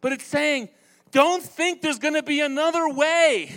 But 0.00 0.12
it's 0.12 0.26
saying, 0.26 0.68
don't 1.12 1.42
think 1.42 1.80
there's 1.80 2.00
going 2.00 2.14
to 2.14 2.24
be 2.24 2.40
another 2.40 2.88
way 2.88 3.54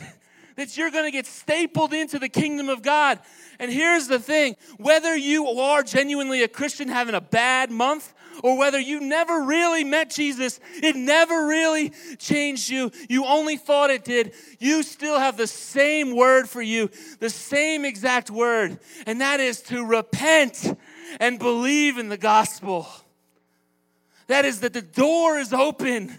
that 0.56 0.78
you're 0.78 0.92
going 0.92 1.06
to 1.06 1.12
get 1.12 1.26
stapled 1.26 1.92
into 1.92 2.20
the 2.20 2.30
kingdom 2.30 2.70
of 2.70 2.84
God. 2.84 3.20
And 3.58 3.72
here's 3.72 4.08
the 4.08 4.20
thing 4.20 4.58
whether 4.78 5.16
you 5.16 5.48
are 5.48 5.82
genuinely 5.82 6.44
a 6.44 6.48
Christian 6.48 6.88
having 6.88 7.16
a 7.16 7.22
bad 7.22 7.72
month 7.72 8.13
or 8.42 8.58
whether 8.58 8.80
you 8.80 9.00
never 9.00 9.42
really 9.42 9.84
met 9.84 10.10
Jesus, 10.10 10.60
it 10.76 10.96
never 10.96 11.46
really 11.46 11.92
changed 12.18 12.70
you, 12.70 12.92
you 13.10 13.26
only 13.26 13.58
thought 13.58 13.90
it 13.90 14.04
did, 14.04 14.34
you 14.60 14.84
still 14.84 15.20
have 15.20 15.38
the 15.38 15.48
same 15.48 16.16
word 16.16 16.50
for 16.50 16.62
you, 16.62 16.90
the 17.20 17.30
same 17.30 17.86
exact 17.86 18.32
word, 18.32 18.80
and 19.06 19.22
that 19.22 19.40
is 19.40 19.62
to 19.64 19.86
repent 19.86 20.78
and 21.20 21.38
believe 21.38 21.98
in 21.98 22.10
the 22.10 22.18
gospel. 22.18 22.88
That 24.28 24.46
is 24.46 24.62
that 24.62 24.74
the 24.74 24.82
door 24.82 25.38
is 25.38 25.54
open 25.54 26.18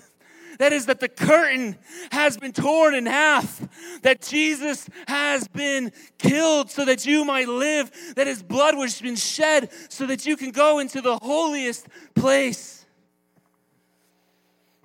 That 0.58 0.72
is, 0.72 0.86
that 0.86 1.00
the 1.00 1.08
curtain 1.08 1.76
has 2.12 2.36
been 2.36 2.52
torn 2.52 2.94
in 2.94 3.06
half, 3.06 3.66
that 4.02 4.22
Jesus 4.22 4.88
has 5.08 5.48
been 5.48 5.92
killed 6.18 6.70
so 6.70 6.84
that 6.84 7.06
you 7.06 7.24
might 7.24 7.48
live, 7.48 7.90
that 8.16 8.26
his 8.26 8.42
blood 8.42 8.76
was 8.76 9.00
been 9.00 9.16
shed 9.16 9.70
so 9.88 10.06
that 10.06 10.26
you 10.26 10.36
can 10.36 10.50
go 10.50 10.78
into 10.78 11.00
the 11.00 11.18
holiest 11.18 11.86
place. 12.14 12.86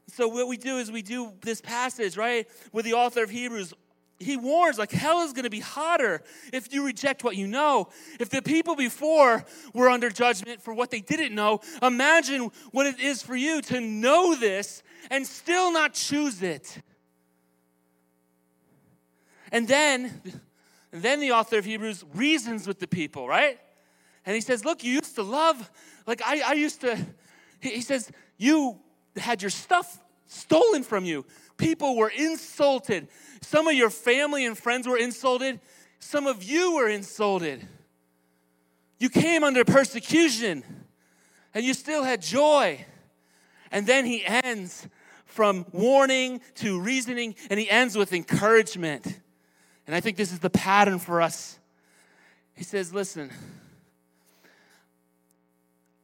So, 0.08 0.28
what 0.28 0.48
we 0.48 0.58
do 0.58 0.78
is 0.78 0.92
we 0.92 1.02
do 1.02 1.32
this 1.42 1.62
passage, 1.62 2.18
right, 2.18 2.48
with 2.74 2.84
the 2.84 2.94
author 2.94 3.24
of 3.24 3.30
Hebrews 3.30 3.74
he 4.20 4.36
warns 4.36 4.78
like 4.78 4.92
hell 4.92 5.22
is 5.22 5.32
going 5.34 5.46
to 5.46 5.50
be 5.50 5.62
hotter 5.62 6.22
if 6.52 6.74
you 6.74 6.86
reject 6.86 7.24
what 7.24 7.36
you 7.36 7.48
know 7.48 7.88
if 8.20 8.30
the 8.30 8.42
people 8.42 8.76
before 8.76 9.46
were 9.74 9.90
under 9.90 10.10
judgment 10.10 10.62
for 10.62 10.74
what 10.74 10.92
they 10.92 11.00
didn't 11.00 11.34
know 11.34 11.62
imagine 11.82 12.52
what 12.72 12.86
it 12.86 13.00
is 13.00 13.24
for 13.24 13.36
you 13.36 13.62
to 13.62 13.80
know 13.80 14.36
this 14.36 14.84
and 15.10 15.26
still 15.26 15.72
not 15.72 15.94
choose 15.94 16.42
it 16.42 16.82
and 19.52 19.68
then 19.68 20.22
and 20.92 21.02
then 21.02 21.20
the 21.20 21.32
author 21.32 21.58
of 21.58 21.66
hebrews 21.66 22.04
reasons 22.14 22.68
with 22.68 22.80
the 22.80 22.88
people 22.88 23.28
right 23.28 23.60
and 24.26 24.36
he 24.36 24.42
says 24.42 24.66
look 24.66 24.84
you 24.84 24.94
used 24.94 25.16
to 25.16 25.24
love 25.24 25.72
like 26.06 26.22
i, 26.26 26.42
I 26.46 26.54
used 26.54 26.82
to 26.82 26.98
he 27.60 27.82
says 27.82 28.12
you 28.38 28.80
had 29.18 29.42
your 29.42 29.52
stuff 29.52 30.00
stolen 30.28 30.84
from 30.84 31.06
you 31.06 31.26
people 31.58 31.98
were 31.98 32.10
insulted 32.10 33.08
some 33.42 33.68
of 33.68 33.74
your 33.74 33.90
family 33.90 34.46
and 34.46 34.58
friends 34.58 34.88
were 34.88 34.98
insulted. 34.98 35.60
Some 36.00 36.28
of 36.28 36.44
you 36.44 36.76
were 36.76 36.88
insulted. 36.88 37.68
You 39.00 39.10
came 39.10 39.44
under 39.44 39.64
persecution 39.64 40.64
and 41.54 41.66
you 41.66 41.74
still 41.74 42.04
had 42.04 42.22
joy. 42.22 42.86
And 43.72 43.86
then 43.86 44.06
he 44.06 44.26
ends 44.26 44.88
from 45.26 45.66
warning 45.72 46.42
to 46.56 46.80
reasoning 46.80 47.36
and 47.50 47.60
he 47.60 47.70
ends 47.70 47.98
with 47.98 48.14
encouragement. 48.14 49.20
And 49.86 49.96
I 49.96 50.00
think 50.00 50.18
this 50.18 50.32
is 50.32 50.40
the 50.40 50.50
pattern 50.50 51.00
for 51.00 51.22
us. 51.22 51.60
He 52.54 52.64
says, 52.64 52.94
Listen, 52.94 53.32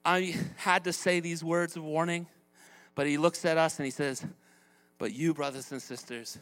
I 0.05 0.36
had 0.57 0.84
to 0.84 0.93
say 0.93 1.20
these 1.20 1.43
words 1.43 1.76
of 1.76 1.84
warning, 1.84 2.28
but 2.93 3.07
he 3.07 3.18
looks 3.18 3.43
at 3.45 3.57
us 3.57 3.80
and 3.80 3.86
he 3.86 3.91
says, 3.91 4.26
But 4.99 5.13
you, 5.13 5.34
brothers 5.34 5.72
and 5.72 5.82
sisters, 5.82 6.38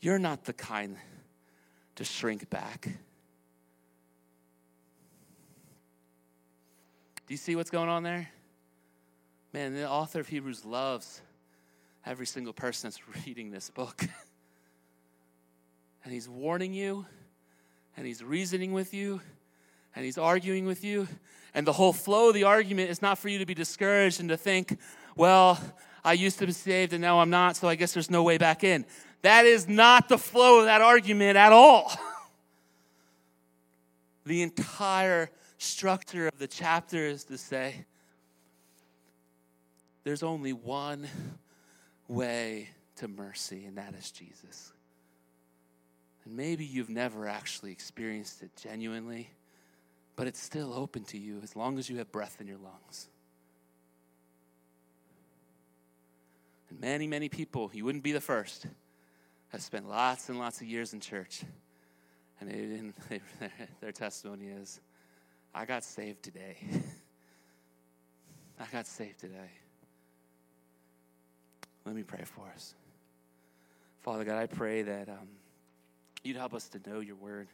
you're 0.00 0.18
not 0.18 0.44
the 0.44 0.52
kind 0.52 0.96
to 1.96 2.04
shrink 2.04 2.48
back. 2.48 2.88
Do 7.26 7.34
you 7.34 7.38
see 7.38 7.56
what's 7.56 7.70
going 7.70 7.88
on 7.88 8.04
there? 8.04 8.28
Man, 9.56 9.72
the 9.72 9.88
author 9.88 10.20
of 10.20 10.28
Hebrews 10.28 10.66
loves 10.66 11.22
every 12.04 12.26
single 12.26 12.52
person 12.52 12.90
that's 12.90 13.00
reading 13.26 13.50
this 13.50 13.70
book. 13.70 14.04
and 16.04 16.12
he's 16.12 16.28
warning 16.28 16.74
you, 16.74 17.06
and 17.96 18.06
he's 18.06 18.22
reasoning 18.22 18.74
with 18.74 18.92
you, 18.92 19.22
and 19.94 20.04
he's 20.04 20.18
arguing 20.18 20.66
with 20.66 20.84
you. 20.84 21.08
And 21.54 21.66
the 21.66 21.72
whole 21.72 21.94
flow 21.94 22.28
of 22.28 22.34
the 22.34 22.44
argument 22.44 22.90
is 22.90 23.00
not 23.00 23.16
for 23.16 23.30
you 23.30 23.38
to 23.38 23.46
be 23.46 23.54
discouraged 23.54 24.20
and 24.20 24.28
to 24.28 24.36
think, 24.36 24.78
well, 25.16 25.58
I 26.04 26.12
used 26.12 26.38
to 26.40 26.46
be 26.46 26.52
saved 26.52 26.92
and 26.92 27.00
now 27.00 27.20
I'm 27.20 27.30
not, 27.30 27.56
so 27.56 27.66
I 27.66 27.76
guess 27.76 27.94
there's 27.94 28.10
no 28.10 28.22
way 28.22 28.36
back 28.36 28.62
in. 28.62 28.84
That 29.22 29.46
is 29.46 29.66
not 29.66 30.10
the 30.10 30.18
flow 30.18 30.58
of 30.58 30.66
that 30.66 30.82
argument 30.82 31.38
at 31.38 31.54
all. 31.54 31.92
the 34.26 34.42
entire 34.42 35.30
structure 35.56 36.28
of 36.28 36.38
the 36.38 36.46
chapter 36.46 37.06
is 37.06 37.24
to 37.24 37.38
say 37.38 37.86
there's 40.06 40.22
only 40.22 40.52
one 40.52 41.08
way 42.06 42.68
to 42.94 43.08
mercy, 43.08 43.64
and 43.64 43.76
that 43.76 43.92
is 43.98 44.12
Jesus. 44.12 44.72
And 46.24 46.36
maybe 46.36 46.64
you've 46.64 46.88
never 46.88 47.26
actually 47.26 47.72
experienced 47.72 48.40
it 48.40 48.52
genuinely, 48.54 49.30
but 50.14 50.28
it's 50.28 50.40
still 50.40 50.72
open 50.72 51.02
to 51.06 51.18
you 51.18 51.40
as 51.42 51.56
long 51.56 51.76
as 51.76 51.90
you 51.90 51.96
have 51.96 52.12
breath 52.12 52.40
in 52.40 52.46
your 52.46 52.58
lungs. 52.58 53.08
And 56.70 56.80
many, 56.80 57.08
many 57.08 57.28
people, 57.28 57.72
you 57.74 57.84
wouldn't 57.84 58.04
be 58.04 58.12
the 58.12 58.20
first, 58.20 58.64
have 59.48 59.60
spent 59.60 59.88
lots 59.88 60.28
and 60.28 60.38
lots 60.38 60.60
of 60.60 60.68
years 60.68 60.92
in 60.92 61.00
church. 61.00 61.42
And 62.40 62.48
they 62.48 62.54
didn't, 62.54 62.94
they, 63.08 63.20
their 63.80 63.90
testimony 63.90 64.50
is, 64.50 64.80
I 65.52 65.64
got 65.64 65.82
saved 65.82 66.22
today. 66.22 66.58
I 68.60 68.66
got 68.70 68.86
saved 68.86 69.18
today. 69.18 69.50
Let 71.86 71.94
me 71.94 72.02
pray 72.02 72.24
for 72.24 72.42
us. 72.52 72.74
Father 74.02 74.24
God, 74.24 74.38
I 74.38 74.46
pray 74.46 74.82
that 74.82 75.08
um, 75.08 75.28
you'd 76.24 76.36
help 76.36 76.52
us 76.52 76.68
to 76.70 76.80
know 76.90 76.98
your 76.98 77.14
word. 77.14 77.46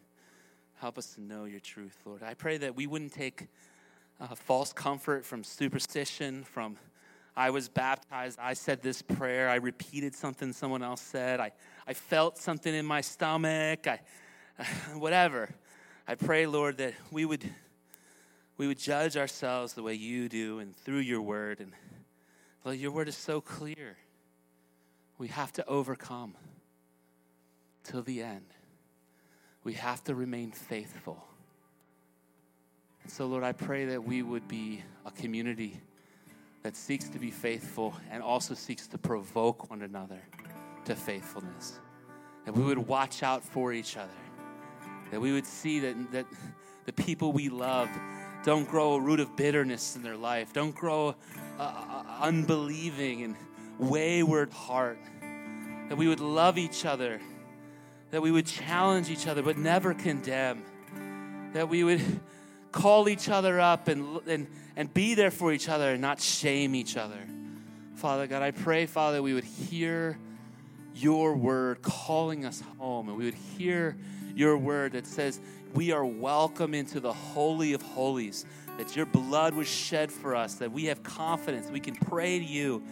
Help 0.76 0.96
us 0.96 1.14
to 1.14 1.20
know 1.20 1.44
your 1.44 1.60
truth, 1.60 1.98
Lord. 2.06 2.22
I 2.22 2.32
pray 2.32 2.56
that 2.56 2.74
we 2.74 2.86
wouldn't 2.86 3.12
take 3.12 3.48
uh, 4.18 4.28
false 4.34 4.72
comfort 4.72 5.26
from 5.26 5.44
superstition, 5.44 6.44
from 6.44 6.78
I 7.36 7.50
was 7.50 7.68
baptized, 7.68 8.38
I 8.40 8.54
said 8.54 8.80
this 8.80 9.02
prayer, 9.02 9.50
I 9.50 9.56
repeated 9.56 10.14
something 10.14 10.54
someone 10.54 10.82
else 10.82 11.02
said, 11.02 11.38
I, 11.38 11.52
I 11.86 11.92
felt 11.92 12.38
something 12.38 12.74
in 12.74 12.86
my 12.86 13.02
stomach, 13.02 13.86
I, 13.86 14.00
whatever. 14.94 15.50
I 16.08 16.14
pray, 16.14 16.46
Lord, 16.46 16.78
that 16.78 16.94
we 17.10 17.26
would, 17.26 17.44
we 18.56 18.66
would 18.66 18.78
judge 18.78 19.18
ourselves 19.18 19.74
the 19.74 19.82
way 19.82 19.92
you 19.92 20.30
do 20.30 20.58
and 20.58 20.74
through 20.74 21.00
your 21.00 21.20
word. 21.20 21.60
And 21.60 21.72
Lord, 22.64 22.78
your 22.78 22.92
word 22.92 23.08
is 23.08 23.16
so 23.16 23.42
clear. 23.42 23.98
We 25.22 25.28
have 25.28 25.52
to 25.52 25.66
overcome 25.68 26.34
till 27.84 28.02
the 28.02 28.24
end. 28.24 28.46
We 29.62 29.74
have 29.74 30.02
to 30.04 30.16
remain 30.16 30.50
faithful. 30.50 31.24
And 33.04 33.12
so, 33.12 33.26
Lord, 33.26 33.44
I 33.44 33.52
pray 33.52 33.84
that 33.84 34.02
we 34.02 34.24
would 34.24 34.48
be 34.48 34.82
a 35.06 35.12
community 35.12 35.80
that 36.64 36.74
seeks 36.74 37.08
to 37.10 37.20
be 37.20 37.30
faithful 37.30 37.94
and 38.10 38.20
also 38.20 38.54
seeks 38.54 38.88
to 38.88 38.98
provoke 38.98 39.70
one 39.70 39.82
another 39.82 40.20
to 40.86 40.96
faithfulness. 40.96 41.78
That 42.44 42.56
we 42.56 42.64
would 42.64 42.78
watch 42.88 43.22
out 43.22 43.44
for 43.44 43.72
each 43.72 43.96
other. 43.96 44.10
That 45.12 45.20
we 45.20 45.30
would 45.30 45.46
see 45.46 45.78
that, 45.78 46.10
that 46.10 46.26
the 46.84 46.92
people 46.92 47.30
we 47.30 47.48
love 47.48 47.88
don't 48.42 48.68
grow 48.68 48.94
a 48.94 49.00
root 49.00 49.20
of 49.20 49.36
bitterness 49.36 49.94
in 49.94 50.02
their 50.02 50.16
life, 50.16 50.52
don't 50.52 50.74
grow 50.74 51.14
a, 51.60 51.62
a 51.62 52.18
unbelieving 52.22 53.22
and 53.22 53.36
wayward 53.78 54.52
heart. 54.52 54.98
That 55.88 55.96
we 55.96 56.08
would 56.08 56.20
love 56.20 56.58
each 56.58 56.86
other, 56.86 57.20
that 58.10 58.22
we 58.22 58.30
would 58.30 58.46
challenge 58.46 59.10
each 59.10 59.26
other 59.26 59.42
but 59.42 59.58
never 59.58 59.94
condemn. 59.94 60.62
That 61.52 61.68
we 61.68 61.84
would 61.84 62.00
call 62.70 63.08
each 63.08 63.28
other 63.28 63.60
up 63.60 63.88
and, 63.88 64.20
and, 64.26 64.46
and 64.74 64.92
be 64.92 65.14
there 65.14 65.30
for 65.30 65.52
each 65.52 65.68
other 65.68 65.90
and 65.90 66.00
not 66.00 66.20
shame 66.20 66.74
each 66.74 66.96
other. 66.96 67.18
Father 67.96 68.26
God, 68.26 68.42
I 68.42 68.50
pray, 68.50 68.86
Father, 68.86 69.22
we 69.22 69.34
would 69.34 69.44
hear 69.44 70.18
your 70.94 71.34
word 71.36 71.82
calling 71.82 72.44
us 72.44 72.62
home 72.78 73.08
and 73.08 73.16
we 73.16 73.26
would 73.26 73.34
hear 73.34 73.96
your 74.34 74.56
word 74.56 74.92
that 74.92 75.06
says 75.06 75.40
we 75.74 75.92
are 75.92 76.04
welcome 76.04 76.74
into 76.74 77.00
the 77.00 77.12
Holy 77.12 77.72
of 77.72 77.82
Holies, 77.82 78.44
that 78.78 78.96
your 78.96 79.06
blood 79.06 79.54
was 79.54 79.68
shed 79.68 80.10
for 80.10 80.34
us, 80.34 80.54
that 80.56 80.72
we 80.72 80.86
have 80.86 81.02
confidence, 81.02 81.70
we 81.70 81.80
can 81.80 81.94
pray 81.94 82.38
to 82.38 82.44
you. 82.44 82.82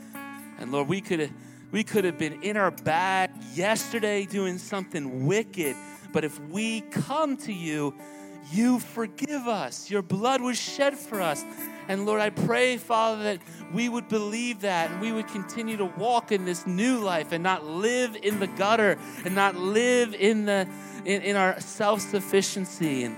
And 0.60 0.70
Lord, 0.70 0.88
we 0.88 1.00
could 1.00 1.20
have 1.20 1.32
we 1.72 1.84
could 1.84 2.04
have 2.04 2.18
been 2.18 2.42
in 2.42 2.56
our 2.56 2.72
bag 2.72 3.30
yesterday 3.54 4.26
doing 4.26 4.58
something 4.58 5.26
wicked, 5.26 5.76
but 6.12 6.24
if 6.24 6.38
we 6.48 6.80
come 6.80 7.36
to 7.38 7.52
you, 7.52 7.94
you 8.50 8.80
forgive 8.80 9.46
us. 9.46 9.90
Your 9.90 10.02
blood 10.02 10.40
was 10.40 10.60
shed 10.60 10.96
for 10.96 11.20
us. 11.20 11.44
And 11.88 12.06
Lord, 12.06 12.20
I 12.20 12.30
pray, 12.30 12.76
Father, 12.76 13.22
that 13.24 13.40
we 13.72 13.88
would 13.88 14.08
believe 14.08 14.60
that 14.60 14.90
and 14.90 15.00
we 15.00 15.12
would 15.12 15.28
continue 15.28 15.76
to 15.76 15.84
walk 15.84 16.32
in 16.32 16.44
this 16.44 16.66
new 16.66 16.98
life 16.98 17.32
and 17.32 17.42
not 17.42 17.64
live 17.64 18.16
in 18.22 18.40
the 18.40 18.46
gutter 18.46 18.98
and 19.24 19.34
not 19.34 19.56
live 19.56 20.14
in, 20.14 20.44
the, 20.44 20.68
in, 21.04 21.22
in 21.22 21.36
our 21.36 21.58
self 21.60 22.00
sufficiency. 22.00 23.04
And 23.04 23.16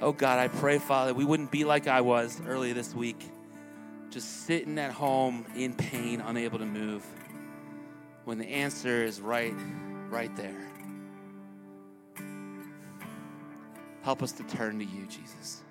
oh 0.00 0.12
God, 0.12 0.38
I 0.38 0.48
pray, 0.48 0.78
Father, 0.78 1.14
we 1.14 1.24
wouldn't 1.24 1.50
be 1.50 1.64
like 1.64 1.86
I 1.86 2.00
was 2.00 2.40
earlier 2.46 2.74
this 2.74 2.94
week, 2.94 3.28
just 4.16 4.46
sitting 4.46 4.78
at 4.78 4.92
home 4.92 5.44
in 5.56 5.74
pain, 5.74 6.22
unable 6.22 6.58
to 6.58 6.64
move, 6.64 7.04
when 8.24 8.38
the 8.38 8.46
answer 8.46 9.04
is 9.04 9.20
right, 9.20 9.52
right 10.08 10.34
there. 10.36 10.56
Help 14.00 14.22
us 14.22 14.32
to 14.32 14.42
turn 14.44 14.78
to 14.78 14.86
you, 14.86 15.04
Jesus. 15.04 15.62